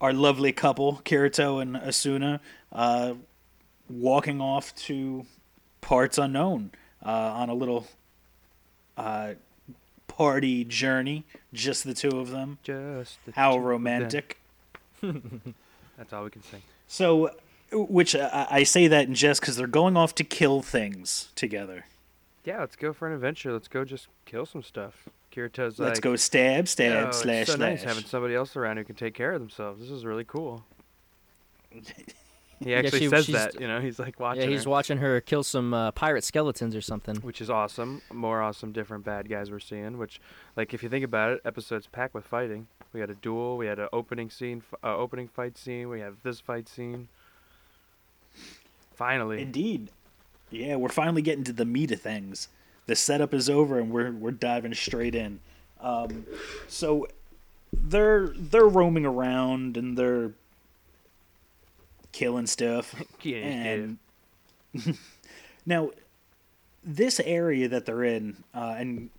our 0.00 0.12
lovely 0.12 0.52
couple, 0.52 1.02
Kirito 1.04 1.60
and 1.60 1.74
Asuna, 1.74 2.38
uh, 2.70 3.14
walking 3.88 4.40
off 4.40 4.72
to 4.76 5.26
parts 5.88 6.18
unknown 6.18 6.70
uh, 7.02 7.08
on 7.08 7.48
a 7.48 7.54
little 7.54 7.86
uh, 8.98 9.32
party 10.06 10.62
journey. 10.62 11.24
Just 11.54 11.84
the 11.84 11.94
two 11.94 12.20
of 12.20 12.28
them. 12.30 12.58
Just 12.62 13.18
the 13.24 13.32
How 13.32 13.58
romantic. 13.58 14.38
That's 15.00 16.12
all 16.12 16.24
we 16.24 16.30
can 16.30 16.42
say. 16.42 16.58
So, 16.88 17.30
which 17.72 18.14
uh, 18.14 18.28
I 18.30 18.58
I 18.58 18.62
say 18.64 18.86
that 18.86 19.08
in 19.08 19.14
jest 19.14 19.40
because 19.40 19.56
they're 19.56 19.66
going 19.66 19.96
off 19.96 20.14
to 20.16 20.24
kill 20.24 20.60
things 20.60 21.30
together. 21.34 21.86
Yeah, 22.44 22.60
let's 22.60 22.76
go 22.76 22.92
for 22.92 23.08
an 23.08 23.14
adventure. 23.14 23.50
Let's 23.50 23.68
go 23.68 23.86
just 23.86 24.08
kill 24.26 24.44
some 24.44 24.62
stuff. 24.62 25.08
Kirito's 25.34 25.78
like, 25.78 25.88
Let's 25.88 26.00
go 26.00 26.16
stab, 26.16 26.68
stab, 26.68 26.92
"Yo, 26.92 27.08
it's 27.08 27.18
slash, 27.20 27.46
so 27.46 27.54
slash. 27.54 27.70
nice 27.70 27.82
having 27.82 28.04
somebody 28.04 28.34
else 28.34 28.56
around 28.56 28.76
who 28.76 28.84
can 28.84 28.94
take 28.94 29.14
care 29.14 29.32
of 29.32 29.40
themselves. 29.40 29.80
This 29.80 29.90
is 29.90 30.04
really 30.04 30.24
cool. 30.24 30.64
He 32.62 32.70
Yeah, 32.70 32.78
actually 32.78 32.98
she- 33.00 33.08
says 33.08 33.26
that, 33.28 33.60
you 33.60 33.68
know, 33.68 33.80
he's 33.80 33.98
like 33.98 34.18
watching 34.18 34.42
Yeah, 34.42 34.48
he's 34.48 34.64
her, 34.64 34.70
watching 34.70 34.98
her 34.98 35.20
kill 35.20 35.42
some 35.44 35.72
uh, 35.72 35.92
pirate 35.92 36.24
skeletons 36.24 36.74
or 36.74 36.80
something. 36.80 37.16
which 37.16 37.40
is 37.40 37.48
awesome. 37.50 38.02
More 38.12 38.42
awesome, 38.42 38.72
different 38.72 39.04
bad 39.04 39.28
guys 39.28 39.50
we're 39.50 39.60
seeing. 39.60 39.96
Which, 39.98 40.20
like, 40.56 40.74
if 40.74 40.82
you 40.82 40.88
think 40.88 41.04
about 41.04 41.32
it, 41.32 41.40
episode's 41.44 41.86
packed 41.86 42.14
with 42.14 42.24
fighting. 42.26 42.66
We 42.92 43.00
had 43.00 43.10
a 43.10 43.14
duel. 43.14 43.56
We 43.58 43.66
had 43.66 43.78
an 43.78 43.88
opening 43.92 44.28
scene, 44.30 44.62
uh, 44.82 44.96
opening 44.96 45.28
fight 45.28 45.56
scene. 45.56 45.88
We 45.88 46.00
have 46.00 46.16
this 46.24 46.40
fight 46.40 46.68
scene. 46.68 47.08
Finally, 48.94 49.42
Indeed. 49.42 49.90
Yeah, 50.50 50.76
we're 50.76 50.88
finally 50.88 51.22
getting 51.22 51.44
to 51.44 51.52
the 51.52 51.64
meat 51.64 51.92
of 51.92 52.00
things. 52.00 52.48
The 52.86 52.96
setup 52.96 53.34
is 53.34 53.48
over, 53.50 53.78
and 53.78 53.90
we're 53.92 54.10
we're 54.10 54.30
diving 54.32 54.74
straight 54.74 55.14
in. 55.14 55.40
Um, 55.80 56.24
so 56.66 57.06
they're 57.72 58.28
they're 58.28 58.66
roaming 58.66 59.04
around 59.04 59.76
and 59.76 59.96
they're 59.96 60.32
killing 62.18 62.46
stuff. 62.46 62.94
Yeah, 63.22 63.38
and 63.38 63.98
now 65.66 65.90
this 66.84 67.18
area 67.20 67.68
that 67.68 67.84
they're 67.84 68.04
in, 68.04 68.36
uh, 68.54 68.76
and 68.78 69.10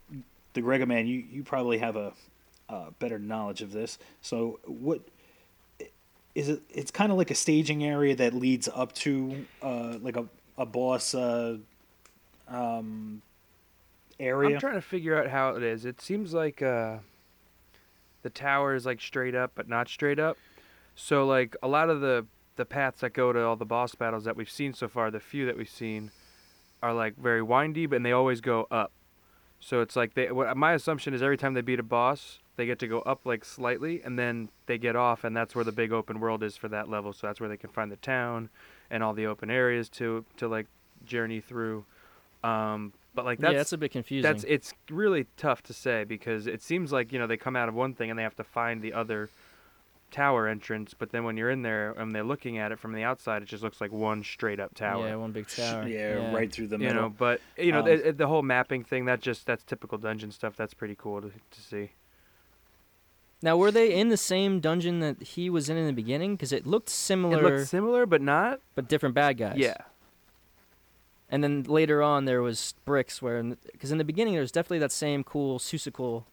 the 0.53 0.61
Grega 0.61 0.87
man, 0.87 1.05
you 1.05 1.23
you 1.29 1.43
probably 1.43 1.79
have 1.79 1.95
a 1.97 2.13
uh, 2.69 2.91
better 2.99 3.19
knowledge 3.19 3.61
of 3.61 3.73
this. 3.73 3.99
So 4.21 4.59
what 4.65 5.01
is 6.33 6.47
it? 6.47 6.61
It's 6.69 6.91
kind 6.91 7.11
of 7.11 7.17
like 7.17 7.29
a 7.29 7.35
staging 7.35 7.83
area 7.83 8.15
that 8.15 8.33
leads 8.33 8.69
up 8.73 8.93
to 8.93 9.45
uh, 9.61 9.97
like 10.01 10.15
a 10.15 10.25
a 10.57 10.65
boss 10.65 11.13
uh, 11.13 11.57
um, 12.47 13.21
area. 14.17 14.55
I'm 14.55 14.61
trying 14.61 14.75
to 14.75 14.81
figure 14.81 15.21
out 15.21 15.27
how 15.27 15.55
it 15.55 15.63
is. 15.63 15.83
It 15.83 15.99
seems 15.99 16.33
like 16.33 16.61
uh, 16.61 16.99
the 18.23 18.29
tower 18.29 18.75
is 18.75 18.85
like 18.85 19.01
straight 19.01 19.35
up, 19.35 19.51
but 19.55 19.67
not 19.67 19.89
straight 19.89 20.19
up. 20.19 20.37
So 20.95 21.25
like 21.25 21.55
a 21.61 21.67
lot 21.67 21.89
of 21.89 21.99
the 21.99 22.25
the 22.59 22.65
paths 22.65 22.99
that 22.99 23.13
go 23.13 23.31
to 23.31 23.41
all 23.41 23.55
the 23.55 23.65
boss 23.65 23.95
battles 23.95 24.25
that 24.25 24.35
we've 24.35 24.49
seen 24.49 24.73
so 24.73 24.89
far, 24.89 25.09
the 25.09 25.19
few 25.19 25.45
that 25.45 25.57
we've 25.57 25.69
seen, 25.69 26.11
are 26.83 26.93
like 26.93 27.15
very 27.17 27.41
windy, 27.41 27.85
but 27.85 27.95
and 27.95 28.05
they 28.05 28.11
always 28.11 28.41
go 28.41 28.67
up. 28.69 28.91
So 29.61 29.79
it's 29.81 29.95
like 29.95 30.13
they. 30.13 30.29
What, 30.29 30.55
my 30.57 30.73
assumption 30.73 31.13
is 31.13 31.23
every 31.23 31.37
time 31.37 31.53
they 31.53 31.61
beat 31.61 31.79
a 31.79 31.83
boss, 31.83 32.39
they 32.57 32.65
get 32.65 32.77
to 32.79 32.87
go 32.87 32.99
up 32.99 33.25
like 33.25 33.45
slightly, 33.45 34.01
and 34.03 34.19
then 34.19 34.49
they 34.65 34.77
get 34.77 34.97
off, 34.97 35.23
and 35.23 35.35
that's 35.35 35.55
where 35.55 35.63
the 35.63 35.71
big 35.71 35.93
open 35.93 36.19
world 36.19 36.43
is 36.43 36.57
for 36.57 36.67
that 36.67 36.89
level. 36.89 37.13
So 37.13 37.27
that's 37.27 37.39
where 37.39 37.47
they 37.47 37.57
can 37.57 37.69
find 37.69 37.89
the 37.89 37.97
town 37.97 38.49
and 38.91 39.01
all 39.01 39.13
the 39.13 39.25
open 39.25 39.49
areas 39.49 39.87
to 39.91 40.25
to 40.37 40.49
like 40.49 40.67
journey 41.05 41.39
through. 41.39 41.85
Um, 42.43 42.91
but 43.15 43.23
like 43.23 43.39
that's 43.39 43.51
yeah, 43.53 43.57
that's 43.57 43.73
a 43.73 43.77
bit 43.77 43.91
confusing. 43.91 44.29
that's 44.29 44.43
it's 44.47 44.73
really 44.89 45.27
tough 45.37 45.63
to 45.63 45.73
say 45.73 46.03
because 46.03 46.45
it 46.45 46.61
seems 46.61 46.91
like 46.91 47.13
you 47.13 47.19
know 47.19 47.27
they 47.27 47.37
come 47.37 47.55
out 47.55 47.69
of 47.69 47.75
one 47.75 47.93
thing 47.93 48.09
and 48.09 48.19
they 48.19 48.23
have 48.23 48.35
to 48.35 48.43
find 48.43 48.81
the 48.81 48.93
other 48.93 49.29
tower 50.11 50.47
entrance, 50.47 50.93
but 50.93 51.11
then 51.11 51.23
when 51.23 51.37
you're 51.37 51.49
in 51.49 51.61
there 51.61 51.91
and 51.91 52.13
they're 52.13 52.23
looking 52.23 52.57
at 52.57 52.71
it 52.71 52.79
from 52.79 52.93
the 52.93 53.03
outside, 53.03 53.41
it 53.41 53.47
just 53.47 53.63
looks 53.63 53.79
like 53.81 53.91
one 53.91 54.23
straight 54.23 54.59
up 54.59 54.73
tower. 54.75 55.07
Yeah, 55.07 55.15
one 55.15 55.31
big 55.31 55.47
tower. 55.47 55.87
Yeah, 55.87 56.33
right 56.33 56.51
through 56.51 56.67
the 56.67 56.77
middle. 56.77 56.87
you 56.95 56.95
middle. 56.95 57.09
know, 57.09 57.15
but 57.17 57.41
you 57.57 57.71
know 57.71 57.79
Um, 57.79 57.85
the, 57.85 58.11
the 58.13 58.27
whole 58.27 58.41
mapping 58.41 58.83
thing 58.83 59.05
that 59.05 59.21
just 59.21 59.45
that's 59.45 59.63
typical 59.63 59.97
dungeon 59.97 60.31
stuff. 60.31 60.55
That's 60.55 60.73
pretty 60.73 60.95
cool 60.95 61.21
to, 61.21 61.29
to 61.29 61.61
see. 61.61 61.91
Now, 63.41 63.55
were 63.55 63.71
they 63.71 63.93
in 63.93 64.09
the 64.09 64.17
same 64.17 64.59
dungeon 64.59 64.99
that 64.99 65.21
he 65.23 65.49
was 65.49 65.69
in 65.69 65.77
in 65.77 65.87
the 65.87 65.93
beginning? 65.93 66.35
Because 66.35 66.51
it 66.51 66.67
looked 66.67 66.89
similar. 66.89 67.35
It 67.35 67.37
similar, 67.39 67.57
looks 67.57 67.69
similar, 67.69 68.05
but 68.05 68.21
not. 68.21 68.59
but 68.75 68.89
different 68.89 69.15
bad 69.15 69.37
guys. 69.37 69.55
Yeah, 69.55 69.77
And 71.29 71.41
then 71.41 71.63
later 71.63 72.03
on, 72.03 72.25
there 72.25 72.41
was 72.41 72.73
bricks 72.83 73.21
where, 73.21 73.41
because 73.71 73.93
in, 73.93 73.97
the 73.97 74.03
beginning, 74.03 74.33
there 74.33 74.41
was 74.41 74.51
definitely 74.51 74.79
that 74.79 74.91
same 74.91 75.23
cool 75.23 75.57
Susical 75.57 76.25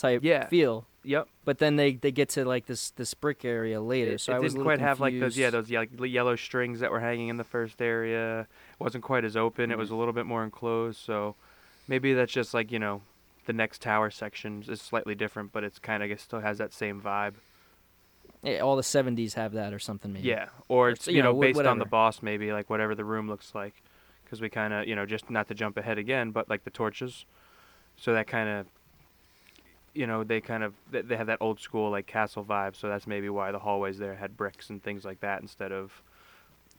type 0.00 0.20
Yeah. 0.24 0.46
feel. 0.48 0.86
yep. 1.04 1.28
But 1.44 1.58
then 1.58 1.76
they, 1.76 1.94
they 1.94 2.12
get 2.12 2.30
to 2.30 2.44
like 2.44 2.66
this 2.66 2.90
this 2.92 3.14
brick 3.14 3.44
area 3.44 3.80
later, 3.80 4.12
It, 4.12 4.20
so 4.20 4.32
it 4.32 4.36
I 4.36 4.38
was 4.38 4.52
didn't 4.54 4.64
quite 4.64 4.80
have 4.80 5.00
like 5.00 5.18
those 5.18 5.36
yeah 5.36 5.50
those 5.50 5.70
yellow 5.70 6.36
strings 6.36 6.80
that 6.80 6.90
were 6.90 7.00
hanging 7.00 7.28
in 7.28 7.36
the 7.36 7.44
first 7.44 7.80
area. 7.80 8.40
It 8.40 8.80
wasn't 8.80 9.04
quite 9.04 9.24
as 9.24 9.36
open. 9.36 9.70
It 9.70 9.78
was 9.78 9.88
mm-hmm. 9.88 9.94
a 9.94 9.98
little 9.98 10.14
bit 10.14 10.26
more 10.26 10.44
enclosed. 10.44 10.98
So 10.98 11.36
maybe 11.88 12.14
that's 12.14 12.32
just 12.32 12.54
like 12.54 12.72
you 12.72 12.78
know 12.78 13.02
the 13.46 13.52
next 13.52 13.82
tower 13.82 14.10
section 14.10 14.64
is 14.68 14.80
slightly 14.80 15.14
different, 15.14 15.52
but 15.52 15.64
it's 15.64 15.78
kind 15.78 16.02
of 16.02 16.06
I 16.06 16.08
guess 16.08 16.22
still 16.22 16.40
has 16.40 16.58
that 16.58 16.72
same 16.72 17.00
vibe. 17.00 17.34
Yeah, 18.42 18.60
all 18.60 18.76
the 18.76 18.82
'70s 18.82 19.34
have 19.34 19.52
that 19.52 19.74
or 19.74 19.78
something. 19.78 20.12
Maybe. 20.12 20.28
Yeah, 20.28 20.48
or 20.68 20.90
It's, 20.90 21.00
it's 21.00 21.08
you 21.08 21.16
you 21.16 21.22
know, 21.22 21.32
know, 21.32 21.40
based 21.40 21.60
on 21.60 21.78
the 21.78 21.84
boss 21.84 22.22
maybe 22.22 22.52
like 22.52 22.70
whatever 22.70 22.94
the 22.94 23.04
room 23.04 23.28
looks 23.28 23.54
like, 23.54 23.82
because 24.24 24.40
we 24.40 24.48
kind 24.48 24.72
of 24.72 24.86
you 24.86 24.96
know 24.96 25.04
just 25.04 25.30
not 25.30 25.48
to 25.48 25.54
jump 25.54 25.76
ahead 25.76 25.98
again, 25.98 26.30
but 26.30 26.48
like 26.48 26.64
the 26.64 26.70
torches, 26.70 27.26
so 27.96 28.14
that 28.14 28.26
kind 28.26 28.48
of 28.48 28.66
you 29.94 30.06
know 30.06 30.24
they 30.24 30.40
kind 30.40 30.62
of 30.62 30.74
they 30.90 31.02
they 31.02 31.16
have 31.16 31.26
that 31.26 31.38
old 31.40 31.60
school 31.60 31.90
like 31.90 32.06
castle 32.06 32.44
vibe, 32.44 32.76
so 32.76 32.88
that's 32.88 33.06
maybe 33.06 33.28
why 33.28 33.52
the 33.52 33.58
hallways 33.58 33.98
there 33.98 34.14
had 34.14 34.36
bricks 34.36 34.70
and 34.70 34.82
things 34.82 35.04
like 35.04 35.20
that 35.20 35.40
instead 35.42 35.72
of 35.72 36.02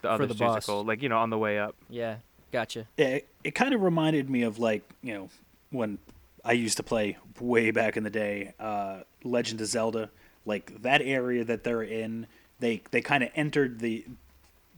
the 0.02 0.10
other 0.10 0.26
the 0.26 0.34
boss. 0.34 0.56
physical 0.56 0.84
like 0.84 1.02
you 1.02 1.10
know 1.10 1.18
on 1.20 1.30
the 1.30 1.38
way 1.38 1.60
up. 1.60 1.76
Yeah. 1.90 2.18
Gotcha. 2.52 2.86
it, 2.98 3.30
it 3.46 3.56
kind 3.56 3.74
of 3.74 3.82
reminded 3.82 4.30
me 4.30 4.44
of 4.44 4.60
like 4.60 4.84
you 5.02 5.14
know 5.14 5.30
when 5.70 6.00
I 6.44 6.52
used 6.52 6.76
to 6.78 6.84
play 6.84 7.18
way 7.40 7.72
back 7.72 7.96
in 7.96 8.04
the 8.04 8.10
day, 8.10 8.54
uh, 8.60 9.02
Legend 9.24 9.62
of 9.62 9.68
Zelda. 9.68 10.10
Like 10.46 10.82
that 10.82 11.02
area 11.02 11.44
that 11.46 11.64
they're 11.64 11.84
in, 11.84 12.28
they 12.60 12.82
they 12.92 13.00
kind 13.02 13.24
of 13.24 13.30
entered 13.36 13.80
the 13.80 14.06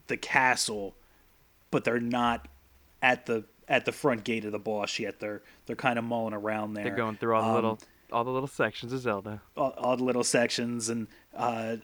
the 0.08 0.18
castle, 0.18 0.94
but 1.72 1.84
they're 1.84 2.00
not 2.02 2.48
at 3.02 3.26
the 3.26 3.46
at 3.68 3.86
the 3.86 3.92
front 3.94 4.24
gate 4.26 4.44
of 4.46 4.52
the 4.52 4.60
boss 4.60 5.00
yet. 5.00 5.20
They're 5.20 5.42
they're 5.66 5.76
kind 5.78 5.98
of 5.98 6.04
mulling 6.06 6.34
around 6.34 6.74
there. 6.74 6.84
They're 6.84 6.96
going 6.96 7.16
through 7.16 7.34
all 7.36 7.42
the 7.42 7.48
Um, 7.48 7.56
little 7.56 7.80
all 8.14 8.24
the 8.24 8.32
little 8.32 8.48
sections 8.48 8.94
of 8.94 9.00
Zelda. 9.00 9.42
all, 9.58 9.72
all 9.78 9.98
the 9.98 10.04
little 10.04 10.24
sections 10.24 10.90
and 10.90 11.08
uh, 11.36 11.78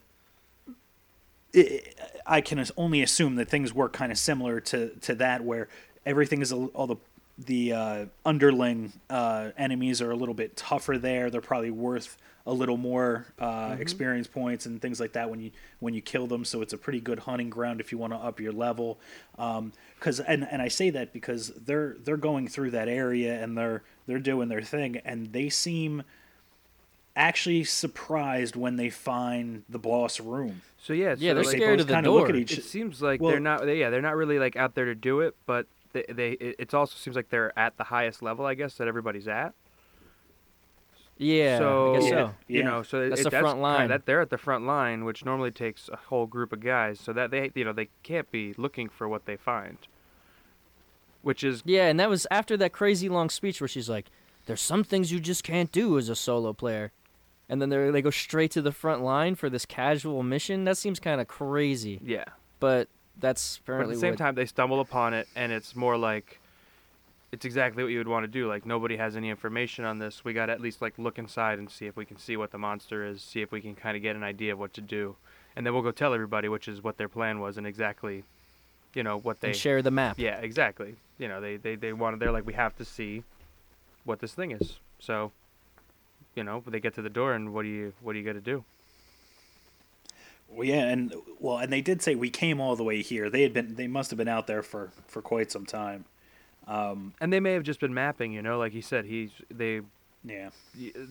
it, 1.54 2.00
I 2.26 2.42
can 2.42 2.64
only 2.78 3.02
assume 3.02 3.36
that 3.36 3.50
things 3.50 3.74
work 3.74 3.94
kind 3.94 4.12
of 4.12 4.18
similar 4.18 4.60
to, 4.62 4.90
to 5.02 5.16
that 5.16 5.44
where 5.44 5.68
everything 6.06 6.42
is 6.42 6.52
a, 6.52 6.56
all 6.56 6.88
the 6.88 6.98
the 7.46 7.72
uh, 7.72 8.06
underling 8.26 8.92
uh, 9.10 9.52
enemies 9.58 10.02
are 10.02 10.12
a 10.12 10.16
little 10.16 10.34
bit 10.34 10.58
tougher 10.58 10.98
there. 10.98 11.30
They're 11.30 11.40
probably 11.40 11.72
worth 11.72 12.18
a 12.46 12.52
little 12.52 12.78
more 12.78 13.28
uh, 13.38 13.78
experience 13.80 14.28
points 14.28 14.66
and 14.66 14.82
things 14.82 15.00
like 15.00 15.14
that 15.14 15.30
when 15.30 15.40
you 15.40 15.52
when 15.80 15.94
you 15.94 16.02
kill 16.02 16.28
them. 16.28 16.44
So 16.44 16.62
it's 16.62 16.74
a 16.74 16.78
pretty 16.78 17.00
good 17.00 17.20
hunting 17.20 17.50
ground 17.50 17.80
if 17.80 17.92
you 17.92 17.98
want 17.98 18.12
to 18.12 18.18
up 18.18 18.40
your 18.42 18.52
level. 18.52 19.00
Because 19.38 20.20
and 20.20 20.48
and 20.52 20.62
I 20.62 20.68
say 20.68 20.90
that 20.90 21.14
because 21.14 21.50
they're 21.50 21.96
they're 22.04 22.18
going 22.18 22.50
through 22.50 22.72
that 22.72 22.90
area 22.90 23.42
and 23.42 23.58
they're 23.58 23.84
they're 24.06 24.20
doing 24.20 24.50
their 24.50 24.62
thing 24.62 24.98
and 25.06 25.32
they 25.32 25.48
seem 25.48 26.04
actually 27.20 27.64
surprised 27.66 28.56
when 28.56 28.76
they 28.78 28.90
find 28.90 29.64
the 29.70 29.78
boss 29.80 30.20
room. 30.20 30.62
So 30.82 30.94
yeah, 30.94 31.16
Yeah, 31.18 31.32
so, 31.32 31.36
they're 31.36 31.44
like, 31.44 31.56
scared 31.58 31.78
both 31.78 31.82
of 31.82 31.88
the 31.88 31.94
kinda 31.94 32.10
at 32.10 32.28
door. 32.28 32.36
each- 32.36 32.58
It 32.58 32.64
seems 32.64 33.02
like 33.02 33.22
Well- 33.22 33.32
they're 33.32 33.40
not. 33.40 33.66
They, 33.66 33.80
yeah, 33.80 33.90
they're 33.90 34.02
not 34.02 34.16
really 34.16 34.40
like 34.40 34.56
out 34.56 34.74
there 34.76 34.86
to 34.86 34.96
do 34.96 35.20
it, 35.20 35.36
but 35.46 35.68
they, 35.94 36.06
they 36.10 36.32
it 36.32 36.74
also 36.74 36.96
seems 36.96 37.16
like 37.16 37.30
they're 37.30 37.58
at 37.60 37.78
the 37.78 37.84
highest 37.86 38.22
level, 38.24 38.46
I 38.46 38.54
guess, 38.56 38.76
that 38.76 38.88
everybody's 38.88 39.28
at. 39.28 39.54
Yeah. 41.18 41.58
so, 41.58 41.96
I 41.96 42.00
guess 42.00 42.10
Yeah. 42.10 42.28
so. 42.30 42.36
You 42.48 42.64
know, 42.64 42.82
so 42.84 43.10
That's 43.10 43.22
it, 43.22 43.24
the 43.26 43.30
that's 43.30 43.42
front 43.42 43.56
kinda- 43.58 43.62
line. 43.62 43.90
that 43.90 44.06
they're 44.06 44.22
at 44.22 44.30
the 44.30 44.38
front 44.38 44.66
line, 44.66 45.04
which 45.04 45.26
normally 45.26 45.52
takes 45.52 45.90
a 45.90 45.98
whole 45.98 46.26
group 46.28 46.54
of 46.54 46.62
guys. 46.62 47.00
So 47.00 47.12
that 47.14 47.30
they, 47.32 47.52
you 47.56 47.66
know, 47.66 47.74
they 47.74 47.90
can't 48.04 48.32
be 48.32 48.54
looking 48.58 48.88
for 48.88 49.08
what 49.10 49.26
they 49.26 49.36
find. 49.36 49.78
Which 51.22 51.44
is 51.44 51.62
Yeah, 51.66 51.88
and 51.90 52.00
that 52.00 52.10
was 52.10 52.26
after 52.32 52.56
that 52.58 52.72
crazy 52.72 53.10
long 53.10 53.30
speech 53.30 53.60
where 53.60 53.68
she's 53.68 53.90
like, 53.90 54.06
"There's 54.46 54.62
some 54.62 54.86
things 54.86 55.12
you 55.12 55.20
just 55.20 55.44
can't 55.44 55.70
do 55.70 55.98
as 55.98 56.08
a 56.08 56.16
solo 56.16 56.54
player," 56.54 56.94
and 57.50 57.62
then 57.62 57.70
they 57.70 57.90
they 57.90 58.02
go 58.02 58.12
straight 58.12 58.52
to 58.52 58.62
the 58.62 58.72
front 58.72 59.02
line 59.02 59.36
for 59.36 59.50
this 59.50 59.66
casual 59.66 60.24
mission. 60.24 60.64
That 60.66 60.78
seems 60.78 61.00
kind 61.00 61.20
of 61.20 61.28
crazy, 61.28 62.00
yeah. 62.04 62.26
but 62.60 62.88
that's 63.20 63.60
But 63.66 63.82
at 63.82 63.90
the 63.90 63.96
same 63.96 64.12
what, 64.12 64.20
time, 64.20 64.36
they 64.36 64.46
stumble 64.46 64.80
upon 64.80 65.14
it, 65.14 65.28
and 65.36 65.52
it's 65.52 65.76
more 65.76 65.98
like 65.98 66.40
it's 67.32 67.46
exactly 67.46 67.84
what 67.84 67.90
you 67.92 67.98
would 67.98 68.08
want 68.08 68.24
to 68.24 68.28
do. 68.28 68.48
Like 68.48 68.66
nobody 68.66 68.98
has 68.98 69.16
any 69.16 69.30
information 69.30 69.86
on 69.86 70.00
this. 70.00 70.24
We 70.24 70.34
got 70.34 70.48
to 70.48 70.54
at 70.54 70.62
least 70.62 70.82
like 70.82 70.98
look 70.98 71.18
inside 71.18 71.60
and 71.60 71.70
see 71.70 71.88
if 71.88 71.96
we 71.96 72.06
can 72.06 72.18
see 72.18 72.38
what 72.38 72.52
the 72.52 72.58
monster 72.58 73.06
is. 73.06 73.22
See 73.22 73.42
if 73.42 73.52
we 73.52 73.62
can 73.62 73.76
kind 73.76 73.98
of 73.98 74.04
get 74.04 74.16
an 74.16 74.24
idea 74.24 74.54
of 74.54 74.60
what 74.60 74.74
to 74.76 74.82
do, 74.82 75.16
and 75.56 75.66
then 75.66 75.74
we'll 75.74 75.84
go 75.84 75.92
tell 75.92 76.14
everybody, 76.14 76.48
which 76.48 76.68
is 76.68 76.84
what 76.84 76.98
their 76.98 77.10
plan 77.10 77.40
was 77.40 77.58
and 77.58 77.68
exactly, 77.68 78.24
you 78.94 79.04
know, 79.04 79.18
what 79.18 79.42
they. 79.42 79.50
and 79.50 79.58
share 79.58 79.82
the 79.82 79.92
map. 79.92 80.18
Yeah, 80.20 80.38
exactly. 80.38 80.96
You 81.18 81.28
know, 81.28 81.42
they 81.42 81.58
they 81.58 81.76
they 81.76 81.94
wanted. 81.94 82.20
They're 82.20 82.32
like, 82.32 82.46
we 82.46 82.54
have 82.54 82.76
to 82.78 82.86
see 82.86 83.24
what 84.06 84.20
this 84.20 84.34
thing 84.34 84.52
is. 84.52 84.80
So, 85.00 85.32
you 86.36 86.44
know, 86.44 86.64
they 86.66 86.80
get 86.80 86.94
to 86.96 87.02
the 87.02 87.10
door, 87.10 87.34
and 87.34 87.54
what 87.54 87.64
do 87.64 87.70
you 87.70 87.94
what 88.02 88.14
do 88.14 88.20
you 88.20 88.26
got 88.26 88.34
to 88.34 88.42
do? 88.42 88.64
Well, 90.50 90.68
yeah, 90.68 90.88
and 90.88 91.14
well, 91.40 91.58
and 91.60 91.72
they 91.72 91.82
did 91.82 92.02
say 92.02 92.16
we 92.16 92.30
came 92.30 92.60
all 92.60 92.76
the 92.76 92.84
way 92.84 93.02
here. 93.02 93.30
They 93.30 93.44
had 93.44 93.54
been, 93.54 93.76
they 93.76 93.88
must 93.88 94.10
have 94.10 94.18
been 94.18 94.28
out 94.28 94.48
there 94.48 94.64
for 94.64 94.92
for 95.08 95.22
quite 95.22 95.52
some 95.52 95.66
time. 95.66 96.06
Um, 96.68 97.14
And 97.22 97.32
they 97.32 97.40
may 97.40 97.54
have 97.54 97.64
just 97.64 97.80
been 97.80 97.94
mapping. 97.94 98.34
You 98.34 98.42
know, 98.42 98.58
like 98.58 98.72
he 98.74 98.82
said, 98.82 99.06
he's 99.06 99.32
they 99.50 99.82
Yeah, 100.24 100.50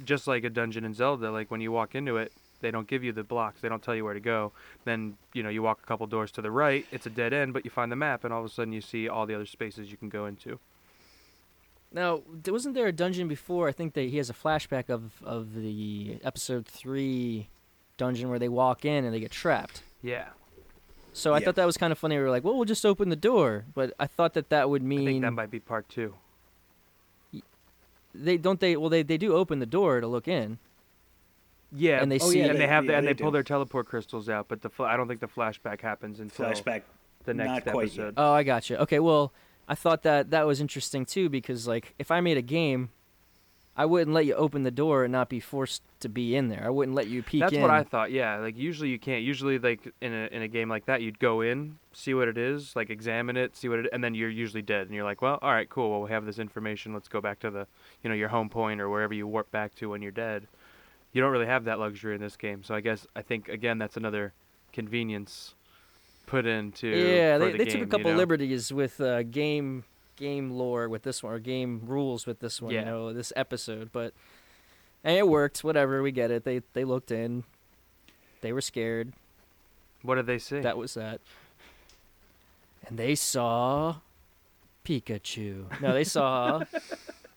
just 0.04 0.26
like 0.26 0.44
a 0.44 0.50
dungeon 0.50 0.84
in 0.84 0.94
Zelda, 0.94 1.30
like 1.30 1.50
when 1.50 1.60
you 1.60 1.72
walk 1.72 1.94
into 1.94 2.16
it, 2.16 2.32
they 2.60 2.70
don't 2.70 2.86
give 2.86 3.04
you 3.04 3.12
the 3.12 3.24
blocks. 3.24 3.60
They 3.60 3.68
don't 3.68 3.82
tell 3.82 3.94
you 3.94 4.04
where 4.04 4.14
to 4.14 4.20
go. 4.20 4.52
Then 4.84 5.16
you 5.32 5.42
know 5.42 5.48
you 5.48 5.62
walk 5.62 5.80
a 5.82 5.86
couple 5.86 6.06
doors 6.06 6.30
to 6.32 6.42
the 6.42 6.50
right, 6.50 6.86
it's 6.90 7.06
a 7.06 7.10
dead 7.10 7.32
end, 7.32 7.52
but 7.52 7.64
you 7.64 7.70
find 7.70 7.90
the 7.90 7.96
map, 7.96 8.24
and 8.24 8.32
all 8.32 8.40
of 8.40 8.46
a 8.46 8.48
sudden 8.52 8.72
you 8.72 8.80
see 8.80 9.08
all 9.08 9.26
the 9.26 9.34
other 9.34 9.46
spaces 9.46 9.90
you 9.90 9.96
can 9.96 10.08
go 10.08 10.26
into. 10.26 10.58
Now, 11.92 12.20
wasn't 12.46 12.74
there 12.74 12.86
a 12.86 12.92
dungeon 12.92 13.28
before? 13.28 13.68
I 13.68 13.72
think 13.72 13.94
that 13.94 14.02
he 14.10 14.18
has 14.18 14.28
a 14.28 14.34
flashback 14.34 14.90
of 14.90 15.12
of 15.24 15.54
the 15.54 16.18
episode 16.22 16.66
three 16.66 17.48
dungeon 17.96 18.28
where 18.28 18.38
they 18.38 18.48
walk 18.48 18.84
in 18.84 19.04
and 19.04 19.12
they 19.14 19.20
get 19.20 19.30
trapped. 19.30 19.82
Yeah, 20.02 20.28
So 21.12 21.32
I 21.34 21.38
Yeah. 21.38 21.46
thought 21.46 21.56
that 21.56 21.64
was 21.66 21.76
kind 21.76 21.90
of 21.90 21.98
funny. 21.98 22.16
We 22.16 22.22
were 22.22 22.30
like, 22.30 22.44
"Well, 22.44 22.54
we'll 22.54 22.64
just 22.64 22.84
open 22.86 23.08
the 23.08 23.16
door," 23.16 23.64
but 23.74 23.92
I 23.98 24.06
thought 24.06 24.34
that 24.34 24.50
that 24.50 24.68
would 24.70 24.82
I 24.82 24.84
mean 24.84 25.04
think 25.06 25.22
that 25.22 25.32
might 25.32 25.50
be 25.50 25.58
part 25.60 25.88
two. 25.88 26.14
they 28.14 28.36
don't 28.36 28.60
they 28.60 28.76
well 28.76 28.88
they 28.90 29.02
they 29.02 29.18
do 29.18 29.34
open 29.34 29.58
the 29.58 29.66
door 29.66 30.00
to 30.00 30.06
look 30.06 30.28
in. 30.28 30.58
Yeah, 31.70 32.00
And 32.02 32.10
they 32.10 32.18
Oh, 32.18 32.30
see- 32.30 32.38
yeah, 32.38 32.46
and 32.46 32.54
they- 32.54 32.60
they 32.60 32.66
have 32.66 32.86
the, 32.86 32.94
and 32.96 33.06
they 33.06 33.12
they 33.12 33.22
pull 33.22 33.30
do. 33.30 33.34
their 33.34 33.42
teleport 33.42 33.86
crystals 33.86 34.28
out, 34.30 34.48
but 34.48 34.62
the 34.62 34.70
fl- 34.70 34.84
I 34.84 34.96
don't 34.96 35.06
think 35.06 35.20
the 35.20 35.28
flashback 35.28 35.82
happens 35.82 36.18
until 36.18 36.46
flashback. 36.46 36.82
the 37.24 37.34
next 37.34 37.66
not 37.66 37.74
quite 37.74 37.88
yet. 37.88 38.06
episode. 38.06 38.14
Oh, 38.16 38.32
I 38.32 38.42
got 38.42 38.70
you. 38.70 38.76
Okay, 38.76 38.98
well, 39.00 39.32
I 39.68 39.74
thought 39.74 40.02
that 40.02 40.30
that 40.30 40.46
was 40.46 40.60
interesting 40.60 41.04
too 41.04 41.28
because 41.28 41.68
like 41.68 41.94
if 41.98 42.10
I 42.10 42.20
made 42.20 42.38
a 42.38 42.42
game, 42.42 42.90
I 43.76 43.84
wouldn't 43.84 44.12
let 44.12 44.26
you 44.26 44.34
open 44.34 44.64
the 44.64 44.72
door 44.72 45.04
and 45.04 45.12
not 45.12 45.28
be 45.28 45.38
forced 45.38 45.82
to 46.00 46.08
be 46.08 46.34
in 46.34 46.48
there. 46.48 46.64
I 46.64 46.70
wouldn't 46.70 46.96
let 46.96 47.06
you 47.06 47.22
peek 47.22 47.34
in. 47.34 47.40
That's 47.40 47.52
in. 47.54 47.62
what 47.62 47.70
I 47.70 47.84
thought. 47.84 48.10
Yeah, 48.10 48.38
like 48.38 48.56
usually 48.56 48.88
you 48.88 48.98
can't. 48.98 49.22
Usually, 49.22 49.58
like 49.60 49.92
in 50.00 50.12
a 50.12 50.26
in 50.32 50.42
a 50.42 50.48
game 50.48 50.68
like 50.68 50.86
that, 50.86 51.00
you'd 51.00 51.20
go 51.20 51.42
in, 51.42 51.78
see 51.92 52.12
what 52.12 52.26
it 52.26 52.36
is, 52.36 52.74
like 52.74 52.90
examine 52.90 53.36
it, 53.36 53.56
see 53.56 53.68
what 53.68 53.78
it, 53.78 53.86
and 53.92 54.02
then 54.02 54.14
you're 54.14 54.30
usually 54.30 54.62
dead, 54.62 54.88
and 54.88 54.96
you're 54.96 55.04
like, 55.04 55.22
well, 55.22 55.38
all 55.42 55.52
right, 55.52 55.68
cool. 55.68 55.90
Well, 55.90 56.00
we 56.00 56.10
have 56.10 56.26
this 56.26 56.40
information. 56.40 56.92
Let's 56.92 57.06
go 57.06 57.20
back 57.20 57.38
to 57.40 57.50
the, 57.50 57.68
you 58.02 58.10
know, 58.10 58.16
your 58.16 58.30
home 58.30 58.48
point 58.48 58.80
or 58.80 58.88
wherever 58.88 59.14
you 59.14 59.28
warp 59.28 59.48
back 59.52 59.76
to 59.76 59.90
when 59.90 60.02
you're 60.02 60.10
dead. 60.10 60.48
You 61.12 61.22
don't 61.22 61.30
really 61.30 61.46
have 61.46 61.64
that 61.64 61.78
luxury 61.78 62.16
in 62.16 62.20
this 62.20 62.36
game, 62.36 62.64
so 62.64 62.74
I 62.74 62.80
guess 62.80 63.06
I 63.14 63.22
think 63.22 63.48
again 63.48 63.78
that's 63.78 63.96
another 63.96 64.32
convenience 64.72 65.54
put 66.28 66.46
into 66.46 66.88
yeah, 66.88 67.38
they, 67.38 67.52
the 67.52 67.58
they 67.58 67.64
game, 67.64 67.72
took 67.72 67.74
a 67.74 67.78
you 67.80 67.86
couple 67.86 68.10
know? 68.12 68.16
liberties 68.16 68.72
with 68.72 69.00
uh, 69.00 69.22
game 69.24 69.84
game 70.16 70.50
lore 70.50 70.88
with 70.88 71.02
this 71.02 71.22
one 71.22 71.32
or 71.32 71.38
game 71.38 71.82
rules 71.84 72.26
with 72.26 72.40
this 72.40 72.60
one. 72.60 72.72
Yeah. 72.72 72.80
You 72.80 72.86
know, 72.86 73.12
this 73.12 73.32
episode, 73.34 73.90
but 73.92 74.12
and 75.02 75.16
it 75.16 75.26
worked. 75.26 75.64
Whatever, 75.64 76.02
we 76.02 76.12
get 76.12 76.30
it. 76.30 76.44
They 76.44 76.62
they 76.74 76.84
looked 76.84 77.10
in. 77.10 77.44
They 78.40 78.52
were 78.52 78.60
scared. 78.60 79.12
What 80.02 80.14
did 80.16 80.26
they 80.26 80.38
see? 80.38 80.60
That 80.60 80.76
was 80.76 80.94
that. 80.94 81.20
And 82.86 82.98
they 82.98 83.14
saw 83.14 83.96
Pikachu. 84.84 85.80
No, 85.80 85.92
they 85.92 86.04
saw 86.04 86.62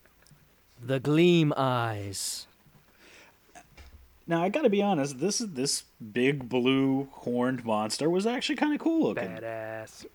The 0.83 0.99
Gleam 0.99 1.53
Eyes. 1.57 2.47
Now 4.27 4.43
I 4.43 4.49
got 4.49 4.61
to 4.61 4.69
be 4.69 4.81
honest. 4.81 5.19
This 5.19 5.39
this 5.39 5.83
big 6.13 6.47
blue 6.47 7.07
horned 7.11 7.65
monster 7.65 8.09
was 8.09 8.25
actually 8.25 8.55
kind 8.55 8.73
of 8.73 8.79
cool 8.79 9.09
looking. 9.09 9.29
Badass. 9.29 10.05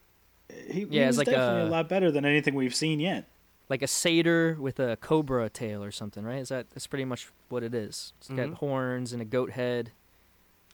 He, 0.49 0.73
he 0.73 0.81
Yeah, 0.91 1.09
it's 1.09 1.17
was 1.17 1.19
like 1.19 1.27
definitely 1.27 1.63
a... 1.63 1.67
a- 1.67 1.71
lot 1.71 1.89
better 1.89 2.11
than 2.11 2.25
anything 2.25 2.55
we've 2.55 2.75
seen 2.75 3.01
yet. 3.01 3.25
Like 3.69 3.83
a 3.83 3.89
satyr 3.89 4.57
with 4.61 4.79
a 4.79 4.97
cobra 4.97 5.49
tail 5.51 5.83
or 5.83 5.91
something, 5.91 6.25
right? 6.25 6.39
Is 6.39 6.51
that 6.51 6.71
that's 6.71 6.87
pretty 6.87 7.05
much 7.05 7.29
what 7.49 7.63
it 7.65 7.75
is. 7.75 8.13
It's 8.19 8.29
got 8.29 8.49
Mhm. 8.49 8.55
horns 8.55 9.13
and 9.13 9.21
a 9.21 9.25
goat 9.25 9.51
head. 9.51 9.91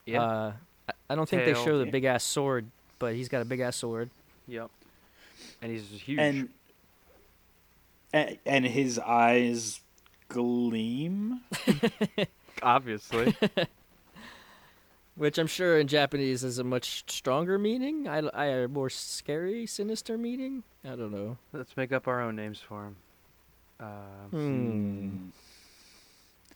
Yeah. 0.04 0.22
Uh, 0.22 0.52
I, 0.88 0.92
I 1.10 1.14
don't 1.14 1.26
think 1.28 1.44
they 1.46 1.54
show 1.54 1.78
the 1.78 1.86
Yeah. 1.86 1.90
big 1.90 2.04
ass 2.04 2.22
sword, 2.22 2.66
but 2.98 3.14
he's 3.14 3.28
got 3.30 3.40
a 3.40 3.46
big 3.46 3.60
ass 3.60 3.76
sword. 3.76 4.10
yep. 4.46 4.70
And 5.62 5.72
he's 5.72 5.88
huge. 5.88 6.18
And 6.20 6.48
a- 8.12 8.38
and 8.44 8.66
his 8.66 8.98
eyes 8.98 9.80
gleam. 10.28 11.40
obviously. 12.62 13.36
Which 15.14 15.36
I'm 15.38 15.46
sure 15.46 15.78
in 15.78 15.88
Japanese 15.88 16.42
is 16.42 16.59
a 16.59 16.64
much 16.64 17.05
stronger 17.11 17.59
meaning. 17.59 18.09
I, 18.09 18.18
I 18.32 18.44
a 18.46 18.68
more 18.68 18.88
scary, 18.88 19.66
sinister 19.66 20.16
meaning. 20.16 20.62
I 20.84 20.90
don't 20.96 21.12
know. 21.12 21.36
Let's 21.53 21.76
make 21.76 21.92
up 21.92 22.09
our 22.09 22.20
own 22.22 22.34
names 22.34 22.61
for 22.61 22.84
him. 22.86 22.96
Uh, 23.78 23.84
Hmm. 24.30 25.09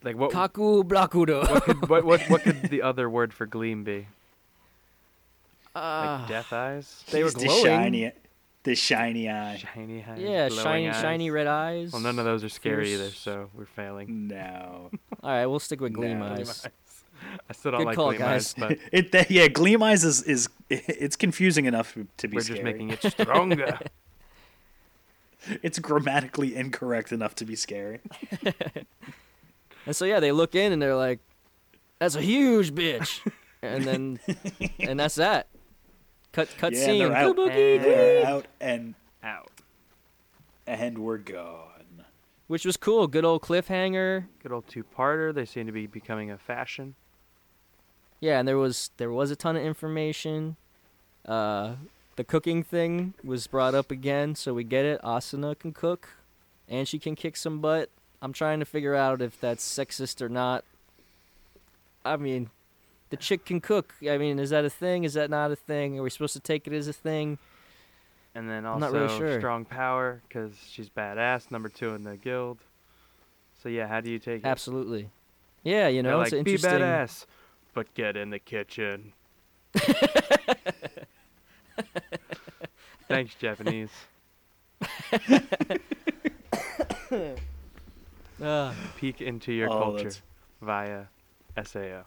like 0.02 0.16
what? 0.16 0.30
Kaku 0.32 0.84
Blakudo. 0.84 1.42
what, 1.50 1.62
could, 1.64 1.88
what, 1.88 2.04
what? 2.04 2.20
What 2.30 2.42
could 2.42 2.62
the 2.70 2.80
other 2.82 3.10
word 3.10 3.34
for 3.34 3.44
gleam 3.46 3.84
be? 3.84 4.06
Like 5.74 5.84
Ah, 5.84 6.26
death 6.26 6.52
eyes. 6.52 7.04
They 7.10 7.22
were 7.22 7.26
He's 7.28 7.34
the 7.34 7.44
glowing. 7.46 7.62
shiny, 7.64 8.12
the 8.66 8.74
shiny 8.74 9.30
eye. 9.30 9.56
Shiny 9.74 10.04
eyes. 10.06 10.18
yeah, 10.20 10.48
shiny, 10.48 10.88
eyes. 10.90 11.00
shiny 11.00 11.30
red 11.30 11.46
eyes. 11.46 11.92
Well, 11.92 12.02
none 12.02 12.18
of 12.18 12.24
those 12.24 12.44
are 12.44 12.48
scary 12.48 12.92
either, 12.92 13.10
so 13.10 13.48
we're 13.54 13.64
failing. 13.64 14.28
No, 14.28 14.90
All 15.22 15.30
right, 15.30 15.46
we'll 15.46 15.60
stick 15.60 15.80
with 15.80 15.92
gleam 15.94 16.18
No. 16.18 16.34
Gleam 16.34 16.40
eyes. 16.48 16.66
I 17.48 17.52
still 17.54 17.70
don't 17.70 17.80
Good 17.80 17.86
like 17.86 17.96
call, 17.96 18.08
gleam 18.08 18.18
guys. 18.20 18.54
eyes, 18.58 18.68
but 18.68 18.78
it 18.92 19.12
that, 19.12 19.30
yeah. 19.30 19.48
Gleam 19.48 19.82
eyes 19.82 20.04
is 20.04 20.22
is 20.24 20.48
it's 20.68 21.16
confusing 21.16 21.64
enough 21.64 21.96
to 22.18 22.28
be 22.28 22.34
we're 22.36 22.40
scary. 22.42 22.58
just 22.58 22.64
making 22.64 22.90
it 22.90 23.02
stronger. 23.02 23.78
It's 25.62 25.78
grammatically 25.78 26.56
incorrect 26.56 27.12
enough 27.12 27.36
to 27.36 27.44
be 27.44 27.54
scary. 27.54 28.00
And 29.86 29.94
so 29.94 30.04
yeah, 30.04 30.18
they 30.18 30.32
look 30.32 30.56
in 30.56 30.72
and 30.72 30.82
they're 30.82 30.96
like, 30.96 31.20
"That's 32.00 32.16
a 32.16 32.20
huge 32.20 32.74
bitch," 32.74 33.20
and 33.62 33.84
then 33.84 34.18
and 34.80 34.98
that's 34.98 35.14
that. 35.14 35.46
Cut 36.36 36.54
cut 36.58 36.74
Yeah, 36.74 36.84
scene. 36.84 36.98
they're 36.98 37.16
out. 37.16 37.34
Kabuki 37.34 37.76
And- 37.76 37.84
They're 37.84 38.26
out 38.26 38.46
and 38.60 38.94
Out. 39.22 39.50
and 40.66 40.98
we're 40.98 41.16
gone. 41.16 42.04
Which 42.46 42.66
was 42.66 42.76
cool. 42.76 43.06
Good 43.06 43.24
old 43.24 43.40
cliffhanger. 43.40 44.26
Good 44.42 44.52
old 44.52 44.66
two-parter. 44.68 45.32
They 45.34 45.46
seem 45.46 45.64
to 45.64 45.72
be 45.72 45.86
becoming 45.86 46.30
a 46.30 46.36
fashion. 46.36 46.94
Yeah, 48.20 48.38
and 48.38 48.46
there 48.46 48.58
was 48.58 48.90
there 48.98 49.10
was 49.10 49.30
a 49.30 49.36
ton 49.36 49.56
of 49.56 49.62
information. 49.62 50.56
Uh, 51.24 51.76
the 52.16 52.24
cooking 52.24 52.62
thing 52.62 53.14
was 53.24 53.46
brought 53.46 53.74
up 53.74 53.90
again, 53.90 54.34
so 54.34 54.52
we 54.52 54.62
get 54.62 54.84
it. 54.84 55.00
Asuna 55.00 55.58
can 55.58 55.72
cook, 55.72 56.10
and 56.68 56.86
she 56.86 56.98
can 56.98 57.14
kick 57.14 57.38
some 57.38 57.60
butt. 57.62 57.88
I'm 58.20 58.34
trying 58.34 58.58
to 58.60 58.66
figure 58.66 58.94
out 58.94 59.22
if 59.22 59.40
that's 59.40 59.64
sexist 59.66 60.20
or 60.20 60.28
not. 60.28 60.64
I 62.04 62.16
mean, 62.18 62.50
the 63.10 63.16
chick 63.16 63.44
can 63.44 63.60
cook. 63.60 63.94
I 64.08 64.18
mean, 64.18 64.38
is 64.38 64.50
that 64.50 64.64
a 64.64 64.70
thing? 64.70 65.04
Is 65.04 65.14
that 65.14 65.30
not 65.30 65.50
a 65.50 65.56
thing? 65.56 65.98
Are 65.98 66.02
we 66.02 66.10
supposed 66.10 66.34
to 66.34 66.40
take 66.40 66.66
it 66.66 66.72
as 66.72 66.88
a 66.88 66.92
thing? 66.92 67.38
And 68.34 68.50
then 68.50 68.66
I'm 68.66 68.82
also 68.82 68.86
not 68.86 68.92
really 68.92 69.16
sure. 69.18 69.38
strong 69.40 69.64
power 69.64 70.20
because 70.28 70.52
she's 70.68 70.90
badass. 70.90 71.50
Number 71.50 71.68
two 71.68 71.94
in 71.94 72.04
the 72.04 72.16
guild. 72.16 72.58
So 73.62 73.68
yeah, 73.70 73.86
how 73.86 74.00
do 74.00 74.10
you 74.10 74.18
take 74.18 74.40
it? 74.40 74.46
Absolutely. 74.46 75.10
Yeah, 75.62 75.88
you 75.88 76.02
They're 76.02 76.12
know, 76.12 76.18
like, 76.18 76.26
it's 76.28 76.36
an 76.36 76.42
be 76.44 76.52
interesting. 76.54 76.80
badass, 76.80 77.26
but 77.74 77.92
get 77.94 78.16
in 78.16 78.30
the 78.30 78.38
kitchen. 78.38 79.12
Thanks, 83.08 83.34
Japanese. 83.36 83.90
Peek 88.96 89.20
into 89.20 89.52
your 89.52 89.70
Oh, 89.70 89.78
culture 89.78 90.10
that's- 90.10 90.22
via 90.60 91.04
SAO. 91.64 92.02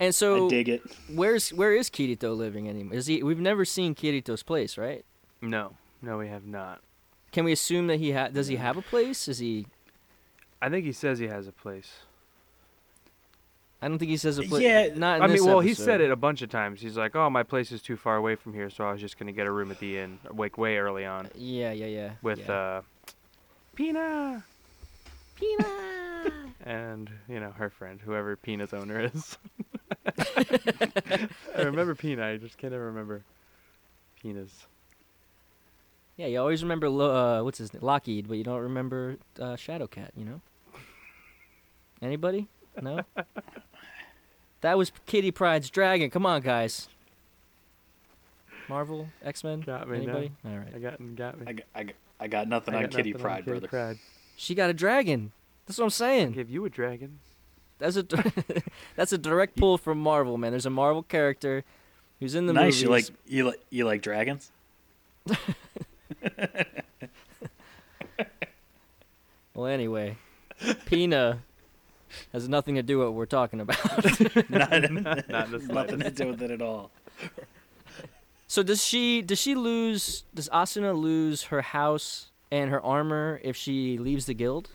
And 0.00 0.14
so, 0.14 0.46
I 0.46 0.48
dig 0.48 0.68
it. 0.68 0.82
where's 1.14 1.50
where 1.52 1.74
is 1.74 1.88
Kirito 1.90 2.36
living 2.36 2.68
anymore? 2.68 2.94
Is 2.94 3.06
he? 3.06 3.22
We've 3.22 3.40
never 3.40 3.64
seen 3.64 3.94
Kirito's 3.94 4.42
place, 4.42 4.76
right? 4.78 5.04
No, 5.40 5.72
no, 6.02 6.18
we 6.18 6.28
have 6.28 6.46
not. 6.46 6.80
Can 7.32 7.44
we 7.44 7.52
assume 7.52 7.86
that 7.88 7.98
he 7.98 8.12
ha- 8.12 8.28
does 8.28 8.48
he 8.48 8.56
have 8.56 8.76
a 8.76 8.82
place? 8.82 9.28
Is 9.28 9.38
he? 9.38 9.66
I 10.60 10.68
think 10.68 10.84
he 10.84 10.92
says 10.92 11.18
he 11.18 11.26
has 11.28 11.46
a 11.46 11.52
place. 11.52 11.92
I 13.82 13.88
don't 13.88 13.98
think 13.98 14.10
he 14.10 14.16
says 14.16 14.38
a 14.38 14.42
place. 14.42 14.62
Yeah, 14.62 14.88
not. 14.94 15.16
In 15.16 15.22
I 15.22 15.26
mean, 15.26 15.36
this 15.36 15.44
well, 15.44 15.60
he 15.60 15.74
said 15.74 16.00
it 16.00 16.10
a 16.10 16.16
bunch 16.16 16.40
of 16.40 16.48
times. 16.48 16.80
He's 16.80 16.96
like, 16.96 17.14
"Oh, 17.14 17.28
my 17.28 17.42
place 17.42 17.70
is 17.72 17.82
too 17.82 17.96
far 17.96 18.16
away 18.16 18.34
from 18.34 18.54
here, 18.54 18.70
so 18.70 18.84
I 18.84 18.92
was 18.92 19.00
just 19.00 19.18
gonna 19.18 19.32
get 19.32 19.46
a 19.46 19.50
room 19.52 19.70
at 19.70 19.78
the 19.80 19.98
inn, 19.98 20.18
like 20.32 20.56
way 20.56 20.78
early 20.78 21.04
on, 21.04 21.28
Yeah, 21.34 21.72
yeah, 21.72 21.86
yeah. 21.86 22.10
with 22.22 22.38
yeah. 22.40 22.52
uh, 22.52 22.82
Pina 23.74 24.44
Pina. 25.36 25.66
and 26.64 27.10
you 27.28 27.38
know 27.38 27.50
her 27.50 27.68
friend, 27.68 28.00
whoever 28.00 28.34
Pina's 28.36 28.72
owner 28.72 28.98
is." 29.00 29.36
I 31.56 31.62
remember 31.62 31.94
Pina. 31.94 32.26
I 32.26 32.36
just 32.36 32.58
can't 32.58 32.72
ever 32.72 32.86
remember 32.86 33.22
Pina's. 34.22 34.66
yeah, 36.16 36.26
you 36.26 36.38
always 36.38 36.62
remember 36.62 36.88
Lo- 36.88 37.40
uh, 37.40 37.42
what's 37.44 37.58
his 37.58 37.72
name, 37.74 37.82
Lockheed, 37.82 38.28
but 38.28 38.36
you 38.38 38.44
don't 38.44 38.60
remember 38.60 39.16
uh, 39.40 39.54
Shadowcat. 39.56 40.10
You 40.16 40.24
know? 40.24 40.40
Anybody? 42.02 42.48
No. 42.80 43.00
that 44.60 44.76
was 44.78 44.92
Kitty 45.06 45.30
Pryde's 45.30 45.70
dragon. 45.70 46.10
Come 46.10 46.26
on, 46.26 46.42
guys. 46.42 46.88
Marvel, 48.68 49.08
X 49.24 49.44
Men. 49.44 49.60
Got 49.60 49.88
me 49.88 49.98
now. 49.98 50.02
Anybody? 50.12 50.32
All 50.44 50.56
right. 50.58 50.68
I 50.74 50.78
got 50.78 51.16
got 51.16 51.38
me. 51.40 51.46
I, 51.48 51.52
got- 51.52 51.66
I, 51.74 51.82
got- 51.84 51.94
I 52.18 52.26
got 52.28 52.48
nothing 52.48 52.74
I 52.74 52.78
on 52.78 52.82
got 52.84 52.90
Kitty 52.92 53.10
nothing 53.12 53.22
Pryde, 53.24 53.44
Kitty 53.44 53.50
brother. 53.50 53.68
Pryde. 53.68 53.98
She 54.36 54.54
got 54.54 54.70
a 54.70 54.74
dragon. 54.74 55.32
That's 55.66 55.78
what 55.78 55.84
I'm 55.84 55.90
saying. 55.90 56.32
Give 56.32 56.50
you 56.50 56.64
a 56.64 56.70
dragon. 56.70 57.18
That's 57.78 57.96
a 57.96 58.06
that's 58.96 59.12
a 59.12 59.18
direct 59.18 59.56
pull 59.56 59.78
from 59.78 59.98
Marvel, 59.98 60.38
man. 60.38 60.52
There's 60.52 60.66
a 60.66 60.70
Marvel 60.70 61.02
character 61.02 61.64
who's 62.20 62.34
in 62.34 62.46
the 62.46 62.52
nice. 62.52 62.80
You 62.80 62.88
like 62.88 63.06
you 63.26 63.46
like 63.46 63.60
you 63.70 63.84
like 63.84 64.02
dragons? 64.02 64.50
Well, 69.54 69.66
anyway, 69.72 70.18
Pina 70.84 71.38
has 72.34 72.46
nothing 72.46 72.74
to 72.74 72.82
do 72.82 72.98
with 72.98 73.06
what 73.08 73.14
we're 73.14 73.24
talking 73.24 73.58
about. 73.58 73.78
Not, 74.50 74.70
Not 75.30 75.54
in 75.54 75.66
nothing 75.66 76.00
to 76.00 76.10
do 76.10 76.26
with 76.28 76.42
it 76.42 76.50
at 76.50 76.60
all. 76.60 76.90
so 78.46 78.62
does 78.62 78.84
she 78.84 79.22
does 79.22 79.38
she 79.40 79.54
lose 79.54 80.24
does 80.34 80.50
Asuna 80.50 80.94
lose 80.94 81.44
her 81.44 81.62
house 81.62 82.26
and 82.50 82.70
her 82.70 82.82
armor 82.84 83.40
if 83.42 83.56
she 83.56 83.96
leaves 83.96 84.26
the 84.26 84.34
guild? 84.34 84.68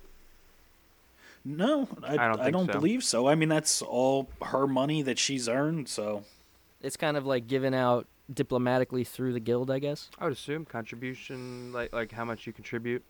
No, 1.44 1.88
I, 2.04 2.14
I 2.14 2.28
don't 2.28 2.39
I 2.39 2.52
don't 2.52 2.68
so. 2.68 2.72
believe 2.74 3.04
so. 3.04 3.28
I 3.28 3.36
mean, 3.36 3.50
that's 3.50 3.82
all 3.82 4.30
her 4.44 4.68
money 4.68 5.02
that 5.02 5.18
she's 5.18 5.50
earned. 5.50 5.89
So 5.89 6.24
It's 6.82 6.98
kind 6.98 7.18
of 7.18 7.26
like 7.26 7.48
given 7.48 7.74
out 7.74 8.06
diplomatically 8.32 9.04
through 9.04 9.34
the 9.34 9.39
guild, 9.39 9.72
I 9.72 9.80
guess. 9.80 10.10
I 10.20 10.26
would 10.26 10.34
assume 10.34 10.66
contribution, 10.66 11.72
like 11.74 11.92
like 11.94 12.12
how 12.12 12.26
much 12.26 12.46
you 12.46 12.54
contribute, 12.54 13.04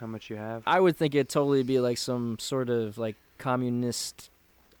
how 0.00 0.06
much 0.06 0.28
you 0.30 0.36
have. 0.36 0.62
I 0.66 0.80
would 0.80 0.96
think 0.96 1.14
it'd 1.14 1.28
totally 1.28 1.62
be 1.62 1.78
like 1.80 1.98
some 1.98 2.38
sort 2.40 2.68
of 2.70 2.98
like 2.98 3.14
communist 3.38 4.30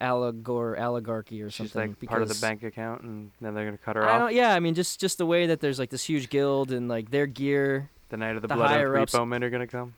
allegor 0.00 0.76
oligarchy 0.78 1.40
or 1.42 1.48
She's 1.50 1.72
something. 1.72 1.96
like 2.00 2.08
part 2.10 2.22
of 2.22 2.28
the 2.28 2.34
bank 2.40 2.62
account, 2.62 3.02
and 3.02 3.30
then 3.40 3.54
they're 3.54 3.64
gonna 3.64 3.78
cut 3.78 3.96
her 3.96 4.04
I 4.06 4.12
off. 4.14 4.20
don't. 4.20 4.34
Yeah, 4.34 4.54
I 4.54 4.60
mean, 4.60 4.74
just 4.74 4.98
just 5.00 5.18
the 5.18 5.26
way 5.26 5.46
that 5.46 5.60
there's 5.60 5.78
like 5.78 5.90
this 5.90 6.04
huge 6.04 6.28
guild 6.28 6.72
and 6.72 6.88
like 6.88 7.10
their 7.10 7.26
gear. 7.26 7.88
The 8.08 8.16
night 8.16 8.36
of 8.36 8.42
the, 8.42 8.48
the 8.48 8.54
blood 8.54 8.70
oath 8.70 8.76
higher-ups- 8.76 9.12
repo 9.14 9.26
men 9.26 9.42
are 9.44 9.50
gonna 9.50 9.66
come. 9.66 9.94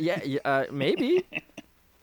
Yeah, 0.00 0.22
yeah 0.24 0.40
uh, 0.44 0.64
maybe. 0.70 1.24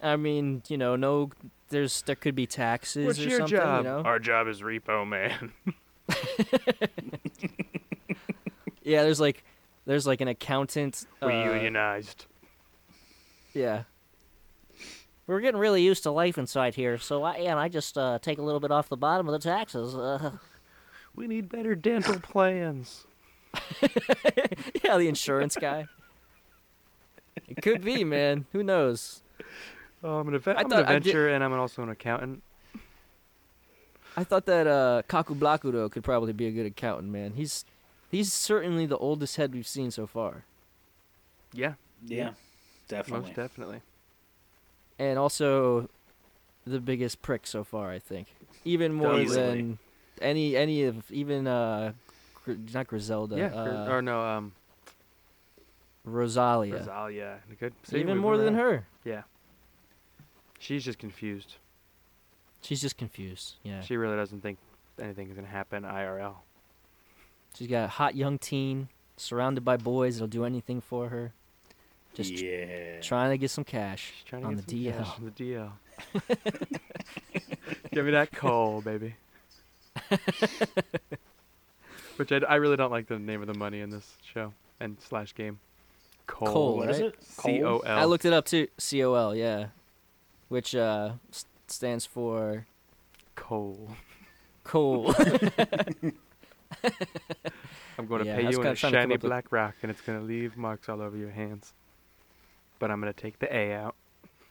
I 0.01 0.15
mean, 0.15 0.61
you 0.67 0.77
know, 0.77 0.95
no, 0.95 1.31
there's 1.69 2.01
there 2.03 2.15
could 2.15 2.35
be 2.35 2.45
taxes 2.45 3.05
What's 3.05 3.19
or 3.19 3.23
your 3.23 3.39
something. 3.39 3.57
job? 3.57 3.85
You 3.85 3.91
know? 3.91 4.01
Our 4.01 4.19
job 4.19 4.47
is 4.47 4.61
repo 4.61 5.07
man. 5.07 5.51
Yeah, 8.83 9.03
there's 9.03 9.19
like 9.19 9.43
there's 9.85 10.07
like 10.07 10.21
an 10.21 10.29
accountant. 10.29 11.05
we 11.21 11.27
uh, 11.27 11.53
unionized. 11.55 12.25
Yeah. 13.53 13.83
We're 15.25 15.41
getting 15.41 15.59
really 15.59 15.83
used 15.83 16.03
to 16.03 16.11
life 16.11 16.37
inside 16.37 16.75
here, 16.75 16.97
so 16.97 17.23
I 17.23 17.33
and 17.33 17.59
I 17.59 17.67
just 17.67 17.97
uh, 17.97 18.17
take 18.21 18.37
a 18.37 18.41
little 18.41 18.61
bit 18.61 18.71
off 18.71 18.87
the 18.87 18.95
bottom 18.95 19.27
of 19.27 19.33
the 19.33 19.39
taxes. 19.39 19.93
Uh, 19.93 20.31
We 21.15 21.27
need 21.27 21.49
better 21.49 21.73
dental 21.73 22.19
plans. 22.19 23.05
yeah, 24.83 24.97
the 24.97 25.07
insurance 25.09 25.55
guy. 25.55 25.87
It 27.47 27.61
could 27.61 27.83
be, 27.83 28.03
man. 28.03 28.45
Who 28.51 28.61
knows? 28.63 29.21
Oh, 30.03 30.19
I'm 30.19 30.27
an, 30.27 30.39
adve- 30.39 30.47
I 30.55 30.59
I'm 30.59 30.65
an 30.65 30.69
thought 30.69 30.87
did- 30.87 30.95
adventurer, 30.97 31.29
and 31.29 31.43
I'm 31.43 31.53
also 31.53 31.81
an 31.83 31.89
accountant. 31.89 32.43
I 34.15 34.23
thought 34.23 34.45
that 34.47 34.65
uh, 34.67 35.03
Kaku 35.07 35.37
Blakudo 35.37 35.91
could 35.91 36.03
probably 36.03 36.33
be 36.33 36.47
a 36.47 36.51
good 36.51 36.65
accountant, 36.65 37.11
man. 37.11 37.33
He's 37.35 37.65
he's 38.09 38.33
certainly 38.33 38.85
the 38.85 38.97
oldest 38.97 39.35
head 39.37 39.53
we've 39.53 39.67
seen 39.67 39.91
so 39.91 40.07
far. 40.07 40.43
Yeah, 41.53 41.73
Yeah, 42.05 42.31
definitely. 42.87 43.27
Most 43.27 43.35
definitely. 43.35 43.81
and 44.99 45.17
also 45.19 45.87
the 46.65 46.79
biggest 46.79 47.21
prick 47.21 47.45
so 47.47 47.63
far. 47.63 47.91
I 47.91 47.99
think 47.99 48.27
even 48.65 48.93
more 48.93 49.19
Easily. 49.19 49.41
than 49.61 49.77
any 50.21 50.55
any 50.57 50.83
of 50.83 51.09
even 51.11 51.45
uh, 51.47 51.93
not 52.73 52.87
Griselda, 52.87 53.37
Yeah. 53.37 53.53
Uh, 53.53 53.87
or 53.89 54.01
no, 54.01 54.19
um, 54.21 54.51
Rosalia. 56.07 56.77
Rosalia. 56.77 57.39
Good. 57.59 57.73
See, 57.83 57.99
even 57.99 58.17
more 58.17 58.37
than 58.37 58.55
her. 58.55 58.85
Yeah. 59.03 59.23
She's 60.59 60.83
just 60.85 60.97
confused. 60.99 61.55
She's 62.61 62.81
just 62.81 62.97
confused. 62.97 63.55
Yeah, 63.63 63.81
She 63.81 63.97
really 63.97 64.15
doesn't 64.15 64.41
think 64.41 64.57
anything 64.99 65.27
is 65.29 65.35
gonna 65.35 65.47
happen 65.47 65.83
IRL. 65.83 66.35
she's 67.55 67.67
got 67.67 67.83
a 67.83 67.87
hot 67.87 68.15
young 68.15 68.39
teen 68.39 68.89
surrounded 69.15 69.63
by 69.63 69.77
boys 69.77 70.15
that'll 70.15 70.27
do 70.27 70.43
anything 70.45 70.81
for 70.81 71.09
her. 71.09 71.33
Just 72.15 72.35
tr- 72.37 72.45
yeah. 72.45 72.99
trying 73.01 73.29
to 73.31 73.37
get 73.37 73.51
some 73.51 73.63
cash 73.63 74.11
She's 74.17 74.23
trying 74.25 74.41
to 74.41 74.47
on 74.47 74.55
get 74.55 74.65
the 74.67 74.91
some 74.91 74.93
DL. 74.93 74.97
cash 74.97 75.19
on 75.19 75.25
the 75.25 75.31
DL. 75.31 75.71
Give 77.91 78.05
me 78.05 78.11
that 78.11 78.31
coal, 78.31 78.81
baby. 78.81 79.15
Which 82.17 82.31
I, 82.31 82.37
I 82.49 82.55
really 82.55 82.77
don't 82.77 82.91
like 82.91 83.07
the 83.07 83.19
name 83.19 83.41
of 83.41 83.47
the 83.47 83.53
money 83.53 83.81
in 83.81 83.89
this 83.91 84.15
show 84.33 84.53
and 84.79 84.97
slash 84.99 85.35
game. 85.35 85.59
Coal. 86.27 86.47
Cole, 86.47 86.77
What 86.77 86.89
is 86.89 86.99
right? 87.01 87.07
it? 87.13 87.23
C 87.23 87.63
O 87.63 87.79
I 87.79 88.01
L. 88.01 88.07
looked 88.09 88.25
it 88.25 88.33
up 88.33 88.45
too. 88.45 88.67
C 88.77 89.03
O 89.03 89.13
L, 89.13 89.33
yeah, 89.35 89.67
which 90.49 90.75
uh 90.75 91.13
s- 91.31 91.45
stands 91.67 92.05
for 92.05 92.65
Coal. 93.35 93.91
coal. 94.63 95.13
I'm 97.97 98.05
going 98.05 98.21
to 98.23 98.27
Yeah, 98.27 98.35
pay 98.35 98.41
you 98.43 98.49
in 98.61 98.67
a 98.67 98.75
trying 98.75 98.75
to 98.75 98.81
come 98.81 98.91
shiny 98.91 99.03
up 99.15 99.21
with- 99.23 99.29
black 99.29 99.51
rock, 99.51 99.75
and 99.81 99.89
it's 99.89 100.01
going 100.01 100.19
to 100.19 100.25
leave 100.25 100.55
marks 100.57 100.87
all 100.89 101.01
over 101.01 101.17
your 101.17 101.31
hands. 101.31 101.73
But 102.79 102.91
I'm 102.91 103.01
going 103.01 103.11
to 103.11 103.19
take 103.19 103.39
the 103.39 103.53
A 103.55 103.73
out. 103.73 103.95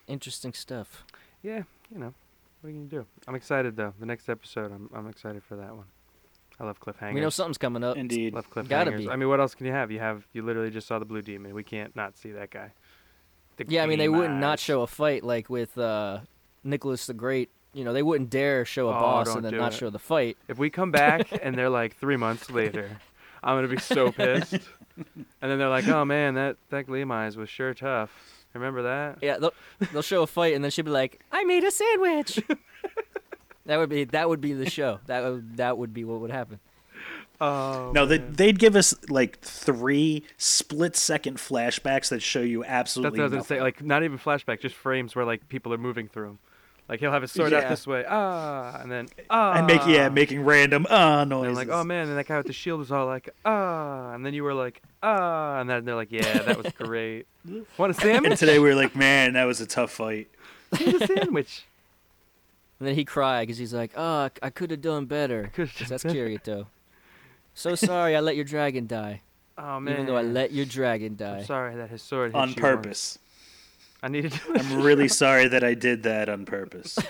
Interesting 0.08 0.52
stuff. 0.52 1.04
Yeah, 1.42 1.62
you 1.92 1.98
know, 1.98 2.14
what 2.60 2.68
are 2.68 2.70
you 2.70 2.78
going 2.78 2.88
to 2.90 2.96
do? 2.96 3.06
I'm 3.28 3.34
excited 3.36 3.76
though. 3.76 3.92
The 4.00 4.06
next 4.06 4.28
episode, 4.28 4.72
I'm 4.72 4.90
I'm 4.94 5.06
excited 5.08 5.42
for 5.44 5.56
that 5.56 5.76
one. 5.76 5.84
I 6.58 6.64
love 6.64 6.80
cliffhangers. 6.80 7.14
We 7.14 7.20
know 7.20 7.28
something's 7.30 7.58
coming 7.58 7.84
up. 7.84 7.96
Indeed. 7.96 8.32
Love 8.34 8.50
cliffhangers. 8.50 8.68
Gotta 8.68 8.92
be. 8.92 9.10
I 9.10 9.16
mean, 9.16 9.28
what 9.28 9.40
else 9.40 9.54
can 9.54 9.66
you 9.66 9.72
have? 9.72 9.90
You 9.90 9.98
have 9.98 10.26
you 10.32 10.42
literally 10.42 10.70
just 10.70 10.86
saw 10.86 10.98
the 10.98 11.04
blue 11.04 11.22
demon. 11.22 11.54
We 11.54 11.62
can't 11.64 11.94
not 11.94 12.16
see 12.16 12.32
that 12.32 12.50
guy. 12.50 12.72
The 13.56 13.66
Yeah, 13.68 13.82
I 13.82 13.86
mean 13.86 13.98
they 13.98 14.06
gleam 14.06 14.18
wouldn't 14.18 14.40
not 14.40 14.58
show 14.58 14.82
a 14.82 14.86
fight 14.86 15.22
like 15.24 15.50
with 15.50 15.76
uh 15.76 16.20
Nicholas 16.64 17.06
the 17.06 17.14
Great. 17.14 17.50
You 17.74 17.84
know, 17.84 17.92
they 17.92 18.02
wouldn't 18.02 18.30
dare 18.30 18.64
show 18.64 18.88
a 18.88 18.96
Oh, 18.96 19.00
boss 19.00 19.34
and 19.34 19.44
then 19.44 19.54
not 19.56 19.74
it. 19.74 19.76
show 19.76 19.90
the 19.90 19.98
fight. 19.98 20.38
If 20.48 20.56
we 20.58 20.70
come 20.70 20.90
back 20.90 21.28
and 21.42 21.56
they're 21.56 21.68
like 21.68 21.96
three 21.96 22.16
months 22.16 22.50
later, 22.50 22.98
I'm 23.42 23.56
gonna 23.58 23.68
be 23.68 23.78
so 23.78 24.10
pissed. 24.12 24.54
And 25.42 25.50
then 25.50 25.58
they're 25.58 25.68
like, 25.68 25.86
"Oh 25.88 26.06
man, 26.06 26.36
that 26.36 26.56
that 26.70 26.86
gleam 26.86 27.10
was 27.10 27.36
sure 27.50 27.74
tough. 27.74 28.10
Remember 28.54 28.84
that?" 28.84 29.18
Yeah, 29.20 29.36
they'll, 29.36 29.52
they'll 29.92 30.00
show 30.00 30.22
a 30.22 30.26
fight 30.26 30.54
and 30.54 30.64
then 30.64 30.70
she'll 30.70 30.86
be 30.86 30.90
like, 30.90 31.20
"I 31.30 31.44
made 31.44 31.64
a 31.64 31.70
sandwich." 31.70 32.40
that 33.66 33.76
would 33.78 33.88
be 33.90 34.04
that 34.04 34.28
would 34.28 34.40
be 34.40 34.52
the 34.52 34.68
show. 34.70 35.00
That 35.06 35.22
would 35.24 35.56
that 35.58 35.76
would 35.78 35.92
be 35.94 36.04
what 36.04 36.20
would 36.20 36.30
happen. 36.30 36.58
Oh. 37.38 37.92
No, 37.94 38.06
they, 38.06 38.18
man. 38.18 38.32
they'd 38.32 38.58
give 38.58 38.74
us 38.76 38.94
like 39.10 39.38
three 39.40 40.24
split 40.38 40.96
second 40.96 41.36
flashbacks 41.36 42.08
that 42.08 42.22
show 42.22 42.40
you 42.40 42.60
That's 42.62 42.70
absolutely 42.72 43.18
what 43.20 43.24
I 43.24 43.26
was 43.26 43.32
gonna 43.32 43.44
say. 43.44 43.54
nothing. 43.56 43.62
Like 43.64 43.84
not 43.84 44.02
even 44.04 44.18
flashback, 44.18 44.60
just 44.60 44.74
frames 44.74 45.14
where 45.14 45.24
like 45.26 45.46
people 45.50 45.72
are 45.74 45.78
moving 45.78 46.08
through 46.08 46.28
'em. 46.30 46.38
Like 46.88 47.00
he'll 47.00 47.10
have 47.10 47.22
his 47.22 47.32
sword 47.32 47.52
out 47.52 47.68
this 47.68 47.84
way, 47.84 48.04
ah, 48.08 48.78
and 48.80 48.90
then 48.90 49.08
ah, 49.28 49.54
and 49.54 49.66
make 49.66 49.84
yeah, 49.88 50.08
making 50.08 50.44
random 50.44 50.86
uh 50.88 51.22
And 51.22 51.30
noises. 51.30 51.56
they're 51.56 51.66
like, 51.66 51.76
oh 51.76 51.82
man, 51.84 52.08
and 52.08 52.16
that 52.16 52.26
guy 52.28 52.36
with 52.38 52.46
the 52.46 52.52
shield 52.52 52.78
was 52.78 52.92
all 52.92 53.06
like, 53.06 53.28
ah, 53.44 54.12
and 54.14 54.24
then 54.24 54.32
you 54.34 54.44
were 54.44 54.54
like, 54.54 54.80
ah, 55.02 55.58
and 55.60 55.68
then 55.68 55.84
they're 55.84 55.96
like, 55.96 56.12
yeah, 56.12 56.38
that 56.44 56.56
was 56.62 56.72
great. 56.78 57.26
Want 57.76 57.90
a 57.90 57.94
sandwich? 58.00 58.30
And 58.30 58.38
today 58.38 58.60
we 58.60 58.68
were 58.68 58.76
like, 58.76 58.94
man, 58.94 59.32
that 59.32 59.44
was 59.46 59.60
a 59.60 59.66
tough 59.66 59.90
fight. 59.90 60.28
Need 60.78 61.02
a 61.02 61.06
sandwich. 61.08 61.64
And 62.78 62.86
then 62.88 62.94
he 62.94 63.04
cried 63.04 63.42
because 63.46 63.58
he's 63.58 63.72
like, 63.74 63.92
"Oh, 63.96 64.28
I 64.42 64.50
could 64.50 64.70
have 64.70 64.82
done 64.82 65.06
better." 65.06 65.50
Could've 65.54 65.70
'Cause 65.72 65.78
done 65.80 65.88
that's 65.88 66.04
better. 66.04 66.28
Kirito. 66.28 66.66
So 67.54 67.74
sorry, 67.74 68.14
I 68.14 68.20
let 68.20 68.36
your 68.36 68.44
dragon 68.44 68.86
die. 68.86 69.22
Oh 69.58 69.80
man. 69.80 69.94
Even 69.94 70.06
though 70.06 70.16
I 70.16 70.22
let 70.22 70.52
your 70.52 70.66
dragon 70.66 71.16
die. 71.16 71.38
I'm 71.38 71.44
sorry 71.46 71.76
that 71.76 71.88
his 71.88 72.02
sword 72.02 72.32
hit 72.32 72.38
on 72.38 72.48
you 72.50 72.54
once. 72.56 72.60
purpose. 72.60 73.18
I 74.02 74.08
needed 74.08 74.32
to. 74.32 74.52
I'm 74.54 74.82
really 74.88 75.08
sorry 75.08 75.48
that 75.48 75.64
I 75.64 75.72
did 75.72 76.02
that 76.02 76.28
on 76.28 76.44
purpose. 76.44 76.98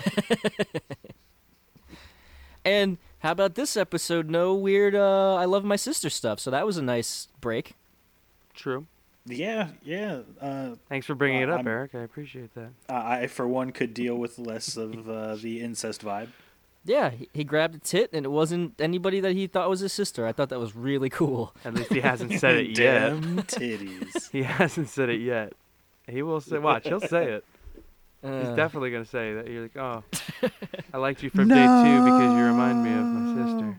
And 2.64 2.98
how 3.20 3.30
about 3.32 3.54
this 3.54 3.76
episode? 3.76 4.28
No 4.28 4.54
weird 4.54 4.94
uh 4.94 5.34
I 5.36 5.44
love 5.44 5.64
my 5.64 5.76
sister 5.76 6.10
stuff. 6.10 6.40
So 6.40 6.50
that 6.50 6.66
was 6.66 6.76
a 6.76 6.82
nice 6.82 7.28
break. 7.40 7.74
True. 8.54 8.86
Yeah, 9.26 9.68
yeah. 9.82 10.20
Uh, 10.40 10.76
Thanks 10.88 11.06
for 11.06 11.14
bringing 11.14 11.42
it 11.42 11.48
Uh, 11.50 11.52
up, 11.54 11.58
I'm- 11.58 11.68
Eric. 11.68 11.94
I 11.94 12.00
appreciate 12.00 12.54
that. 12.54 12.70
I, 12.88 13.26
for 13.26 13.46
one, 13.46 13.72
could 13.72 13.92
deal 13.94 14.16
with 14.16 14.38
less 14.38 14.76
of 14.76 15.08
uh, 15.08 15.36
the 15.36 15.60
incest 15.60 16.04
vibe. 16.04 16.28
Yeah, 16.84 17.10
he, 17.10 17.28
he 17.34 17.42
grabbed 17.42 17.74
a 17.74 17.78
tit 17.78 18.10
and 18.12 18.24
it 18.24 18.28
wasn't 18.28 18.80
anybody 18.80 19.18
that 19.20 19.32
he 19.32 19.48
thought 19.48 19.68
was 19.68 19.80
his 19.80 19.92
sister. 19.92 20.24
I 20.24 20.30
thought 20.32 20.50
that 20.50 20.60
was 20.60 20.76
really 20.76 21.10
cool. 21.10 21.52
At 21.64 21.74
least 21.74 21.92
he 21.92 22.00
hasn't 22.00 22.32
said 22.40 22.54
it 22.54 22.78
yet. 22.78 23.10
Damn 23.10 23.36
titties. 23.42 24.30
He 24.30 24.44
hasn't 24.44 24.88
said 24.88 25.08
it 25.08 25.20
yet. 25.20 25.52
He 26.08 26.22
will 26.22 26.40
say. 26.40 26.58
Watch, 26.58 26.86
he'll 26.86 27.00
say 27.00 27.32
it. 27.32 27.44
He's 28.22 28.30
Uh, 28.30 28.54
definitely 28.54 28.92
gonna 28.92 29.04
say 29.04 29.34
that. 29.34 29.48
You're 29.48 29.62
like, 29.62 29.76
oh, 29.76 30.04
I 30.94 30.98
liked 30.98 31.22
you 31.24 31.30
from 31.30 31.48
day 31.48 31.54
two 31.56 32.04
because 32.04 32.36
you 32.38 32.44
remind 32.44 32.84
me 32.84 32.92
of 32.92 33.04
my 33.04 33.44
sister. 33.44 33.78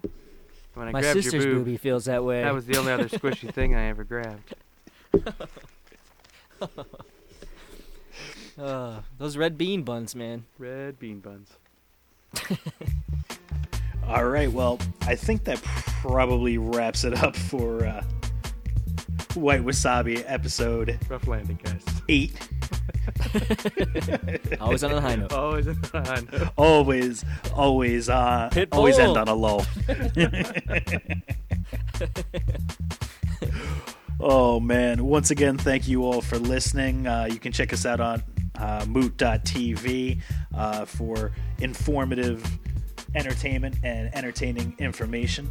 When 0.73 0.87
I 0.89 0.91
my 0.91 1.01
grabbed 1.01 1.23
sister's 1.23 1.45
your 1.45 1.55
boob, 1.55 1.67
boobie 1.67 1.79
feels 1.79 2.05
that 2.05 2.23
way. 2.23 2.43
that 2.43 2.53
was 2.53 2.65
the 2.65 2.77
only 2.77 2.91
other 2.91 3.07
squishy 3.09 3.51
thing 3.53 3.73
I 3.73 3.85
ever 3.87 4.03
grabbed. 4.03 4.53
uh, 8.59 8.99
those 9.18 9.38
red 9.38 9.57
bean 9.57 9.84
buns, 9.84 10.15
man. 10.15 10.45
Red 10.57 10.99
bean 10.99 11.20
buns. 11.20 11.51
All 14.07 14.26
right, 14.26 14.51
well, 14.51 14.80
I 15.01 15.15
think 15.15 15.43
that 15.45 15.61
probably 15.63 16.57
wraps 16.57 17.03
it 17.03 17.22
up 17.22 17.36
for 17.36 17.86
uh, 17.86 18.03
White 19.34 19.63
Wasabi 19.63 20.24
episode 20.26 20.97
Rough 21.09 21.28
landing, 21.28 21.59
guys. 21.63 21.84
eight. 22.07 22.34
Always 24.61 24.84
on 24.84 24.91
the 24.91 25.01
high 25.01 25.15
note. 25.15 25.34
Always 25.34 25.68
on 25.68 25.82
the 25.82 26.01
hand. 26.05 26.51
Always, 26.57 27.26
always, 27.53 28.09
uh, 28.09 28.49
always 28.72 28.99
end 28.99 29.18
on 29.18 29.28
a 29.28 29.34
low. 29.34 29.61
Oh 34.20 34.59
man! 34.59 35.05
Once 35.05 35.32
again, 35.32 35.57
thank 35.57 35.88
you 35.88 36.03
all 36.03 36.22
for 36.22 36.38
listening. 36.38 37.07
Uh, 37.07 37.28
you 37.30 37.39
can 37.39 37.51
check 37.51 37.74
us 37.74 37.86
out 37.86 37.99
on 37.99 38.24
uh, 38.55 38.86
Moot.tv 38.88 40.22
uh, 40.55 40.86
for 40.86 41.32
informative 41.59 42.43
entertainment 43.15 43.76
and 43.84 44.13
entertaining 44.15 44.76
information. 44.80 45.49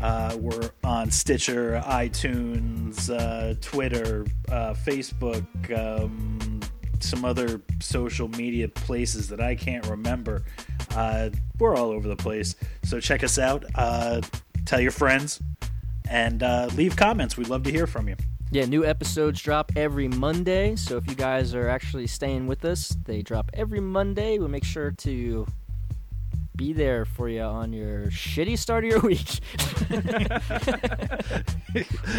Uh, 0.00 0.36
we're 0.38 0.70
on 0.84 1.10
Stitcher, 1.10 1.82
iTunes, 1.86 3.08
uh, 3.10 3.54
Twitter, 3.60 4.26
uh, 4.50 4.74
Facebook, 4.74 5.44
um, 5.76 6.60
some 7.00 7.24
other 7.24 7.60
social 7.80 8.28
media 8.28 8.68
places 8.68 9.28
that 9.28 9.40
I 9.40 9.54
can't 9.54 9.86
remember. 9.86 10.44
Uh, 10.94 11.30
we're 11.58 11.76
all 11.76 11.90
over 11.90 12.08
the 12.08 12.16
place. 12.16 12.56
So 12.84 13.00
check 13.00 13.24
us 13.24 13.38
out. 13.38 13.64
Uh, 13.74 14.20
tell 14.66 14.80
your 14.80 14.90
friends 14.90 15.40
and 16.10 16.42
uh, 16.42 16.68
leave 16.74 16.96
comments. 16.96 17.36
We'd 17.36 17.48
love 17.48 17.62
to 17.64 17.70
hear 17.70 17.86
from 17.86 18.08
you. 18.08 18.16
Yeah, 18.50 18.64
new 18.64 18.84
episodes 18.84 19.42
drop 19.42 19.72
every 19.74 20.08
Monday. 20.08 20.76
So 20.76 20.96
if 20.96 21.06
you 21.08 21.14
guys 21.16 21.54
are 21.54 21.68
actually 21.68 22.06
staying 22.06 22.46
with 22.46 22.64
us, 22.64 22.96
they 23.04 23.22
drop 23.22 23.50
every 23.54 23.80
Monday. 23.80 24.38
We'll 24.38 24.48
make 24.48 24.64
sure 24.64 24.92
to 24.92 25.46
be 26.54 26.72
there 26.72 27.04
for 27.04 27.28
you 27.28 27.42
on 27.42 27.72
your 27.72 28.06
shitty 28.06 28.56
start 28.58 28.84
of 28.84 28.90
your 28.90 29.00
week. 29.00 29.40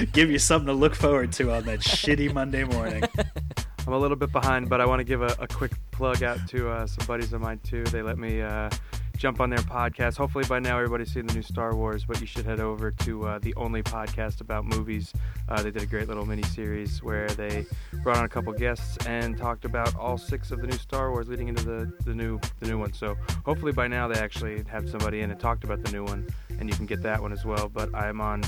Give 0.11 0.29
you 0.29 0.37
something 0.37 0.67
to 0.67 0.73
look 0.73 0.95
forward 0.95 1.31
to 1.33 1.51
on 1.51 1.63
that 1.63 1.79
shitty 1.79 2.33
Monday 2.33 2.63
morning. 2.65 3.03
I'm 3.87 3.93
a 3.93 3.97
little 3.97 4.17
bit 4.17 4.31
behind, 4.31 4.69
but 4.69 4.81
I 4.81 4.85
want 4.85 4.99
to 4.99 5.05
give 5.05 5.21
a, 5.21 5.33
a 5.39 5.47
quick 5.47 5.71
plug 5.91 6.21
out 6.21 6.45
to 6.49 6.69
uh, 6.69 6.87
some 6.87 7.07
buddies 7.07 7.31
of 7.31 7.39
mine 7.39 7.61
too. 7.63 7.85
They 7.85 8.01
let 8.01 8.17
me 8.17 8.41
uh, 8.41 8.69
jump 9.17 9.41
on 9.41 9.49
their 9.49 9.59
podcast. 9.59 10.17
Hopefully 10.17 10.45
by 10.47 10.59
now 10.59 10.77
everybody's 10.77 11.11
seen 11.11 11.25
the 11.25 11.33
new 11.33 11.41
Star 11.41 11.75
Wars, 11.75 12.05
but 12.05 12.21
you 12.21 12.27
should 12.27 12.45
head 12.45 12.59
over 12.59 12.91
to 12.91 13.25
uh, 13.25 13.39
the 13.39 13.53
only 13.55 13.81
podcast 13.81 14.41
about 14.41 14.65
movies. 14.65 15.11
Uh, 15.49 15.61
they 15.61 15.71
did 15.71 15.81
a 15.81 15.85
great 15.85 16.07
little 16.07 16.25
mini 16.25 16.43
series 16.43 17.01
where 17.01 17.27
they 17.29 17.65
brought 18.03 18.17
on 18.17 18.25
a 18.25 18.29
couple 18.29 18.53
guests 18.53 18.97
and 19.07 19.37
talked 19.37 19.65
about 19.65 19.95
all 19.95 20.17
six 20.17 20.51
of 20.51 20.61
the 20.61 20.67
new 20.67 20.77
Star 20.77 21.11
Wars 21.11 21.27
leading 21.27 21.47
into 21.47 21.63
the, 21.63 21.91
the 22.05 22.13
new 22.13 22.39
the 22.59 22.67
new 22.67 22.77
one. 22.77 22.93
So 22.93 23.17
hopefully 23.45 23.71
by 23.71 23.87
now 23.87 24.07
they 24.07 24.19
actually 24.19 24.63
have 24.67 24.87
somebody 24.89 25.21
in 25.21 25.31
and 25.31 25.39
talked 25.39 25.63
about 25.63 25.83
the 25.83 25.91
new 25.91 26.03
one, 26.03 26.27
and 26.59 26.69
you 26.69 26.75
can 26.75 26.85
get 26.85 27.01
that 27.01 27.21
one 27.21 27.33
as 27.33 27.43
well. 27.43 27.69
But 27.69 27.93
I'm 27.95 28.21
on 28.21 28.43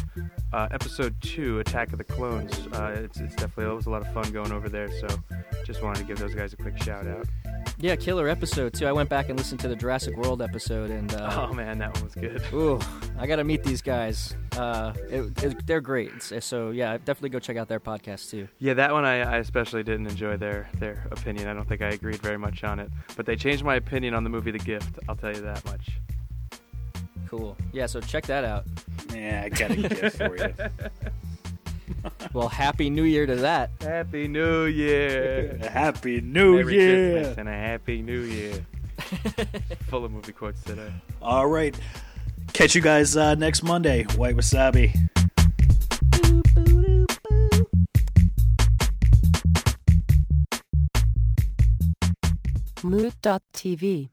uh, 0.53 0.67
episode 0.72 1.15
two, 1.22 1.59
Attack 1.59 1.91
of 1.91 1.97
the 1.97 2.03
Clones. 2.03 2.67
Uh, 2.74 2.95
it's, 3.03 3.20
it's 3.20 3.36
definitely 3.36 3.65
it 3.65 3.76
was 3.76 3.88
a 3.88 3.89
lot 3.89 4.01
of 4.01 4.13
fun 4.13 4.32
going 4.32 4.51
over 4.51 4.70
there. 4.70 4.89
So 4.99 5.07
just 5.65 5.82
wanted 5.82 5.99
to 5.99 6.05
give 6.05 6.20
those 6.20 6.36
guys 6.36 6.53
a 6.53 6.57
quick 6.57 6.82
shout 6.82 7.07
out. 7.07 7.26
Yeah, 7.82 7.95
killer 7.95 8.27
episode 8.27 8.73
too. 8.73 8.88
I 8.88 8.91
went 8.91 9.09
back 9.09 9.30
and 9.30 9.38
listened 9.39 9.61
to 9.61 9.69
the 9.69 9.75
Jurassic 9.75 10.17
World 10.17 10.41
episode, 10.41 10.89
and 10.91 11.13
uh, 11.13 11.47
Oh 11.49 11.53
man, 11.53 11.77
that 11.80 11.93
one 11.95 12.03
was 12.03 12.13
good. 12.13 12.41
ooh, 12.53 12.77
I 13.17 13.25
got 13.25 13.38
to 13.38 13.45
meet 13.45 13.63
these 13.63 13.82
guys. 13.82 14.36
Uh, 14.57 14.93
it, 15.09 15.43
it, 15.43 15.65
they're 15.65 15.80
great. 15.80 16.21
So- 16.21 16.39
So 16.41 16.69
yeah, 16.71 16.97
definitely 16.97 17.30
go 17.30 17.39
check 17.39 17.55
out 17.55 17.69
their 17.69 17.80
podcast 17.80 18.30
too. 18.32 18.49
Yeah, 18.59 18.73
that 18.73 18.91
one 18.91 19.05
I, 19.05 19.21
I 19.21 19.38
especially 19.38 19.84
didn't 19.84 20.07
enjoy 20.07 20.36
their 20.36 20.67
their 20.77 21.07
opinion. 21.11 21.47
I 21.47 21.53
don't 21.53 21.67
think 21.69 21.82
I 21.82 21.89
agreed 21.89 22.17
very 22.21 22.38
much 22.38 22.65
on 22.65 22.80
it, 22.80 22.91
but 23.15 23.25
they 23.25 23.38
changed 23.38 23.63
my 23.63 23.75
opinion 23.75 24.13
on 24.13 24.25
the 24.25 24.30
movie 24.30 24.51
The 24.51 24.59
Gift. 24.59 24.99
I'll 25.07 25.15
tell 25.15 25.34
you 25.34 25.41
that 25.41 25.63
much. 25.65 25.89
Cool. 27.30 27.55
Yeah, 27.71 27.86
so 27.86 28.01
check 28.01 28.25
that 28.25 28.43
out. 28.43 28.65
Yeah, 29.13 29.43
I 29.45 29.49
got 29.49 29.71
a 29.71 29.75
gift 29.75 30.17
for 30.17 30.36
you. 30.36 30.53
Well, 32.34 32.47
happy 32.47 32.89
New 32.89 33.04
Year 33.04 33.26
to 33.26 33.36
that. 33.38 33.72
Happy 33.82 34.28
New 34.28 34.66
Year. 34.66 35.58
Happy 35.72 36.22
New 36.22 36.58
Merry 36.58 36.76
Year! 36.76 37.14
Christmas 37.14 37.38
and 37.38 37.50
a 37.50 37.54
Happy 37.54 38.02
New 38.02 38.22
Year. 38.22 38.66
Full 39.88 40.06
of 40.06 40.12
movie 40.12 40.32
quotes 40.32 40.62
today. 40.64 40.91
All 41.22 41.47
right. 41.47 41.76
Catch 42.54 42.76
you 42.76 42.82
guys 42.82 43.18
uh, 43.18 43.36
next 43.36 43.64
Monday. 43.64 44.04
White 44.16 44.36
Wasabi. 44.36 44.95
Mood.tv 52.84 54.10